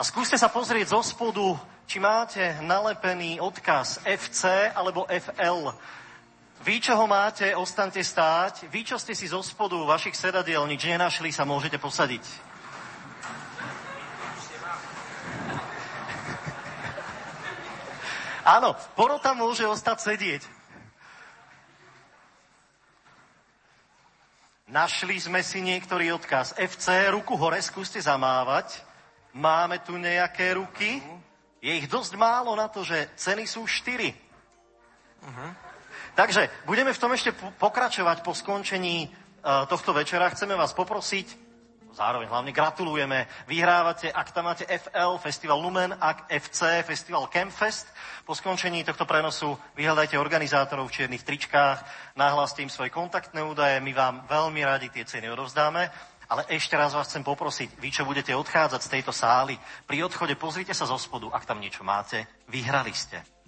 [0.00, 5.76] a skúste sa pozrieť zo spodu, či máte nalepený odkaz FC alebo FL.
[6.60, 8.68] Vy, čo ho máte, ostante stáť.
[8.68, 12.20] Vy, čo ste si zo spodu vašich sedadiel nič nenašli, sa môžete posadiť.
[18.60, 20.44] Áno, porota môže ostať sedieť.
[24.68, 26.60] Našli sme si niektorý odkaz.
[26.60, 28.84] FC, ruku hore, skúste zamávať.
[29.32, 31.00] Máme tu nejaké ruky.
[31.64, 34.12] Je ich dosť málo na to, že ceny sú štyri.
[35.24, 35.69] Uh-huh.
[36.14, 40.30] Takže budeme v tom ešte pokračovať po skončení uh, tohto večera.
[40.30, 41.50] Chceme vás poprosiť,
[41.92, 43.26] zároveň hlavne gratulujeme.
[43.46, 47.90] Vyhrávate, ak tam máte FL, Festival Lumen, ak FC, Festival Campfest.
[48.24, 51.82] Po skončení tohto prenosu vyhľadajte organizátorov v čiernych tričkách,
[52.14, 55.90] nahláste im svoje kontaktné údaje, my vám veľmi radi tie ceny odovzdáme.
[56.30, 60.38] Ale ešte raz vás chcem poprosiť, vy, čo budete odchádzať z tejto sály, pri odchode
[60.38, 63.39] pozrite sa zo spodu, ak tam niečo máte, vyhrali ste.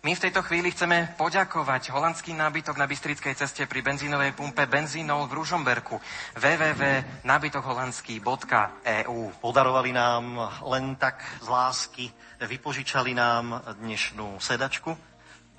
[0.00, 5.28] My v tejto chvíli chceme poďakovať holandský nábytok na Bystrickej ceste pri benzínovej pumpe Benzínol
[5.28, 6.00] v Ružomberku
[6.40, 10.40] www.nabytokholandský.eu Podarovali nám
[10.72, 12.08] len tak z lásky,
[12.40, 14.96] vypožičali nám dnešnú sedačku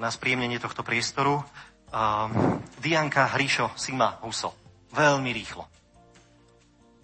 [0.01, 1.45] na spríjemnenie tohto priestoru.
[1.93, 4.57] Um, Dianka Hrišo Sima Huso.
[4.89, 5.69] Veľmi rýchlo.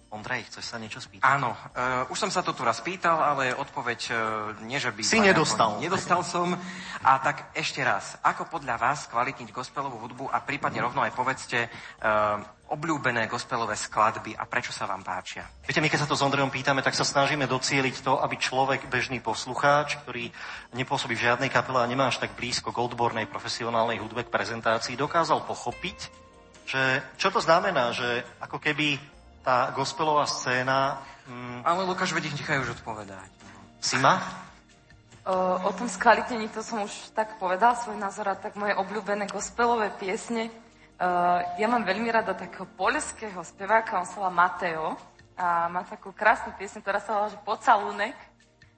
[0.08, 1.20] Ondrej, chceš sa niečo spýtať?
[1.20, 4.16] Áno, uh, už som sa to tu raz pýtal, ale odpoveď uh,
[4.64, 5.04] nie, že by...
[5.04, 5.76] Si nedostal.
[5.84, 6.56] Nedostal som.
[7.04, 11.68] A tak ešte raz, ako podľa vás kvalitniť gospelovú hudbu a prípadne rovno aj povedzte
[11.68, 12.40] uh,
[12.72, 15.44] obľúbené gospelové skladby a prečo sa vám páčia?
[15.68, 18.88] Viete, my keď sa to s Ondrejom pýtame, tak sa snažíme docieliť to, aby človek,
[18.88, 20.32] bežný poslucháč, ktorý
[20.72, 24.96] nepôsobí v žiadnej kapele a nemá až tak blízko k odbornej profesionálnej hudbe, k prezentácii,
[24.96, 25.98] dokázal pochopiť,
[26.68, 29.17] že čo to znamená, že ako keby
[29.48, 31.00] tá gospelová scéna...
[31.24, 31.64] Mm...
[31.64, 33.32] Ale Lukáš, vedieť nechajú už odpovedať.
[33.80, 34.20] Sima?
[35.24, 35.32] O,
[35.64, 39.88] o tom skvalitnení to som už tak povedal svoj názor a tak moje obľúbené gospelové
[39.96, 40.52] piesne.
[41.00, 45.00] Uh, ja mám veľmi rada takého poľského speváka, on sa volá Mateo
[45.40, 48.16] a má takú krásnu piesň, ktorá sa volá, že Pocalúnek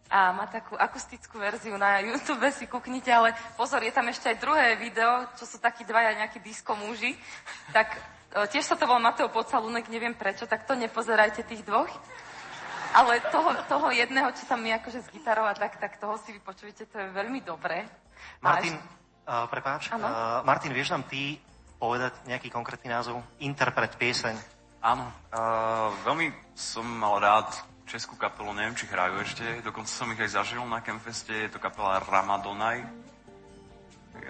[0.07, 4.43] a má takú akustickú verziu na YouTube, si kúknite, ale pozor, je tam ešte aj
[4.43, 7.15] druhé video, čo sú takí dvaja nejakí disco muži,
[7.75, 7.95] tak
[8.31, 11.91] tiež sa to volá Mateo Pocalunek, neviem prečo, tak to nepozerajte tých dvoch.
[12.91, 16.35] Ale toho, toho jedného, čo tam je akože s gitarou a tak, tak toho si
[16.35, 17.87] vypočujete, to je veľmi dobré.
[18.43, 21.39] Martin, uh, prepáč, uh, Martin, vieš nám ty
[21.79, 23.23] povedať nejaký konkrétny názov?
[23.39, 24.35] Interpret, pieseň?
[24.83, 27.47] Áno, uh, veľmi som mal rád
[27.87, 31.63] českú kapelu, neviem, či hrajú ešte, dokonca som ich aj zažil na Campfeste, je to
[31.63, 32.87] kapela Ramadonaj.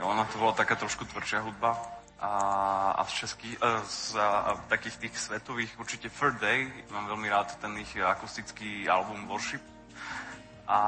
[0.05, 2.33] Ona to bola taká trošku tvrdšia hudba a,
[3.01, 7.57] a z, českých, a z a, takých tých svetových určite Third Day, mám veľmi rád
[7.57, 9.65] ten ich akustický album Worship
[10.69, 10.79] a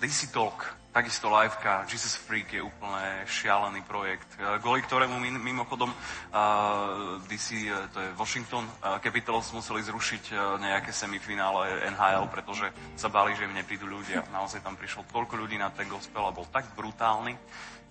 [0.00, 0.64] DC Talk,
[0.96, 4.32] takisto liveka, Jesus Freak je úplne šialený projekt,
[4.64, 11.84] kvôli ktorému mimochodom uh, DC, to je Washington, uh, Capitals museli zrušiť uh, nejaké semifinále
[11.92, 14.24] NHL, pretože sa báli, že im neprídu ľudia.
[14.32, 17.36] Naozaj tam prišlo toľko ľudí na ten gospel a bol tak brutálny,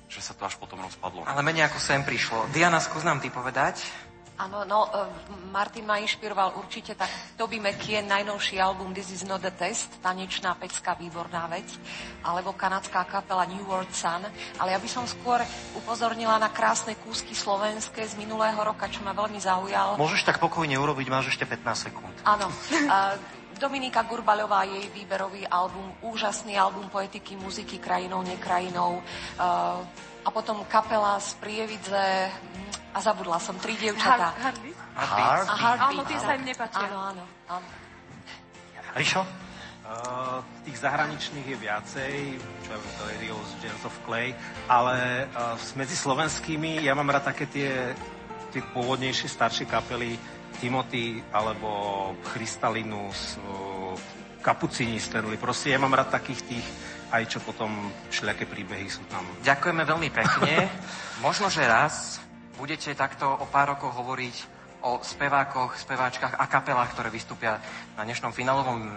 [0.09, 1.25] že sa to až potom rozpadlo.
[1.25, 2.49] Ale menej ako sem prišlo.
[2.53, 3.83] Diana, skús nám ty povedať.
[4.35, 5.07] Áno, no, uh,
[5.55, 7.07] Martin ma inšpiroval určite tak
[7.39, 11.71] Toby McKien, najnovší album This is not a test, tanečná pecka, výborná vec,
[12.19, 14.27] alebo kanadská kapela New World Sun,
[14.59, 15.39] ale ja by som skôr
[15.79, 19.95] upozornila na krásne kúsky slovenské z minulého roka, čo ma veľmi zaujal.
[19.95, 22.15] Môžeš tak pokojne urobiť, máš ešte 15 sekúnd.
[22.27, 22.51] Áno.
[22.91, 23.15] Uh,
[23.55, 28.99] Dominika Gurbaľová, jej výberový album, úžasný album poetiky, muziky, krajinou, nekrajinou.
[29.39, 29.81] Uh,
[30.25, 32.31] a potom kapela z Prievidze,
[32.95, 34.31] a zabudla som, tri dievčatá.
[34.39, 34.77] Hardbeat?
[34.95, 35.91] A Hardbeat.
[35.91, 36.87] Áno, tie sa im nepáčia.
[36.87, 37.67] Áno, áno, áno.
[38.95, 39.21] Rišo?
[39.85, 44.33] Uh, tých zahraničných je viacej, čo ja viem, Delirious, Jazz of Clay,
[44.65, 47.93] ale uh, medzi slovenskými ja mám rád také tie,
[48.49, 50.17] tie pôvodnejšie staršie kapely
[50.59, 53.39] Timothy alebo Christalinus,
[54.45, 55.41] Kapucini Stanley.
[55.41, 56.67] Proste ja mám rád takých tých,
[57.09, 59.25] aj čo potom všelijaké príbehy sú tam.
[59.41, 60.69] Ďakujeme veľmi pekne.
[61.25, 62.21] Možno, že raz
[62.55, 64.35] budete takto o pár rokov hovoriť
[64.85, 67.57] o spevákoch, speváčkach a kapelách, ktoré vystúpia
[67.97, 68.91] na dnešnom finálovom e,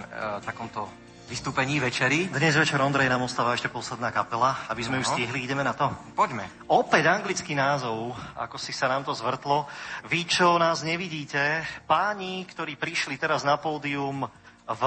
[0.45, 0.85] takomto
[1.29, 2.25] vystúpení večeri.
[2.33, 4.65] Dnes večer, Ondrej, nám ostáva ešte posledná kapela.
[4.73, 5.05] Aby sme no.
[5.05, 5.93] ju stihli, ideme na to.
[6.17, 6.49] Poďme.
[6.73, 9.69] Opäť anglický názov, ako si sa nám to zvrtlo.
[10.09, 14.25] Vy, čo nás nevidíte, páni, ktorí prišli teraz na pódium
[14.65, 14.83] v,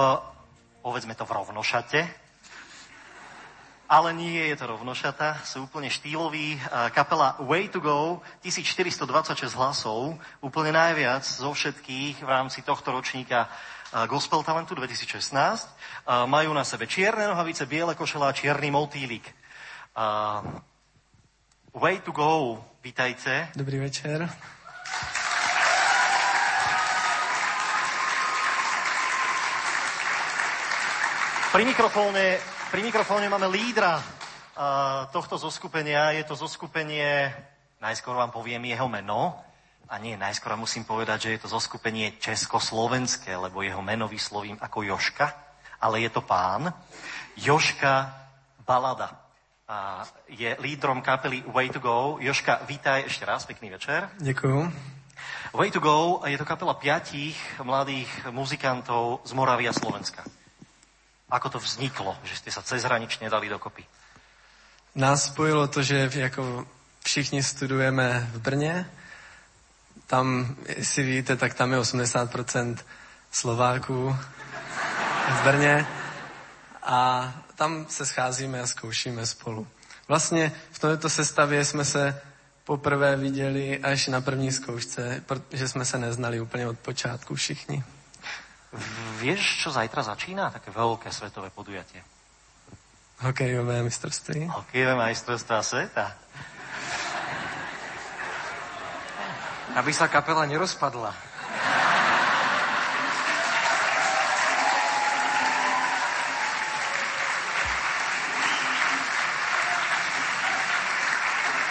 [0.81, 2.01] povedzme to, v rovnošate,
[3.91, 6.57] ale nie je to rovnošata, sú úplne štýloví.
[6.95, 13.51] Kapela Way to Go, 1426 hlasov, úplne najviac zo všetkých v rámci tohto ročníka
[13.91, 15.68] Gospel Talentu 2016.
[16.07, 19.27] Majú na sebe čierne nohavice, biele košelá a čierny motýlik.
[21.76, 23.51] Way to Go, vítajte.
[23.51, 24.31] Dobrý večer.
[31.51, 32.39] Pri mikrofóne
[32.72, 34.03] pri mikrofóne máme lídra uh,
[35.11, 36.15] tohto zoskupenia.
[36.15, 37.27] Je to zoskupenie,
[37.84, 39.35] najskôr vám poviem jeho meno,
[39.91, 44.88] a nie, najskôr musím povedať, že je to zoskupenie československé, lebo jeho meno vyslovím ako
[44.88, 45.35] Joška,
[45.84, 46.72] ale je to pán.
[47.35, 48.07] Joška
[48.63, 49.19] Balada.
[49.68, 52.15] A je lídrom kapely Way to Go.
[52.23, 54.07] Joška, vítaj ešte raz, pekný večer.
[54.23, 54.72] Ďakujem.
[55.51, 60.23] Way to Go je to kapela piatich mladých muzikantov z Moravia Slovenska.
[61.27, 63.84] Ako to vzniklo, že ste sa cezhranične dali dokopy?
[64.95, 66.63] Nás spojilo to, že jako
[67.03, 69.00] všichni studujeme v Brně.
[70.11, 72.77] Tam, jestli víte, tak tam je 80%
[73.31, 74.17] Slováků
[75.29, 75.88] v Brně.
[76.83, 79.67] A tam se scházíme a zkoušíme spolu.
[80.07, 82.21] Vlastně v této sestavě jsme se
[82.63, 87.83] poprvé viděli až na první zkoušce, protože jsme se neznali úplně od počátku všichni.
[89.19, 90.51] Vieš, čo zajtra začína?
[90.51, 92.03] Také veľké svetové podujatie.
[93.19, 94.47] Hokejové mistrovství.
[94.47, 96.15] Hokejové majstrovstvá sveta.
[99.72, 101.15] Aby sa kapela nerozpadla.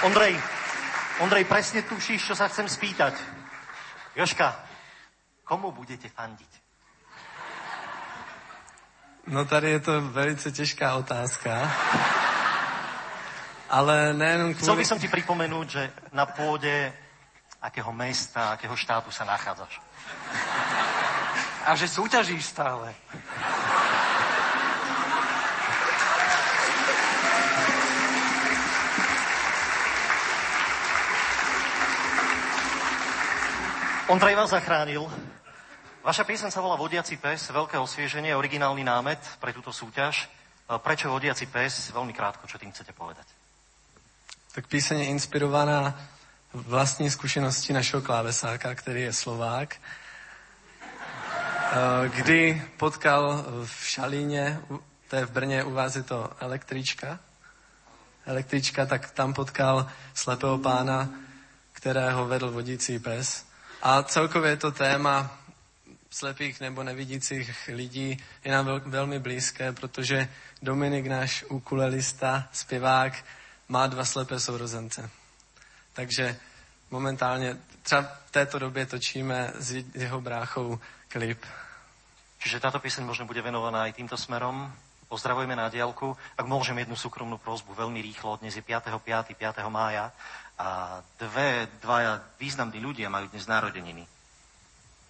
[0.00, 0.32] Ondrej,
[1.20, 3.12] Ondrej, presne tušíš, čo sa chcem spýtať.
[4.16, 4.56] Joška,
[5.44, 6.52] komu budete fandiť?
[9.28, 11.70] No tady je to velice těžká otázka.
[13.68, 14.64] Ale nejenom kvôli...
[14.64, 15.82] Chcel by som ti pripomenúť, že
[16.16, 16.90] na pôde
[17.60, 19.80] akého mesta, akého štátu sa nachádzaš.
[21.68, 22.96] A že súťažíš stále.
[34.10, 35.06] Ondrej vás zachránil.
[36.02, 40.26] Vaša pieseň sa volá Vodiaci pes, veľké osvieženie, originálny námet pre túto súťaž.
[40.66, 41.94] E, prečo Vodiaci pes?
[41.94, 43.22] Veľmi krátko, čo tým chcete povedať?
[44.50, 45.94] Tak píseň je inspirovaná
[46.52, 49.80] vlastní zkušenosti našeho klávesáka, který je Slovák, e,
[52.08, 54.60] kdy potkal v Šalíně,
[55.08, 57.18] to je v Brně, u vás je to električka,
[58.26, 61.08] električka, tak tam potkal slepého pána,
[61.72, 63.46] kterého vedl vodící pes.
[63.82, 65.38] A celkově to téma
[66.10, 70.28] slepých nebo nevidících lidí je nám vel, velmi blízké, protože
[70.62, 73.24] Dominik, náš ukulelista, zpěvák,
[73.68, 75.10] má dva slepé sourozence.
[75.92, 76.36] Takže
[76.90, 81.42] momentálně, třeba v této době točíme s jeho bráchou klip.
[82.38, 84.72] Čiže táto píseň možno bude venovaná aj týmto smerom.
[85.08, 86.16] Pozdravujeme na diálku.
[86.38, 88.40] Ak môžem jednu súkromnú prozbu veľmi rýchlo.
[88.40, 88.96] Dnes je 5.
[88.96, 89.34] 5.
[89.36, 89.60] 5.
[89.68, 90.08] mája
[90.56, 94.19] a dve, dvaja významní ľudia majú dnes narodeniny.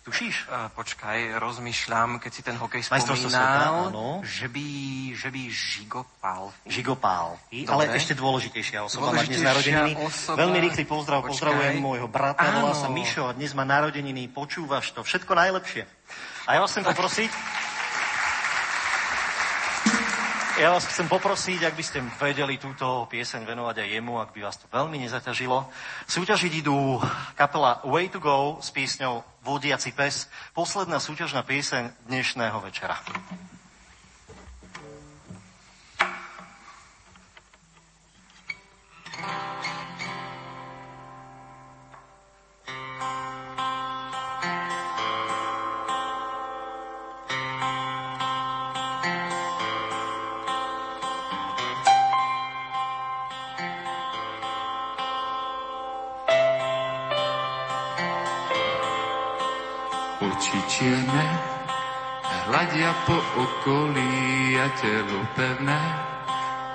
[0.00, 0.48] Tušíš?
[0.48, 3.92] Uh, počkaj, rozmýšľam, keď si ten hokej spomínal,
[4.24, 4.66] že by,
[5.12, 6.56] že by Žigopál.
[6.64, 7.36] Žigopál.
[7.68, 10.00] Ale ešte dôležitejšia osoba má dnes narodeniny.
[10.00, 10.40] Osoba...
[10.40, 11.32] Veľmi rýchly pozdrav, počkaj.
[11.36, 15.84] pozdravujem môjho brata, volá sa Mišo a dnes má narodeniny, počúvaš to, všetko najlepšie.
[16.48, 17.30] A ja vás chcem poprosiť,
[20.60, 24.44] ja vás chcem poprosiť, ak by ste vedeli túto pieseň venovať aj jemu, ak by
[24.44, 25.68] vás to veľmi nezaťažilo.
[26.04, 27.00] Súťažiť idú
[27.32, 30.28] kapela Way to Go s písňou Vodiaci pes.
[30.52, 33.00] Posledná súťažná pieseň dnešného večera.
[33.00, 33.60] oči
[60.80, 61.28] čierne,
[62.48, 65.82] hľadia po okolí a telo pevné,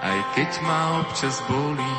[0.06, 1.98] aj keď ma občas bolí,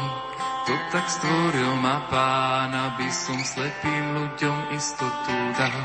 [0.71, 5.83] to tak stvoril ma pán, aby som slepým ľuďom istotu dal.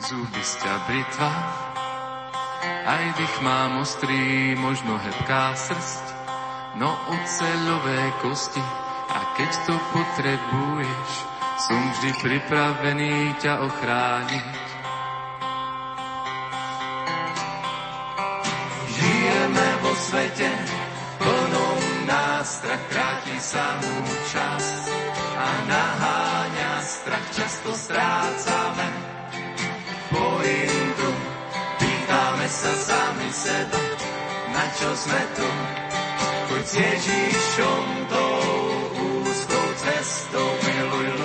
[0.00, 1.32] Zuby sťa britva,
[2.88, 6.04] aj dých mám ostrý, možno hebká srst,
[6.80, 8.64] no oceľové kosti,
[9.12, 11.35] a keď to potrebuješ,
[11.66, 14.46] som vždy pripravený ťa ochrániť.
[18.86, 20.50] Žijeme vo svete,
[21.18, 23.98] plnom nástrach, kráti sa mu
[24.30, 24.64] čas
[25.34, 28.88] a naháňa strach, často strácame
[30.14, 31.10] pointu.
[31.82, 33.82] Pýtame sa sami seba,
[34.54, 35.48] na čo sme tu,
[36.46, 38.38] choď s Ježišom tou
[39.26, 41.15] úzkou cestou, miluj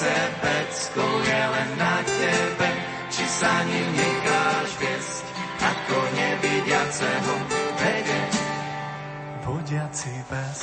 [0.00, 2.68] nesebeckou je len na tebe,
[3.12, 5.24] či sa ním necháš viesť,
[5.60, 7.34] ako nevidiaceho
[7.76, 8.20] vede.
[9.44, 10.58] Vodiaci bez.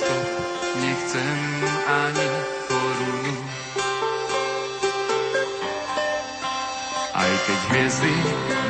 [0.00, 0.24] Non-stop
[0.80, 1.38] nechcem
[1.84, 2.28] ani
[2.68, 3.34] korunu.
[7.12, 8.14] Aj keď hviezdy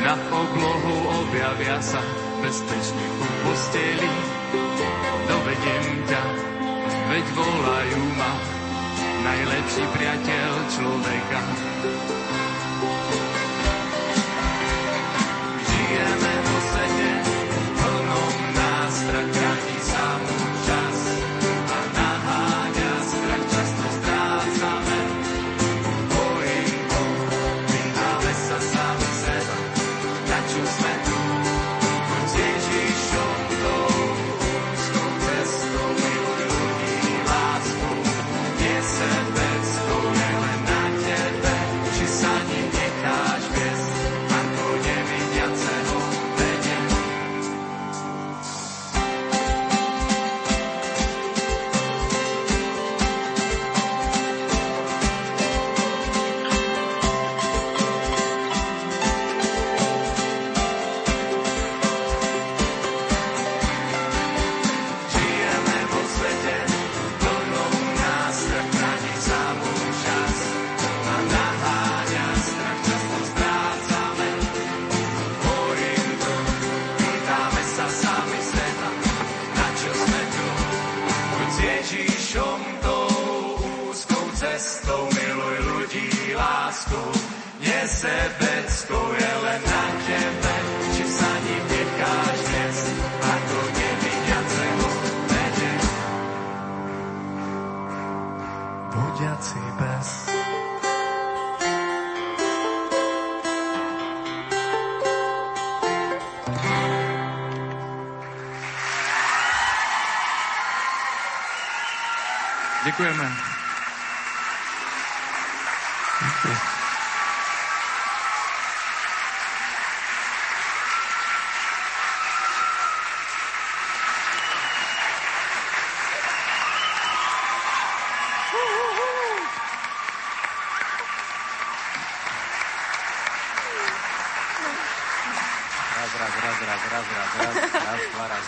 [0.03, 2.03] na oblohu objavia sa
[2.43, 4.11] bezpečne u posteli,
[5.29, 6.23] dovedem ťa,
[7.15, 8.33] veď volajú ma
[9.23, 11.41] najlepší priateľ človeka.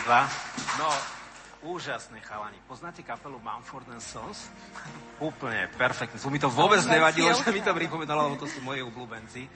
[0.03, 0.27] Dva.
[0.79, 0.91] No,
[1.71, 2.59] úžasné chalani.
[2.67, 4.51] Poznáte kapelu Mumford and Sons?
[5.23, 6.19] Úplne perfektné.
[6.19, 9.47] Tu mi to vôbec nevadilo, že mi to pripomínalo, lebo to sú moji obľúbenci.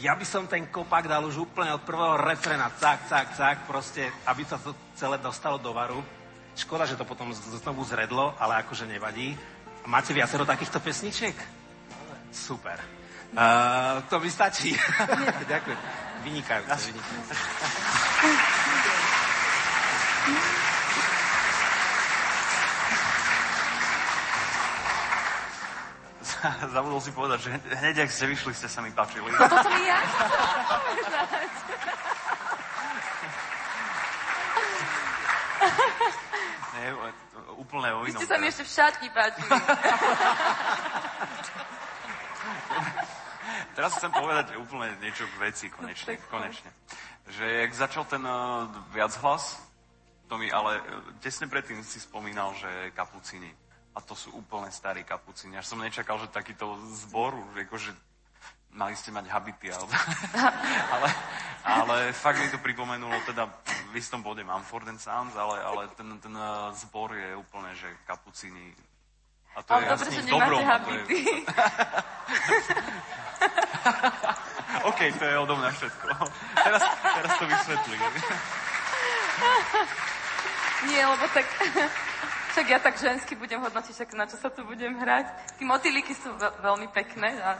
[0.00, 4.08] Ja by som ten kopak dal už úplne od prvého refrena, cak, cak, cak, proste,
[4.24, 6.00] aby sa to celé dostalo do varu.
[6.56, 9.36] Škoda, že to potom znovu zredlo, ale akože nevadí.
[9.84, 11.36] Máte viacero takýchto pesničiek?
[12.32, 12.80] Super.
[13.36, 14.72] Uh, to mi stačí.
[15.52, 15.80] Ďakujem.
[16.24, 17.34] Vynikajúce, vynikajúce.
[26.74, 29.30] Zabudol si povedať, že hneď, ak ste vyšli, ste sa mi páčili.
[29.30, 29.98] No to som ja
[30.66, 31.50] povedať.
[36.74, 36.90] Nie,
[37.54, 38.18] úplne o Vy inom.
[38.18, 39.54] ste sa mi ešte v šatni páčili.
[43.72, 46.20] Teraz chcem povedať úplne niečo k veci, konečne.
[46.28, 46.68] konečne.
[47.32, 49.56] Že jak začal ten uh, viac hlas,
[50.28, 50.84] to mi, ale uh,
[51.22, 53.52] tesne predtým si spomínal, že kapucini.
[53.92, 55.56] A to sú úplne starí kapucini.
[55.60, 56.64] Až som nečakal, že takýto
[57.04, 57.92] zbor, akože
[58.72, 59.84] mali ste mať habity, ale,
[60.96, 61.08] ale,
[61.62, 63.44] ale fakt mi to pripomenulo, teda
[63.92, 67.92] v istom bode Mumford and Sons, ale, ale ten, ten uh, zbor je úplne, že
[68.08, 68.72] kapucini.
[69.52, 70.56] A to ale je dobre, že dobrom.
[70.56, 71.20] to je- habity.
[74.88, 76.08] OK, to je odo mňa všetko.
[76.56, 77.96] Teraz, teraz to vysvetlí.
[80.90, 81.46] Nie, lebo tak...
[82.52, 85.56] Však ja tak žensky budem hodnotiť, však na čo sa tu budem hrať.
[85.56, 87.56] Tí motýliky sú ve- veľmi pekné a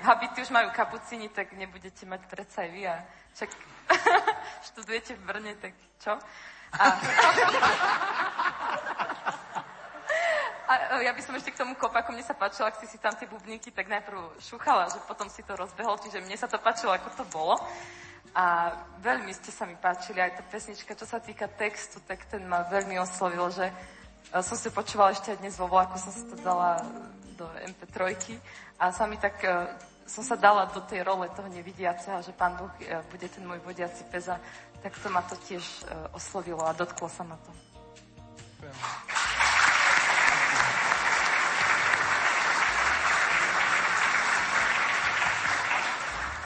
[0.00, 2.96] habity už majú kapucini, tak nebudete mať predsa aj vy a
[3.36, 3.50] však
[4.72, 6.16] študujete v Brne, tak čo?
[6.72, 6.84] A,
[10.64, 12.96] a e, ja by som ešte k tomu kopaku, mne sa páčilo, ak si si
[12.96, 16.56] tam tie bubníky tak najprv šúchala, že potom si to rozbehol, čiže mne sa to
[16.56, 17.60] páčilo, ako to bolo.
[18.32, 18.72] A
[19.04, 22.64] veľmi ste sa mi páčili, aj tá pesnička, čo sa týka textu, tak ten ma
[22.64, 23.74] veľmi oslovil, že e,
[24.40, 26.80] som si počúvala ešte aj dnes vo vlaku, som si to dala
[27.36, 28.16] do MP3
[28.80, 29.52] a sa mi tak, e,
[30.08, 33.60] som sa dala do tej role toho nevidiaceho, že Pán Boh e, bude ten môj
[33.60, 34.40] vodiaci peza,
[34.80, 35.84] tak to ma to tiež
[36.16, 37.52] oslovilo a dotklo sa ma to.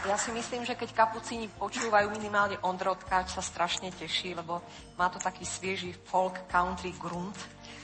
[0.06, 4.62] Ja si myslím, že keď kapucíni počúvajú minimálne Ondro Tkáč, sa strašne teší, lebo
[4.94, 7.34] má to taký svieži folk, country, grunt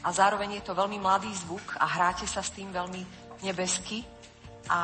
[0.06, 3.02] a zároveň je to veľmi mladý zvuk a hráte sa s tým veľmi
[3.42, 4.06] nebesky
[4.70, 4.80] a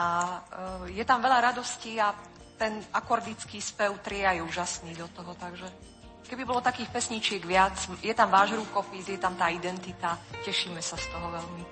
[0.91, 2.11] e, je tam veľa radosti a
[2.59, 5.71] ten akordický spev tria je úžasný do toho, takže
[6.27, 10.99] keby bolo takých pesničiek viac, je tam váš rukopis, je tam tá identita, tešíme sa
[10.99, 11.63] z toho veľmi.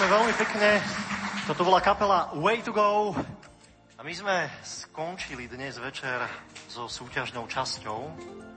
[0.00, 0.70] Ďakujeme veľmi pekne.
[1.44, 3.12] Toto bola kapela Way to Go.
[3.12, 6.24] A my sme skončili dnes večer
[6.72, 8.08] so súťažnou časťou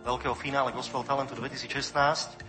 [0.07, 2.39] veľkého finále Gospel Talentu 2016.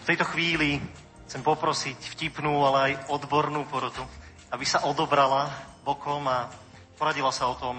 [0.00, 0.80] V tejto chvíli
[1.28, 4.00] chcem poprosiť vtipnú, ale aj odbornú porotu,
[4.48, 5.52] aby sa odobrala
[5.84, 6.48] bokom a
[6.96, 7.76] poradila sa o tom,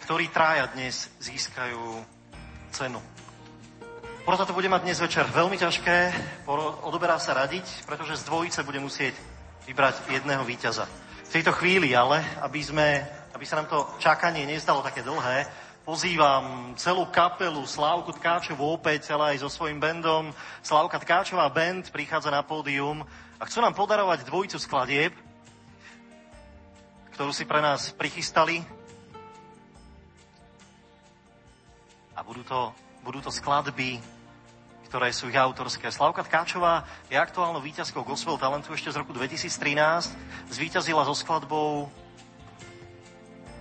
[0.00, 2.00] ktorí trája dnes získajú
[2.72, 3.04] cenu.
[4.24, 5.96] Porota to bude mať dnes večer veľmi ťažké,
[6.88, 9.12] odoberá sa radiť, pretože z dvojice bude musieť
[9.70, 10.90] vybrať jedného víťaza.
[11.30, 15.46] V tejto chvíli ale, aby, sme, aby sa nám to čakanie nezdalo také dlhé,
[15.86, 20.34] pozývam celú kapelu Slávku Tkáčovú opäť, ale aj so svojím bandom.
[20.58, 23.06] Slávka Tkáčová band prichádza na pódium
[23.38, 25.14] a chcú nám podarovať dvojicu skladieb,
[27.14, 28.66] ktorú si pre nás prichystali.
[32.18, 32.74] A budú to,
[33.06, 34.02] budú to skladby,
[34.90, 35.86] ktoré sú ich autorské.
[35.94, 40.10] Slavka Tkáčová je aktuálnou víťazkou Gospel Talentu ešte z roku 2013.
[40.50, 41.86] Zvíťazila so skladbou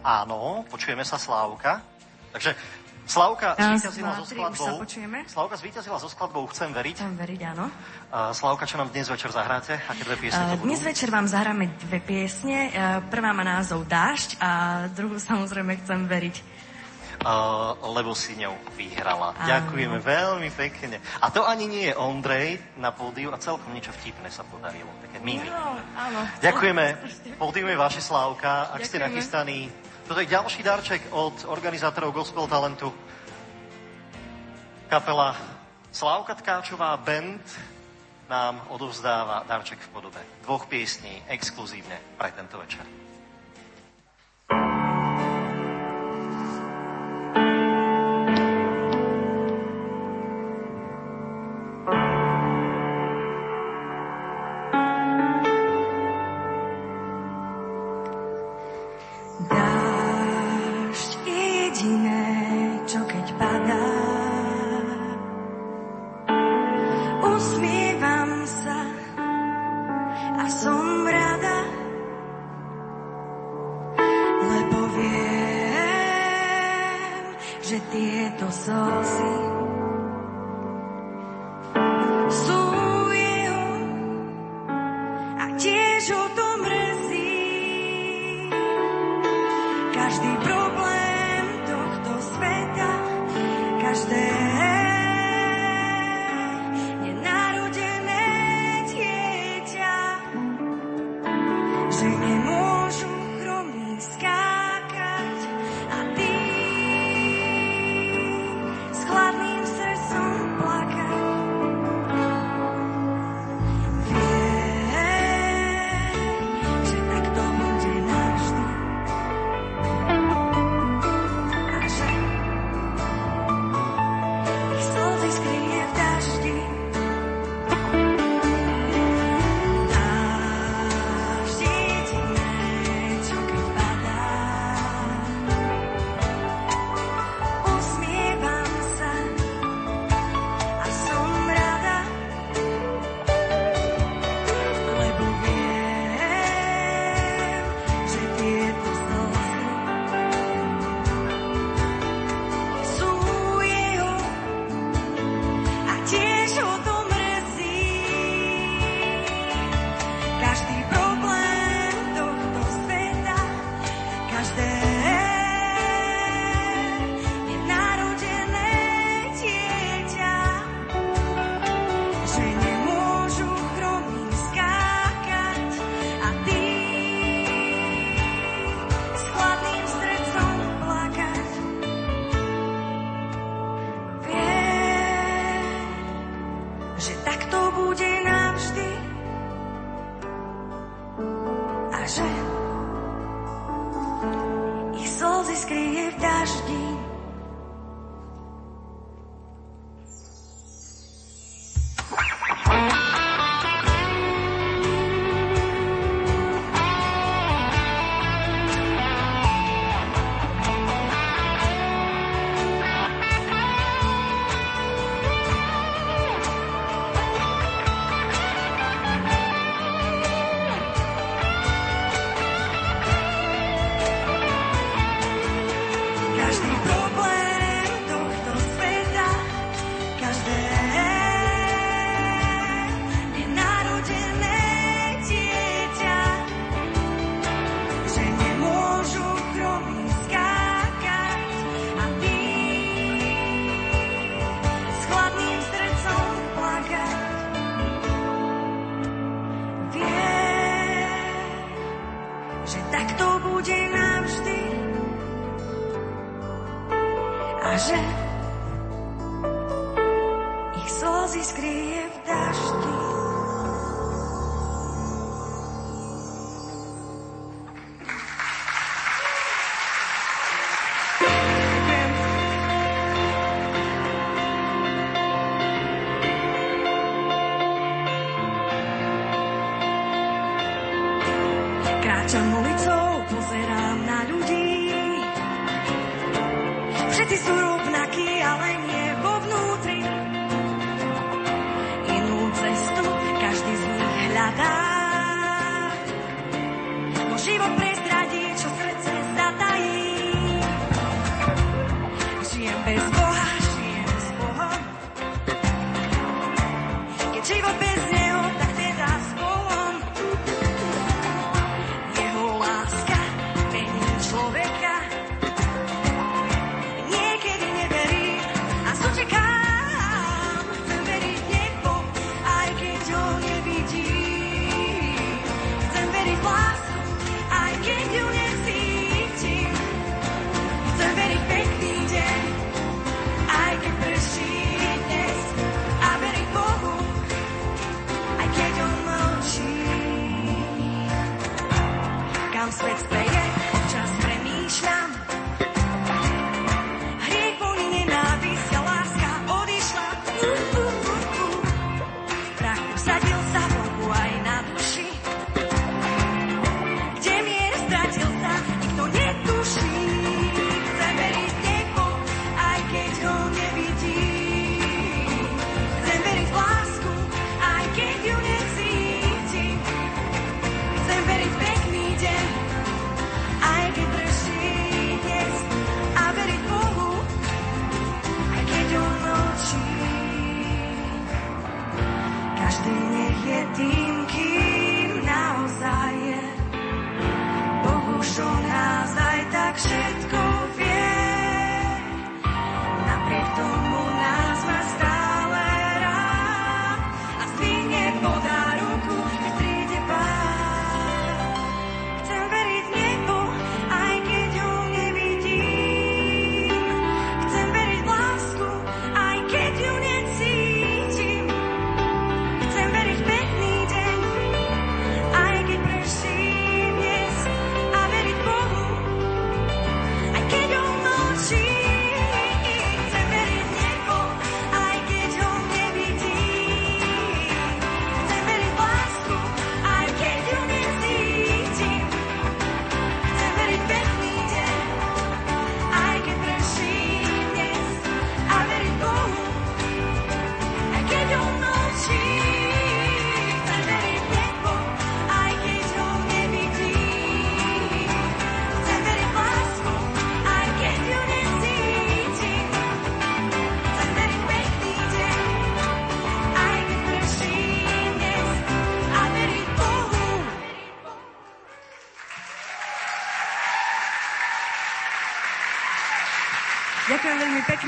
[0.02, 1.86] Áno, počujeme sa Slávka.
[2.34, 2.58] Takže
[3.06, 4.86] Slavka zvíťazila so skladbou...
[5.30, 6.96] Slavka zvíťazila so skladbou Chcem veriť.
[6.98, 7.70] Chcem veriť, áno.
[8.10, 9.78] Uh, Slavka, čo nám dnes večer zahráte?
[9.86, 10.66] Aké dve piesne to Uh, budú?
[10.74, 12.74] Dnes večer vám zahráme dve piesne.
[12.74, 14.50] Uh, Prvá má názov Dážď a
[14.94, 16.59] druhú samozrejme Chcem veriť.
[17.84, 19.36] Lebo si ňou vyhrala.
[19.36, 19.48] Áno.
[19.48, 21.04] Ďakujeme veľmi pekne.
[21.20, 24.88] A to ani nie je Ondrej na pódiu a celkom niečo vtipné sa podarilo.
[25.04, 25.48] Také mimi.
[25.48, 26.20] No, áno.
[26.40, 26.86] Ďakujeme.
[27.42, 28.72] Pódium je vaše Slávka.
[28.72, 29.08] Ak ste Ďakujeme.
[29.12, 29.60] nachystaní.
[30.08, 32.90] Toto je ďalší darček od organizátorov Gospel Talentu.
[34.90, 35.38] Kapela
[35.94, 37.46] Slávka Tkáčová Band
[38.30, 42.99] nám odovzdáva darček v podobe dvoch piesní exkluzívne pre tento večer.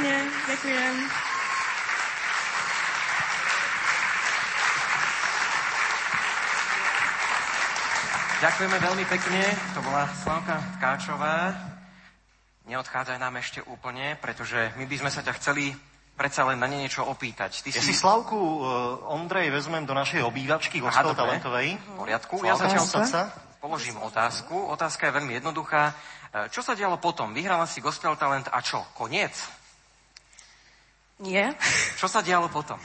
[0.02, 0.18] Pekne.
[0.50, 0.96] Ďakujem.
[8.42, 9.42] Ďakujeme veľmi pekne.
[9.78, 11.54] To bola Slavka Káčová.
[12.66, 15.70] Neodchádzaj nám ešte úplne, pretože my by sme sa ťa chceli
[16.18, 17.62] predsa len na ne niečo opýtať.
[17.62, 21.38] Ty Ja si Slavku, uh, Ondrej, vezmem do našej obývačky dobre.
[21.38, 21.78] talentovej.
[21.78, 22.42] V poriadku.
[22.42, 23.22] Ja Slavka, zatiaľ posaď sa.
[23.62, 24.56] položím otázku.
[24.74, 25.94] Otázka je veľmi jednoduchá.
[26.34, 27.34] E, Čo sa dialo potom?
[27.34, 28.82] Vyhrala si gospel talent a čo?
[28.98, 29.61] Koniec?
[31.22, 31.54] Nie.
[32.02, 32.82] Čo sa dialo potom?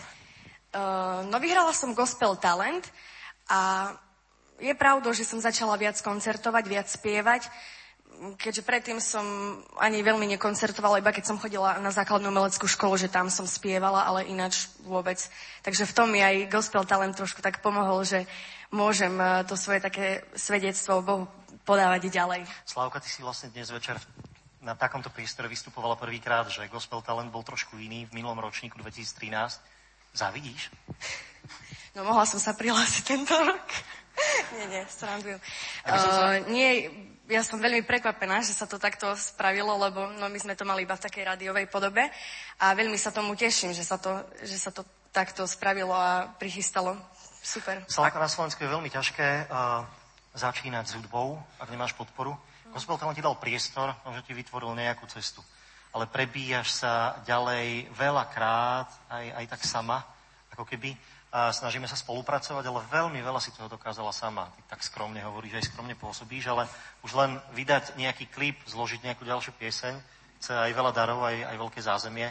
[0.76, 2.84] Uh, no vyhrala som Gospel Talent
[3.48, 3.92] a
[4.60, 7.48] je pravdou, že som začala viac koncertovať, viac spievať,
[8.40, 9.24] keďže predtým som
[9.76, 14.08] ani veľmi nekoncertovala, iba keď som chodila na základnú umeleckú školu, že tam som spievala,
[14.08, 15.20] ale ináč vôbec.
[15.60, 18.24] Takže v tom mi aj Gospel Talent trošku tak pomohol, že
[18.72, 21.24] môžem eh, to svoje také svedectvo Bohu
[21.68, 22.40] podávať ďalej.
[22.64, 23.98] Slavka, ty si vlastne dnes večer
[24.66, 29.62] na takomto priestore vystupovala prvýkrát, že Gospel Talent bol trošku iný v minulom ročníku 2013.
[30.10, 30.74] Zavidíš?
[31.94, 33.62] No mohla som sa prihlásiť tento rok.
[34.59, 35.38] nie, nie, srandujem.
[35.86, 36.90] Ja sa- Uh, nie,
[37.30, 40.82] ja som veľmi prekvapená, že sa to takto spravilo, lebo no, my sme to mali
[40.82, 42.02] iba v takej rádiovej podobe
[42.59, 44.82] a veľmi sa tomu teším, že sa to, že sa to
[45.14, 46.98] takto spravilo a prichystalo.
[47.40, 47.86] Super.
[47.86, 49.86] Slavka na Slovensku je veľmi ťažké uh,
[50.34, 52.34] začínať s hudbou, ak nemáš podporu.
[52.72, 55.43] Gospel Talent ti dal priestor, možno ti vytvoril nejakú cestu.
[55.97, 60.05] ale prebíjaš sa ďalej veľakrát, aj, aj tak sama,
[60.52, 60.93] ako keby.
[61.32, 64.52] A snažíme sa spolupracovať, ale veľmi veľa si toho dokázala sama.
[64.52, 66.68] Ty tak skromne hovoríš, aj skromne pôsobíš, ale
[67.01, 69.94] už len vydať nejaký klip, zložiť nejakú ďalšiu pieseň,
[70.40, 72.28] chce aj veľa darov, aj, aj veľké zázemie.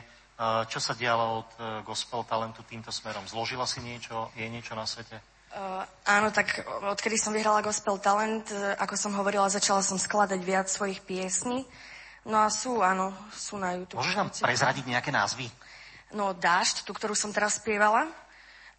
[0.69, 3.23] Čo sa dialo od e, gospel talentu týmto smerom?
[3.23, 4.35] Zložila si niečo?
[4.35, 5.15] Je niečo na svete?
[5.55, 10.43] Uh, áno, tak odkedy som vyhrala Gospel Talent, uh, ako som hovorila, začala som skladať
[10.43, 11.63] viac svojich piesní.
[12.27, 14.03] No a sú, áno, sú na YouTube.
[14.03, 15.47] Môžeš nám prezradiť nejaké názvy?
[16.11, 18.11] No, Dášť, tú, ktorú som teraz spievala.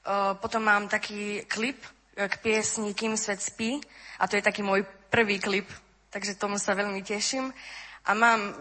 [0.05, 1.81] Uh, potom mám taký klip
[2.13, 3.81] k piesni Kým svet spí.
[4.21, 5.69] A to je taký môj prvý klip,
[6.13, 7.57] takže tomu sa veľmi teším.
[8.05, 8.53] A mám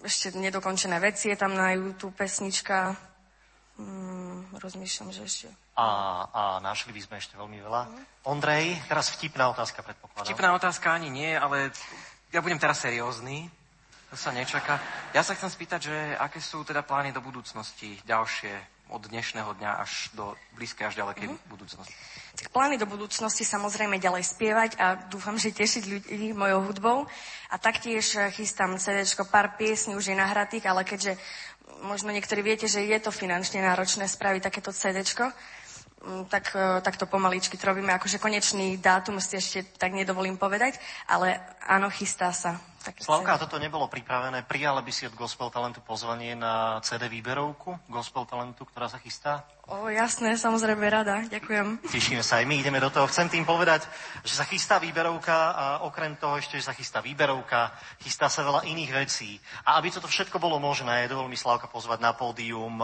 [0.00, 2.96] ešte nedokončené veci, je tam na YouTube pesnička.
[3.80, 5.48] Hmm, rozmýšľam, že ešte
[5.80, 5.88] a,
[6.28, 7.82] a našli by sme ešte veľmi veľa.
[8.28, 10.28] Ondrej, teraz vtipná otázka, predpokladám.
[10.28, 11.72] Vtipná otázka ani nie, ale
[12.28, 13.48] ja budem teraz seriózny.
[14.12, 14.82] To sa nečaká.
[15.14, 19.70] Ja sa chcem spýtať, že aké sú teda plány do budúcnosti ďalšie od dnešného dňa
[19.78, 21.46] až do blízkej až ďalekej mm-hmm.
[21.46, 21.94] budúcnosti?
[22.34, 26.98] Tak plány do budúcnosti samozrejme ďalej spievať a dúfam, že tešiť ľudí mojou hudbou.
[27.50, 31.14] A taktiež chystám CD, pár piesní už je nahratých, ale keďže
[31.82, 35.04] možno niektorí viete, že je to finančne náročné spraviť takéto CD,
[36.00, 37.92] Mm, tak, e, tak to pomaličky robíme.
[37.92, 42.56] Akože konečný dátum si ešte tak nedovolím povedať, ale áno, chystá sa.
[42.80, 44.40] Slavka, toto nebolo pripravené.
[44.48, 49.44] Prijala by si od Gospel Talentu pozvanie na CD výberovku Gospel Talentu, ktorá sa chystá?
[49.68, 51.20] O, jasné, samozrejme rada.
[51.28, 51.84] Ďakujem.
[51.84, 53.04] Tešíme sa aj my, ideme do toho.
[53.04, 53.84] Chcem tým povedať,
[54.24, 57.68] že sa chystá výberovka a okrem toho ešte, že sa chystá výberovka,
[58.00, 59.36] chystá sa veľa iných vecí.
[59.68, 62.80] A aby toto všetko bolo možné, dovol mi Slavka pozvať na pódium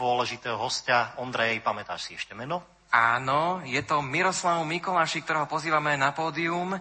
[0.00, 1.12] dôležitého hostia.
[1.20, 2.64] Ondrej, pamätáš si ešte meno?
[2.88, 6.78] Áno, je to Miroslav Mikoláši, ktorého pozývame na pódium.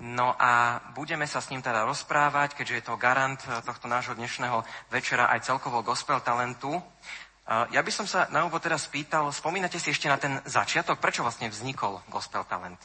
[0.00, 4.16] No a budeme sa s ním teda rozprávať, keďže je to garant eh, tohto nášho
[4.16, 6.72] dnešného večera aj celkovo gospel talentu.
[6.72, 11.04] Eh, ja by som sa na úvod teda spýtal, spomínate si ešte na ten začiatok,
[11.04, 12.80] prečo vlastne vznikol gospel talent?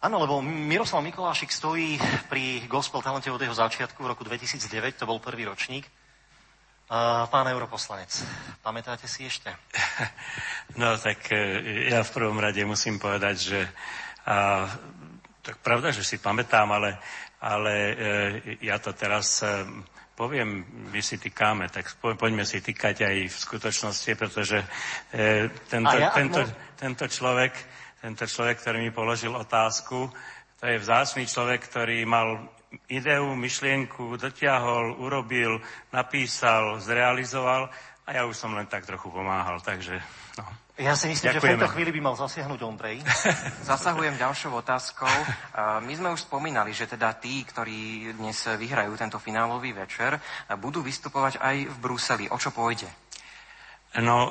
[0.00, 2.00] Áno, lebo Miroslav Mikolášik stojí
[2.32, 5.84] pri gospel talente od jeho začiatku v roku 2009, to bol prvý ročník.
[5.84, 8.24] Eh, pán europoslanec,
[8.64, 9.52] pamätáte si ešte?
[10.80, 11.28] No tak
[11.92, 13.60] ja v prvom rade musím povedať, že
[15.44, 16.96] tak pravda, že si pamätám, ale,
[17.44, 17.94] ale e,
[18.64, 19.68] ja to teraz e,
[20.16, 24.58] poviem, my si týkáme, tak po, poďme si týkať aj v skutočnosti, pretože
[25.12, 26.54] e, tento, ja, tento, no...
[26.80, 27.52] tento, človek,
[28.00, 30.08] tento človek, ktorý mi položil otázku,
[30.56, 32.48] to je vzácný človek, ktorý mal
[32.88, 35.60] ideu, myšlienku, dotiahol, urobil,
[35.92, 37.68] napísal, zrealizoval
[38.06, 40.00] a ja už som len tak trochu pomáhal, takže
[40.40, 40.63] no.
[40.74, 41.38] Ja si myslím, Ďakujeme.
[41.38, 42.98] že v tejto chvíli by mal zasiahnuť Ondrej.
[43.70, 45.14] Zasahujem ďalšou otázkou.
[45.86, 50.18] My sme už spomínali, že teda tí, ktorí dnes vyhrajú tento finálový večer,
[50.58, 52.26] budú vystupovať aj v Bruseli.
[52.26, 52.90] O čo pôjde?
[54.02, 54.30] No, e,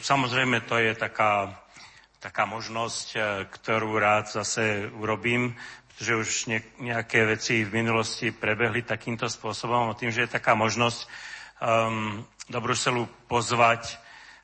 [0.00, 1.52] samozrejme, to je taká,
[2.16, 3.18] taká možnosť, e,
[3.52, 5.52] ktorú rád zase urobím,
[5.92, 6.28] pretože už
[6.80, 9.92] nejaké veci v minulosti prebehli takýmto spôsobom.
[9.92, 11.04] A tým, že je taká možnosť
[11.60, 13.94] um, do Bruselu pozvať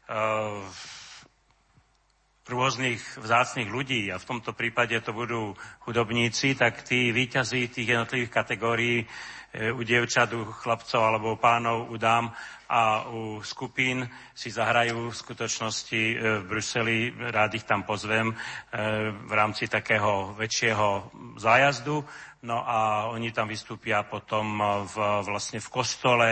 [0.07, 0.63] uh,
[2.51, 5.55] rôznych vzácných ľudí a v tomto prípade to budú
[5.87, 9.07] hudobníci, tak tí výťazí tých jednotlivých kategórií e,
[9.71, 12.35] u dievčat, u chlapcov alebo pánov, u dám
[12.71, 18.35] a u skupín si zahrajú v skutočnosti e, v Bruseli, rád ich tam pozvem e,
[19.15, 22.03] v rámci takého väčšieho zájazdu.
[22.41, 24.59] No a oni tam vystúpia potom
[24.89, 24.97] v,
[25.29, 26.31] vlastne v kostole,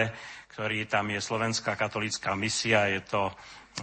[0.56, 3.30] ktorý tam je Slovenská katolícka misia, je to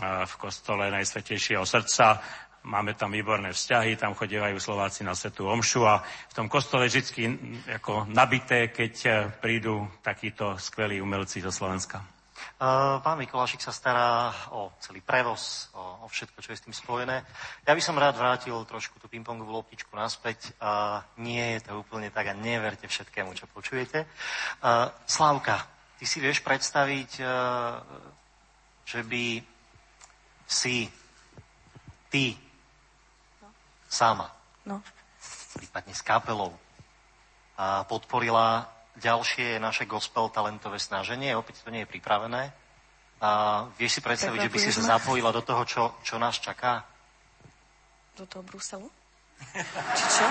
[0.01, 2.19] v kostole Najsvetejšieho srdca.
[2.65, 7.01] Máme tam výborné vzťahy, tam chodievajú Slováci na Svetu Omšu a v tom kostole vždy
[7.77, 12.01] ako nabité, keď e, prídu takíto skvelí umelci zo Slovenska.
[13.03, 17.21] Pán Mikolášik sa stará o celý prevoz, o, o všetko, čo je s tým spojené.
[17.67, 20.55] Ja by som rád vrátil trošku tú pingpongovú loptičku naspäť.
[20.63, 24.07] A nie je to úplne tak a neverte všetkému, čo počujete.
[25.03, 25.67] Slávka,
[25.99, 27.23] ty si vieš predstaviť, e,
[28.87, 29.23] že by
[30.45, 30.87] si
[32.09, 32.37] ty
[33.41, 33.49] no.
[33.89, 34.29] sama,
[34.65, 34.81] no.
[35.57, 36.53] prípadne s kapelou,
[37.55, 38.67] a podporila
[38.99, 41.35] ďalšie naše gospel talentové snaženie.
[41.35, 42.51] Opäť to nie je pripravené.
[43.23, 43.29] A
[43.79, 46.83] vieš si predstaviť, že by si sa zapojila do toho, čo, čo nás čaká?
[48.15, 48.87] Do toho Bruselu?
[49.95, 50.27] Či čo?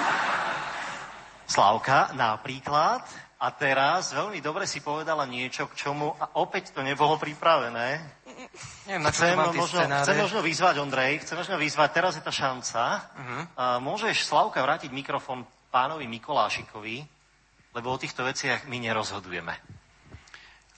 [1.49, 3.05] Slávka, napríklad.
[3.41, 8.01] A teraz veľmi dobre si povedala niečo, k čomu a opäť to nebolo pripravené.
[8.85, 12.81] Neviem, chcem, možno, chcem možno vyzvať, Ondrej, chcem možno vyzvať, teraz je tá šanca.
[13.01, 13.43] Uh-huh.
[13.57, 17.03] A môžeš, Slavka, vrátiť mikrofón pánovi Mikolášikovi,
[17.75, 19.55] lebo o týchto veciach my nerozhodujeme.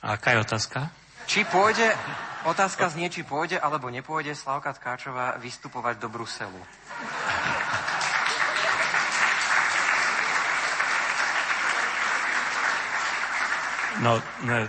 [0.01, 0.79] A aká je otázka?
[1.27, 1.91] Či pôjde,
[2.47, 6.63] otázka znie, či pôjde alebo nepôjde Slavka Tkáčová vystupovať do Bruselu.
[13.97, 14.69] No, ne,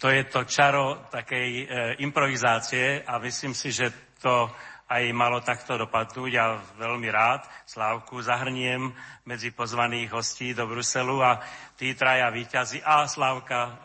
[0.00, 1.64] to je to čaro takej e,
[2.00, 4.48] improvizácie a myslím si, že to
[4.90, 8.90] aj malo takto dopadnúť a veľmi rád Slávku zahrniem
[9.22, 11.38] medzi pozvaných hostí do Bruselu a
[11.78, 13.76] tí traja výťazí a Slávka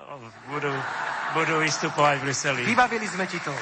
[0.49, 0.73] budú,
[1.37, 2.61] budú vystupovať v Bruseli.
[2.65, 3.53] Vybavili sme ti to.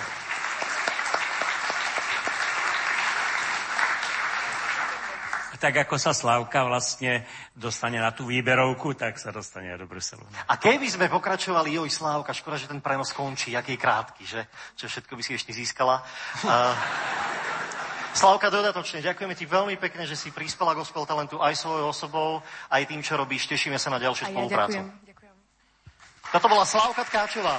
[5.63, 7.23] Tak ako sa Slavka vlastne
[7.55, 10.19] dostane na tú výberovku, tak sa dostane aj do Bruselu.
[10.51, 14.43] A keby sme pokračovali, joj Slávka, škoda, že ten prenos končí, aký je krátky, že?
[14.75, 16.03] Čo všetko by si ešte získala.
[16.43, 16.75] Uh,
[18.11, 22.83] Slavka, dodatočne, ďakujeme ti veľmi pekne, že si prispela gospel talentu aj svojou osobou, aj
[22.83, 23.47] tým, čo robíš.
[23.47, 24.83] Tešíme sa na ďalšiu ja spoluprácu.
[24.83, 25.35] ďakujem, ďakujem.
[26.27, 27.55] Toto bola Slavka Tkáčová.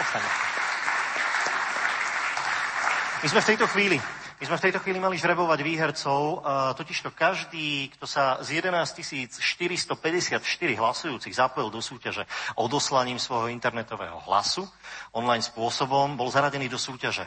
[0.00, 0.30] Ostane.
[3.20, 6.44] My sme v tejto chvíli my sme v tejto chvíli mali žrebovať výhercov,
[6.76, 10.36] totižto každý, kto sa z 11 454
[10.76, 12.28] hlasujúcich zapojil do súťaže
[12.60, 14.68] odoslaním svojho internetového hlasu
[15.16, 17.24] online spôsobom, bol zaradený do súťaže.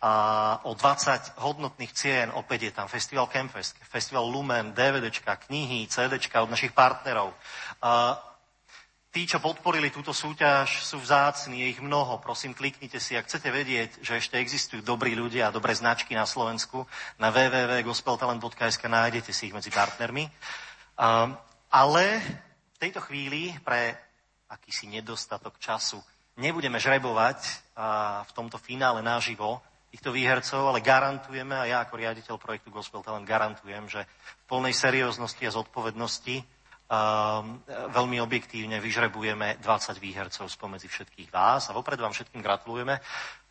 [0.00, 6.40] A o 20 hodnotných cien, opäť je tam Festival Campfest, Festival Lumen, DVDčka, knihy, CDčka
[6.40, 7.36] od našich partnerov.
[9.14, 12.18] Tí, čo podporili túto súťaž, sú vzácni, je ich mnoho.
[12.18, 16.26] Prosím, kliknite si, ak chcete vedieť, že ešte existujú dobrí ľudia a dobré značky na
[16.26, 16.82] Slovensku,
[17.22, 20.26] na www.gospeltalent.sk nájdete si ich medzi partnermi.
[20.98, 21.38] Um,
[21.70, 22.04] ale
[22.74, 23.94] v tejto chvíli pre
[24.50, 26.02] akýsi nedostatok času
[26.34, 27.38] nebudeme žrebovať
[27.78, 29.62] uh, v tomto finále naživo
[29.94, 34.74] týchto výhercov, ale garantujeme, a ja ako riaditeľ projektu Gospel Talent garantujem, že v plnej
[34.74, 36.42] serióznosti a zodpovednosti
[37.92, 42.98] veľmi objektívne vyžrebujeme 20 výhercov spomedzi všetkých vás a vopred vám všetkým gratulujeme.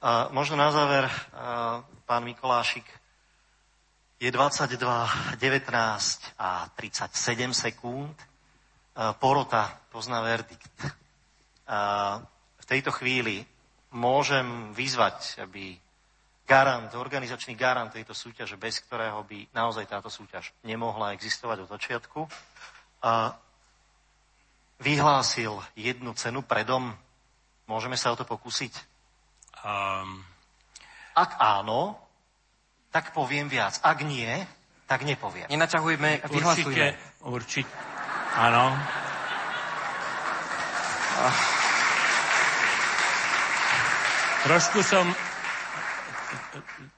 [0.03, 2.85] Uh, možno na záver, uh, pán Mikolášik,
[4.23, 4.79] je 22,
[5.35, 8.15] 19 a 37 sekúnd.
[9.19, 10.71] Porota pozná verdikt.
[12.55, 13.43] V tejto chvíli
[13.91, 15.75] môžem vyzvať, aby
[16.47, 22.19] garant, organizačný garant tejto súťaže, bez ktorého by naozaj táto súťaž nemohla existovať od začiatku,
[23.03, 23.35] a
[24.79, 26.95] vyhlásil jednu cenu predom.
[27.67, 28.73] Môžeme sa o to pokúsiť?
[29.63, 30.23] Um...
[31.13, 31.93] Ak áno,
[32.89, 33.77] tak poviem viac.
[33.85, 34.29] Ak nie,
[34.89, 35.45] tak nepoviem.
[35.45, 36.73] Nenaťahujme, vyhlasujme.
[36.73, 37.73] Určite, určite,
[38.33, 38.73] áno.
[41.21, 41.37] Ah.
[44.43, 45.05] Trošku som,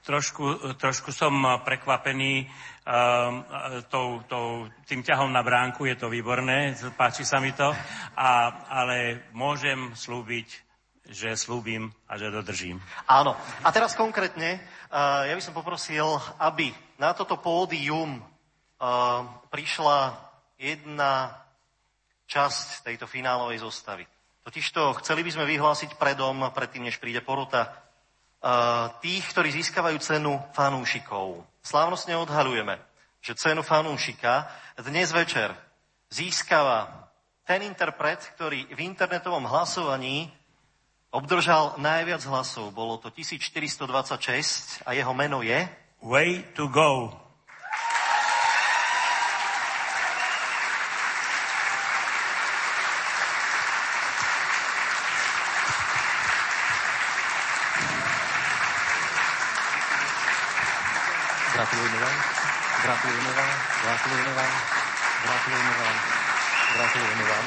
[0.02, 0.44] trošku,
[0.80, 2.50] trošku som prekvapený um,
[3.90, 7.66] tou, tou, tým ťahom na bránku, je to výborné, páči sa mi to,
[8.14, 8.30] a,
[8.70, 10.46] ale môžem slúbiť,
[11.10, 12.78] že slúbim a že dodržím.
[13.10, 13.34] Áno.
[13.62, 14.58] A teraz konkrétne,
[14.90, 16.06] uh, ja by som poprosil,
[16.38, 20.18] aby na toto pódium uh, prišla
[20.58, 21.42] jedna
[22.26, 24.02] časť tejto finálovej zostavy.
[24.46, 27.85] Totižto chceli by sme vyhlásiť predom, predtým, než príde porota,
[29.02, 31.42] tých, ktorí získavajú cenu fanúšikov.
[31.64, 32.78] Slávnostne odhalujeme,
[33.24, 34.46] že cenu fanúšika
[34.78, 35.50] dnes večer
[36.12, 37.10] získava
[37.46, 40.30] ten interpret, ktorý v internetovom hlasovaní
[41.10, 42.74] obdržal najviac hlasov.
[42.74, 45.66] Bolo to 1426 a jeho meno je...
[46.04, 47.25] Way to go.
[62.86, 63.54] Gratulujeme vám.
[63.82, 64.52] Gratulujeme vám.
[65.26, 65.96] Gratulujeme vám.
[66.70, 67.44] Gratulujeme vám.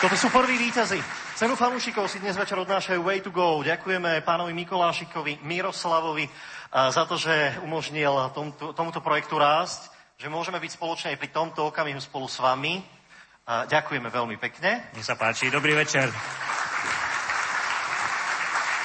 [0.00, 1.04] Toto sú prví víťazi.
[1.36, 3.60] Cenu fanúšikov si dnes večer odnášajú Way to Go.
[3.60, 6.24] Ďakujeme pánovi Mikolášikovi, Miroslavovi
[6.72, 11.68] za to, že umožnil tomto, tomuto projektu rásť, že môžeme byť spoločne aj pri tomto
[11.68, 12.80] okamihu spolu s vami.
[13.44, 14.96] Ďakujeme veľmi pekne.
[14.96, 16.08] Nech sa páči, dobrý večer.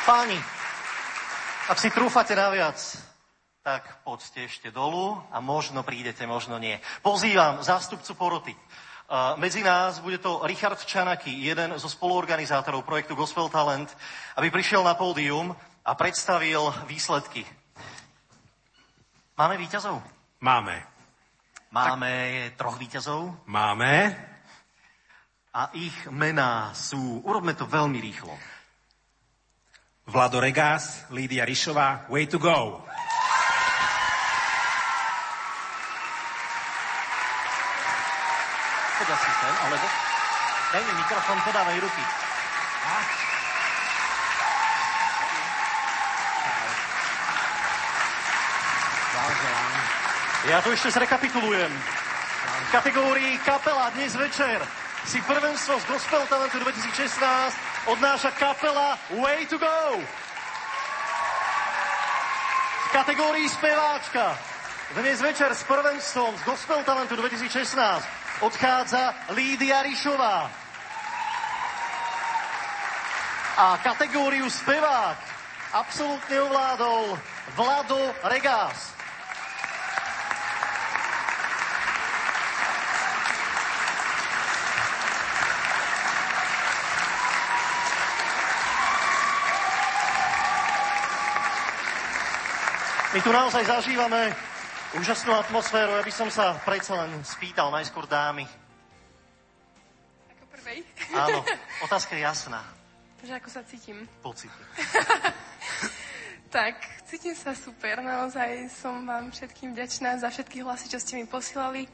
[0.03, 0.35] Páni,
[1.71, 2.75] ak si trúfate naviac,
[3.63, 6.75] tak poďte ešte dolu a možno prídete, možno nie.
[6.99, 8.51] Pozývam zástupcu poroty.
[9.39, 13.87] Medzi nás bude to Richard Čanaky, jeden zo spoluorganizátorov projektu Gospel Talent,
[14.35, 17.47] aby prišiel na pódium a predstavil výsledky.
[19.39, 20.03] Máme výťazov?
[20.43, 20.83] Máme.
[21.71, 22.11] Máme
[22.51, 22.59] tak...
[22.59, 23.47] troch výťazov?
[23.47, 24.11] Máme.
[25.55, 27.23] A ich mená sú...
[27.23, 28.35] Urobme to veľmi rýchlo.
[30.03, 32.83] Vlado Regás, Lídia Rišová, Way to go!
[39.63, 39.75] Ale
[40.73, 42.03] daj mi mikrofon, podávaj ruky.
[42.83, 42.95] A?
[50.43, 51.71] Ja to ešte zrekapitulujem.
[52.43, 54.59] V kategórii kapela dnes večer
[55.07, 60.03] si prvenstvo z Gospel Talentu 2016 odnáša kapela Way to Go.
[62.83, 64.35] V kategórii speváčka
[64.93, 68.05] dnes večer s prvenstvom z Gospel Talentu 2016
[68.45, 70.51] odchádza Lídia Rišová.
[73.57, 75.17] A kategóriu spevák
[75.73, 77.17] absolútne ovládol
[77.57, 78.93] Vlado Regás.
[93.13, 94.52] My tu naozaj zažívame
[94.97, 95.97] úžasnú atmosféru.
[95.97, 98.45] Ja by som sa predsa len spýtal najskôr dámy.
[100.37, 100.79] Ako prvej?
[101.13, 101.41] Áno,
[101.85, 102.61] otázka je jasná.
[103.23, 104.05] Že ako sa cítim?
[104.21, 104.61] Pocity.
[106.53, 106.77] Tak,
[107.09, 107.97] cítim sa super.
[107.97, 111.89] Naozaj som vám všetkým vďačná za všetky hlasy, čo ste mi posielali.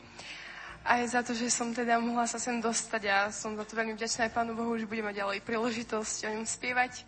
[0.83, 3.95] Aj za to, že som teda mohla sa sem dostať a som za to veľmi
[3.95, 7.07] vďačná aj Pánu Bohu, že budeme mať ďalej príležitosť o ňom spievať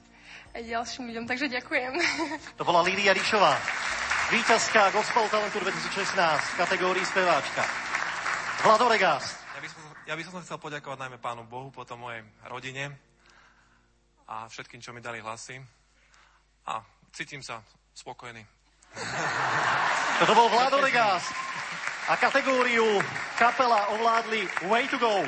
[0.55, 1.25] aj ďalším ľuďom.
[1.27, 1.91] Takže ďakujem.
[2.55, 3.51] To bola Lídia Rišová,
[4.31, 7.67] víťazka Gospel Talentu 2016 v kategórii speváčka.
[8.63, 9.35] Vlado Regás.
[9.55, 12.95] Ja by, som, ja by som chcel poďakovať najmä Pánu Bohu, potom mojej rodine
[14.31, 15.59] a všetkým, čo mi dali hlasy.
[16.63, 16.79] A
[17.11, 17.59] cítim sa
[17.91, 18.39] spokojný.
[20.23, 21.27] Toto bol Vlado Regás.
[22.07, 23.03] A kategóriu
[23.35, 25.27] kapela ovládli Way to Go.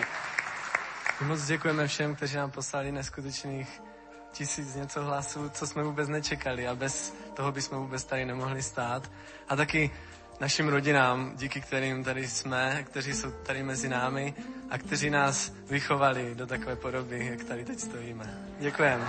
[1.28, 3.93] Moc děkujeme všem, kteří nám poslali neskutečných
[4.34, 9.12] tisíc něco hlasů, co jsme vůbec nečekali a bez toho bychom vůbec tady nemohli stát.
[9.50, 9.92] A taky
[10.40, 14.34] našim rodinám, díky kterým tady jsme, kteří jsou tady mezi námi
[14.70, 18.38] a kteří nás vychovali do takové podoby, jak tady teď stojíme.
[18.60, 19.06] Děkujeme.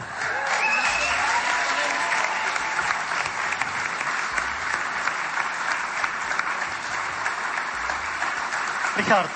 [8.97, 9.31] Richard,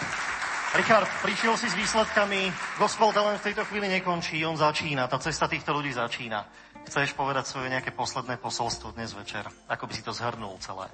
[0.77, 2.53] Richard, prišiel si s výsledkami.
[2.77, 5.09] Gospel Talent v tejto chvíli nekončí, on začína.
[5.09, 6.45] Tá cesta týchto ľudí začína.
[6.85, 9.49] Chceš povedať svoje nejaké posledné posolstvo dnes večer?
[9.65, 10.93] Ako by si to zhrnul celé?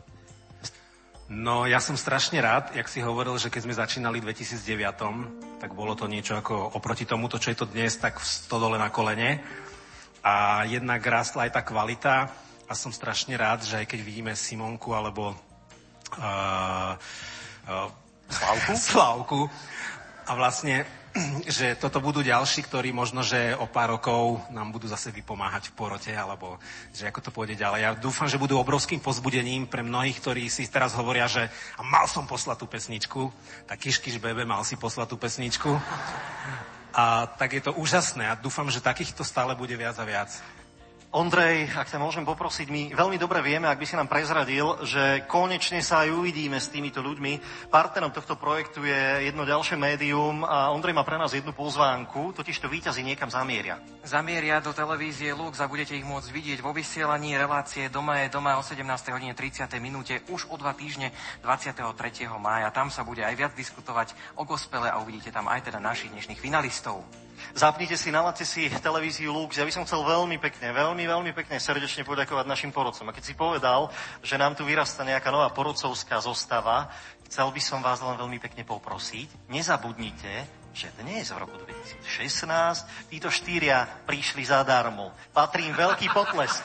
[1.27, 5.75] No, ja som strašne rád, jak si hovoril, že keď sme začínali v 2009, tak
[5.75, 9.43] bolo to niečo ako oproti tomuto, čo je to dnes, tak v stodole na kolene.
[10.23, 12.31] A jednak rástla aj tá kvalita
[12.71, 15.35] a som strašne rád, že aj keď vidíme Simonku alebo
[16.15, 16.95] uh,
[17.67, 18.73] uh, Slavku?
[18.77, 19.41] Slavku.
[20.25, 20.89] A vlastne,
[21.57, 25.77] že toto budú ďalší, ktorí možno, že o pár rokov nám budú zase vypomáhať v
[25.77, 26.57] porote, alebo
[26.97, 27.81] že ako to pôjde ďalej.
[27.85, 32.09] Ja dúfam, že budú obrovským pozbudením pre mnohých, ktorí si teraz hovoria, že a mal
[32.09, 33.21] som poslať tú pesničku,
[33.69, 35.77] tak Kiškiš Bebe mal si poslať tú pesničku.
[36.95, 40.31] A tak je to úžasné a dúfam, že takýchto stále bude viac a viac.
[41.15, 45.23] Ondrej, ak ťa môžem poprosiť, my veľmi dobre vieme, ak by si nám prezradil, že
[45.31, 47.39] konečne sa aj uvidíme s týmito ľuďmi.
[47.71, 52.59] Partnerom tohto projektu je jedno ďalšie médium a Ondrej má pre nás jednu pozvánku, totiž
[52.59, 53.79] to víťazi niekam zamieria.
[54.03, 58.59] Zamieria do televízie Lux a budete ich môcť vidieť vo vysielaní relácie Doma je doma
[58.59, 58.83] o 17.
[59.15, 59.71] hodine 30.
[59.79, 61.15] minúte už o dva týždne
[61.47, 61.95] 23.
[62.43, 62.75] mája.
[62.75, 66.43] Tam sa bude aj viac diskutovať o gospele a uvidíte tam aj teda našich dnešných
[66.43, 67.07] finalistov.
[67.55, 69.55] Zapnite si, naladte si televíziu Lux.
[69.55, 73.11] Ja by som chcel veľmi pekne, veľmi, veľmi pekne srdečne poďakovať našim porodcom.
[73.11, 73.91] A keď si povedal,
[74.23, 76.91] že nám tu vyrastá nejaká nová porodcovská zostava,
[77.31, 81.55] chcel by som vás len veľmi pekne poprosiť, nezabudnite, že dnes v roku
[82.03, 85.15] 2016 títo štyria prišli zadarmo.
[85.31, 86.63] Patrí im veľký potlesk.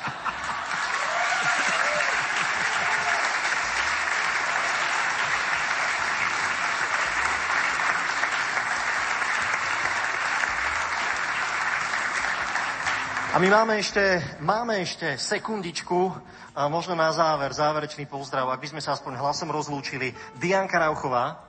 [13.29, 14.01] A my máme ešte,
[14.41, 16.09] máme ešte sekundičku,
[16.57, 20.17] a možno na záver, záverečný pozdrav, ak by sme sa aspoň hlasom rozlúčili.
[20.41, 21.45] Dianka Rauchová.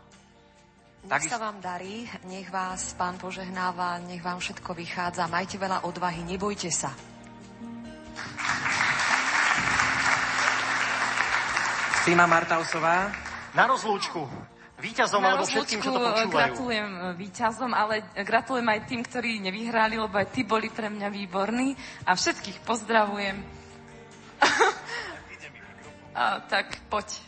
[1.09, 6.20] Nech sa vám darí, nech vás pán požehnáva, nech vám všetko vychádza, majte veľa odvahy,
[6.20, 6.92] nebojte sa.
[12.05, 13.09] Sima Martausová.
[13.57, 14.28] Na rozlúčku.
[14.81, 16.33] Výťazom Na alebo všetkým, čo to počúvajú.
[16.33, 21.09] Gratulujem e, víťazom, ale gratulujem aj tým, ktorí nevyhrali, lebo aj tí boli pre mňa
[21.12, 21.76] výborní.
[22.09, 23.36] A všetkých pozdravujem.
[26.17, 27.20] a, tak poď.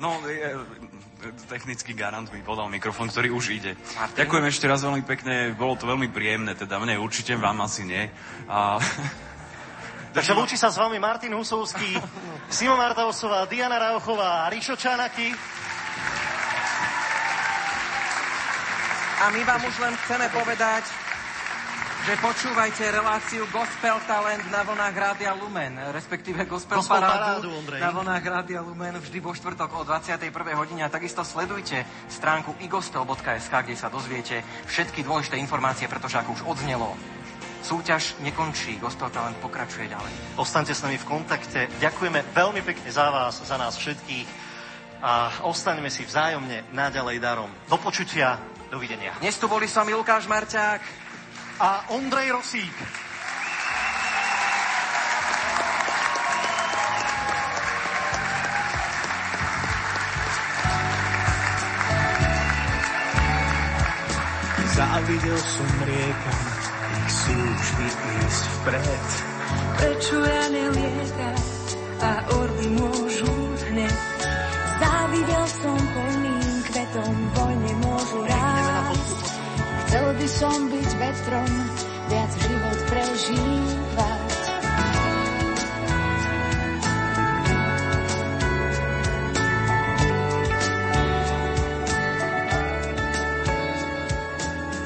[0.00, 3.72] No, e, e, technický garant mi podal mikrofón, ktorý už ide.
[4.16, 8.08] Ďakujem ešte raz veľmi pekne, bolo to veľmi príjemné, teda mne určite, vám asi nie.
[8.48, 8.80] A...
[10.16, 12.00] Takže lúči sa s vami Martin Husovský,
[12.48, 15.28] Simo Martausová, Diana Rauchová a Rišo Čanaky.
[19.16, 20.84] A my vám už len chceme povedať,
[22.04, 27.80] že počúvajte reláciu Gospel Talent na vlnách Rádia Lumen, respektíve Gospel, Gospel Parádu, Parádu, Ondrej.
[27.80, 30.28] na vlnách Rádia Lumen vždy vo štvrtok o 21.
[30.52, 36.42] hodine a takisto sledujte stránku igospel.sk, kde sa dozviete všetky dôležité informácie, pretože ako už
[36.52, 36.92] odznelo,
[37.64, 40.12] súťaž nekončí, Gospel Talent pokračuje ďalej.
[40.36, 41.72] Ostaňte s nami v kontakte.
[41.80, 44.28] Ďakujeme veľmi pekne za vás, za nás všetkých
[45.00, 47.50] a ostaňme si vzájomne naďalej darom.
[47.66, 48.38] Do počutia,
[48.70, 49.14] dovidenia.
[49.22, 50.80] Dnes tu boli s vami Lukáš Marťák
[51.62, 52.76] a Ondrej Rosík.
[64.76, 66.40] Závidel som riekam,
[67.00, 67.88] ich súčny
[68.28, 69.08] ísť vpred.
[69.80, 71.38] Prečo ja nelietam
[72.04, 73.05] a orly môžu
[80.16, 81.52] by som byť vetrom,
[82.08, 84.32] viac život prežívať.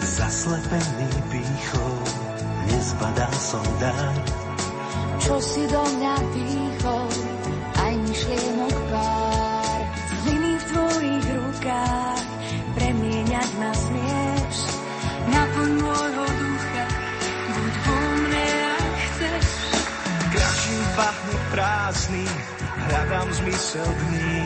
[0.03, 1.95] Zaslepený pýchou,
[2.67, 4.15] nezbadal som dar.
[5.23, 7.09] Čo si do mňa dýchol,
[7.79, 9.30] aj myšlienok pár.
[21.01, 22.29] Pachne prázdny,
[22.77, 24.45] hľadám zmysel dní.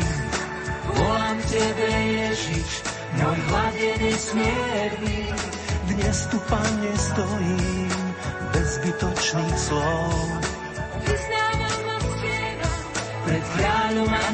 [0.95, 2.71] Volám tebe Ježiš,
[3.19, 5.35] môj hladený smierny.
[5.91, 7.91] Dnes tu, Pane, stojím,
[8.55, 10.15] bez zbytočných slov.
[11.03, 12.83] Vyznávam a spievam,
[13.27, 14.25] Pred kráľom a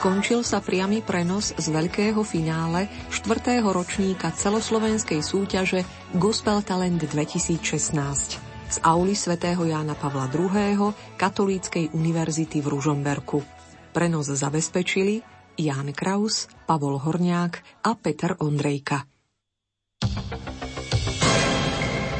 [0.00, 3.60] Skončil sa priamy prenos z veľkého finále 4.
[3.60, 5.84] ročníka celoslovenskej súťaže
[6.16, 8.00] Gospel Talent 2016
[8.40, 10.96] z auly svätého Jána Pavla II.
[11.20, 13.44] Katolíckej univerzity v Ružomberku.
[13.92, 15.20] Prenos zabezpečili
[15.60, 19.04] Ján Kraus, Pavol Horniák a Peter Ondrejka.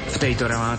[0.04, 0.68] V tejto relácii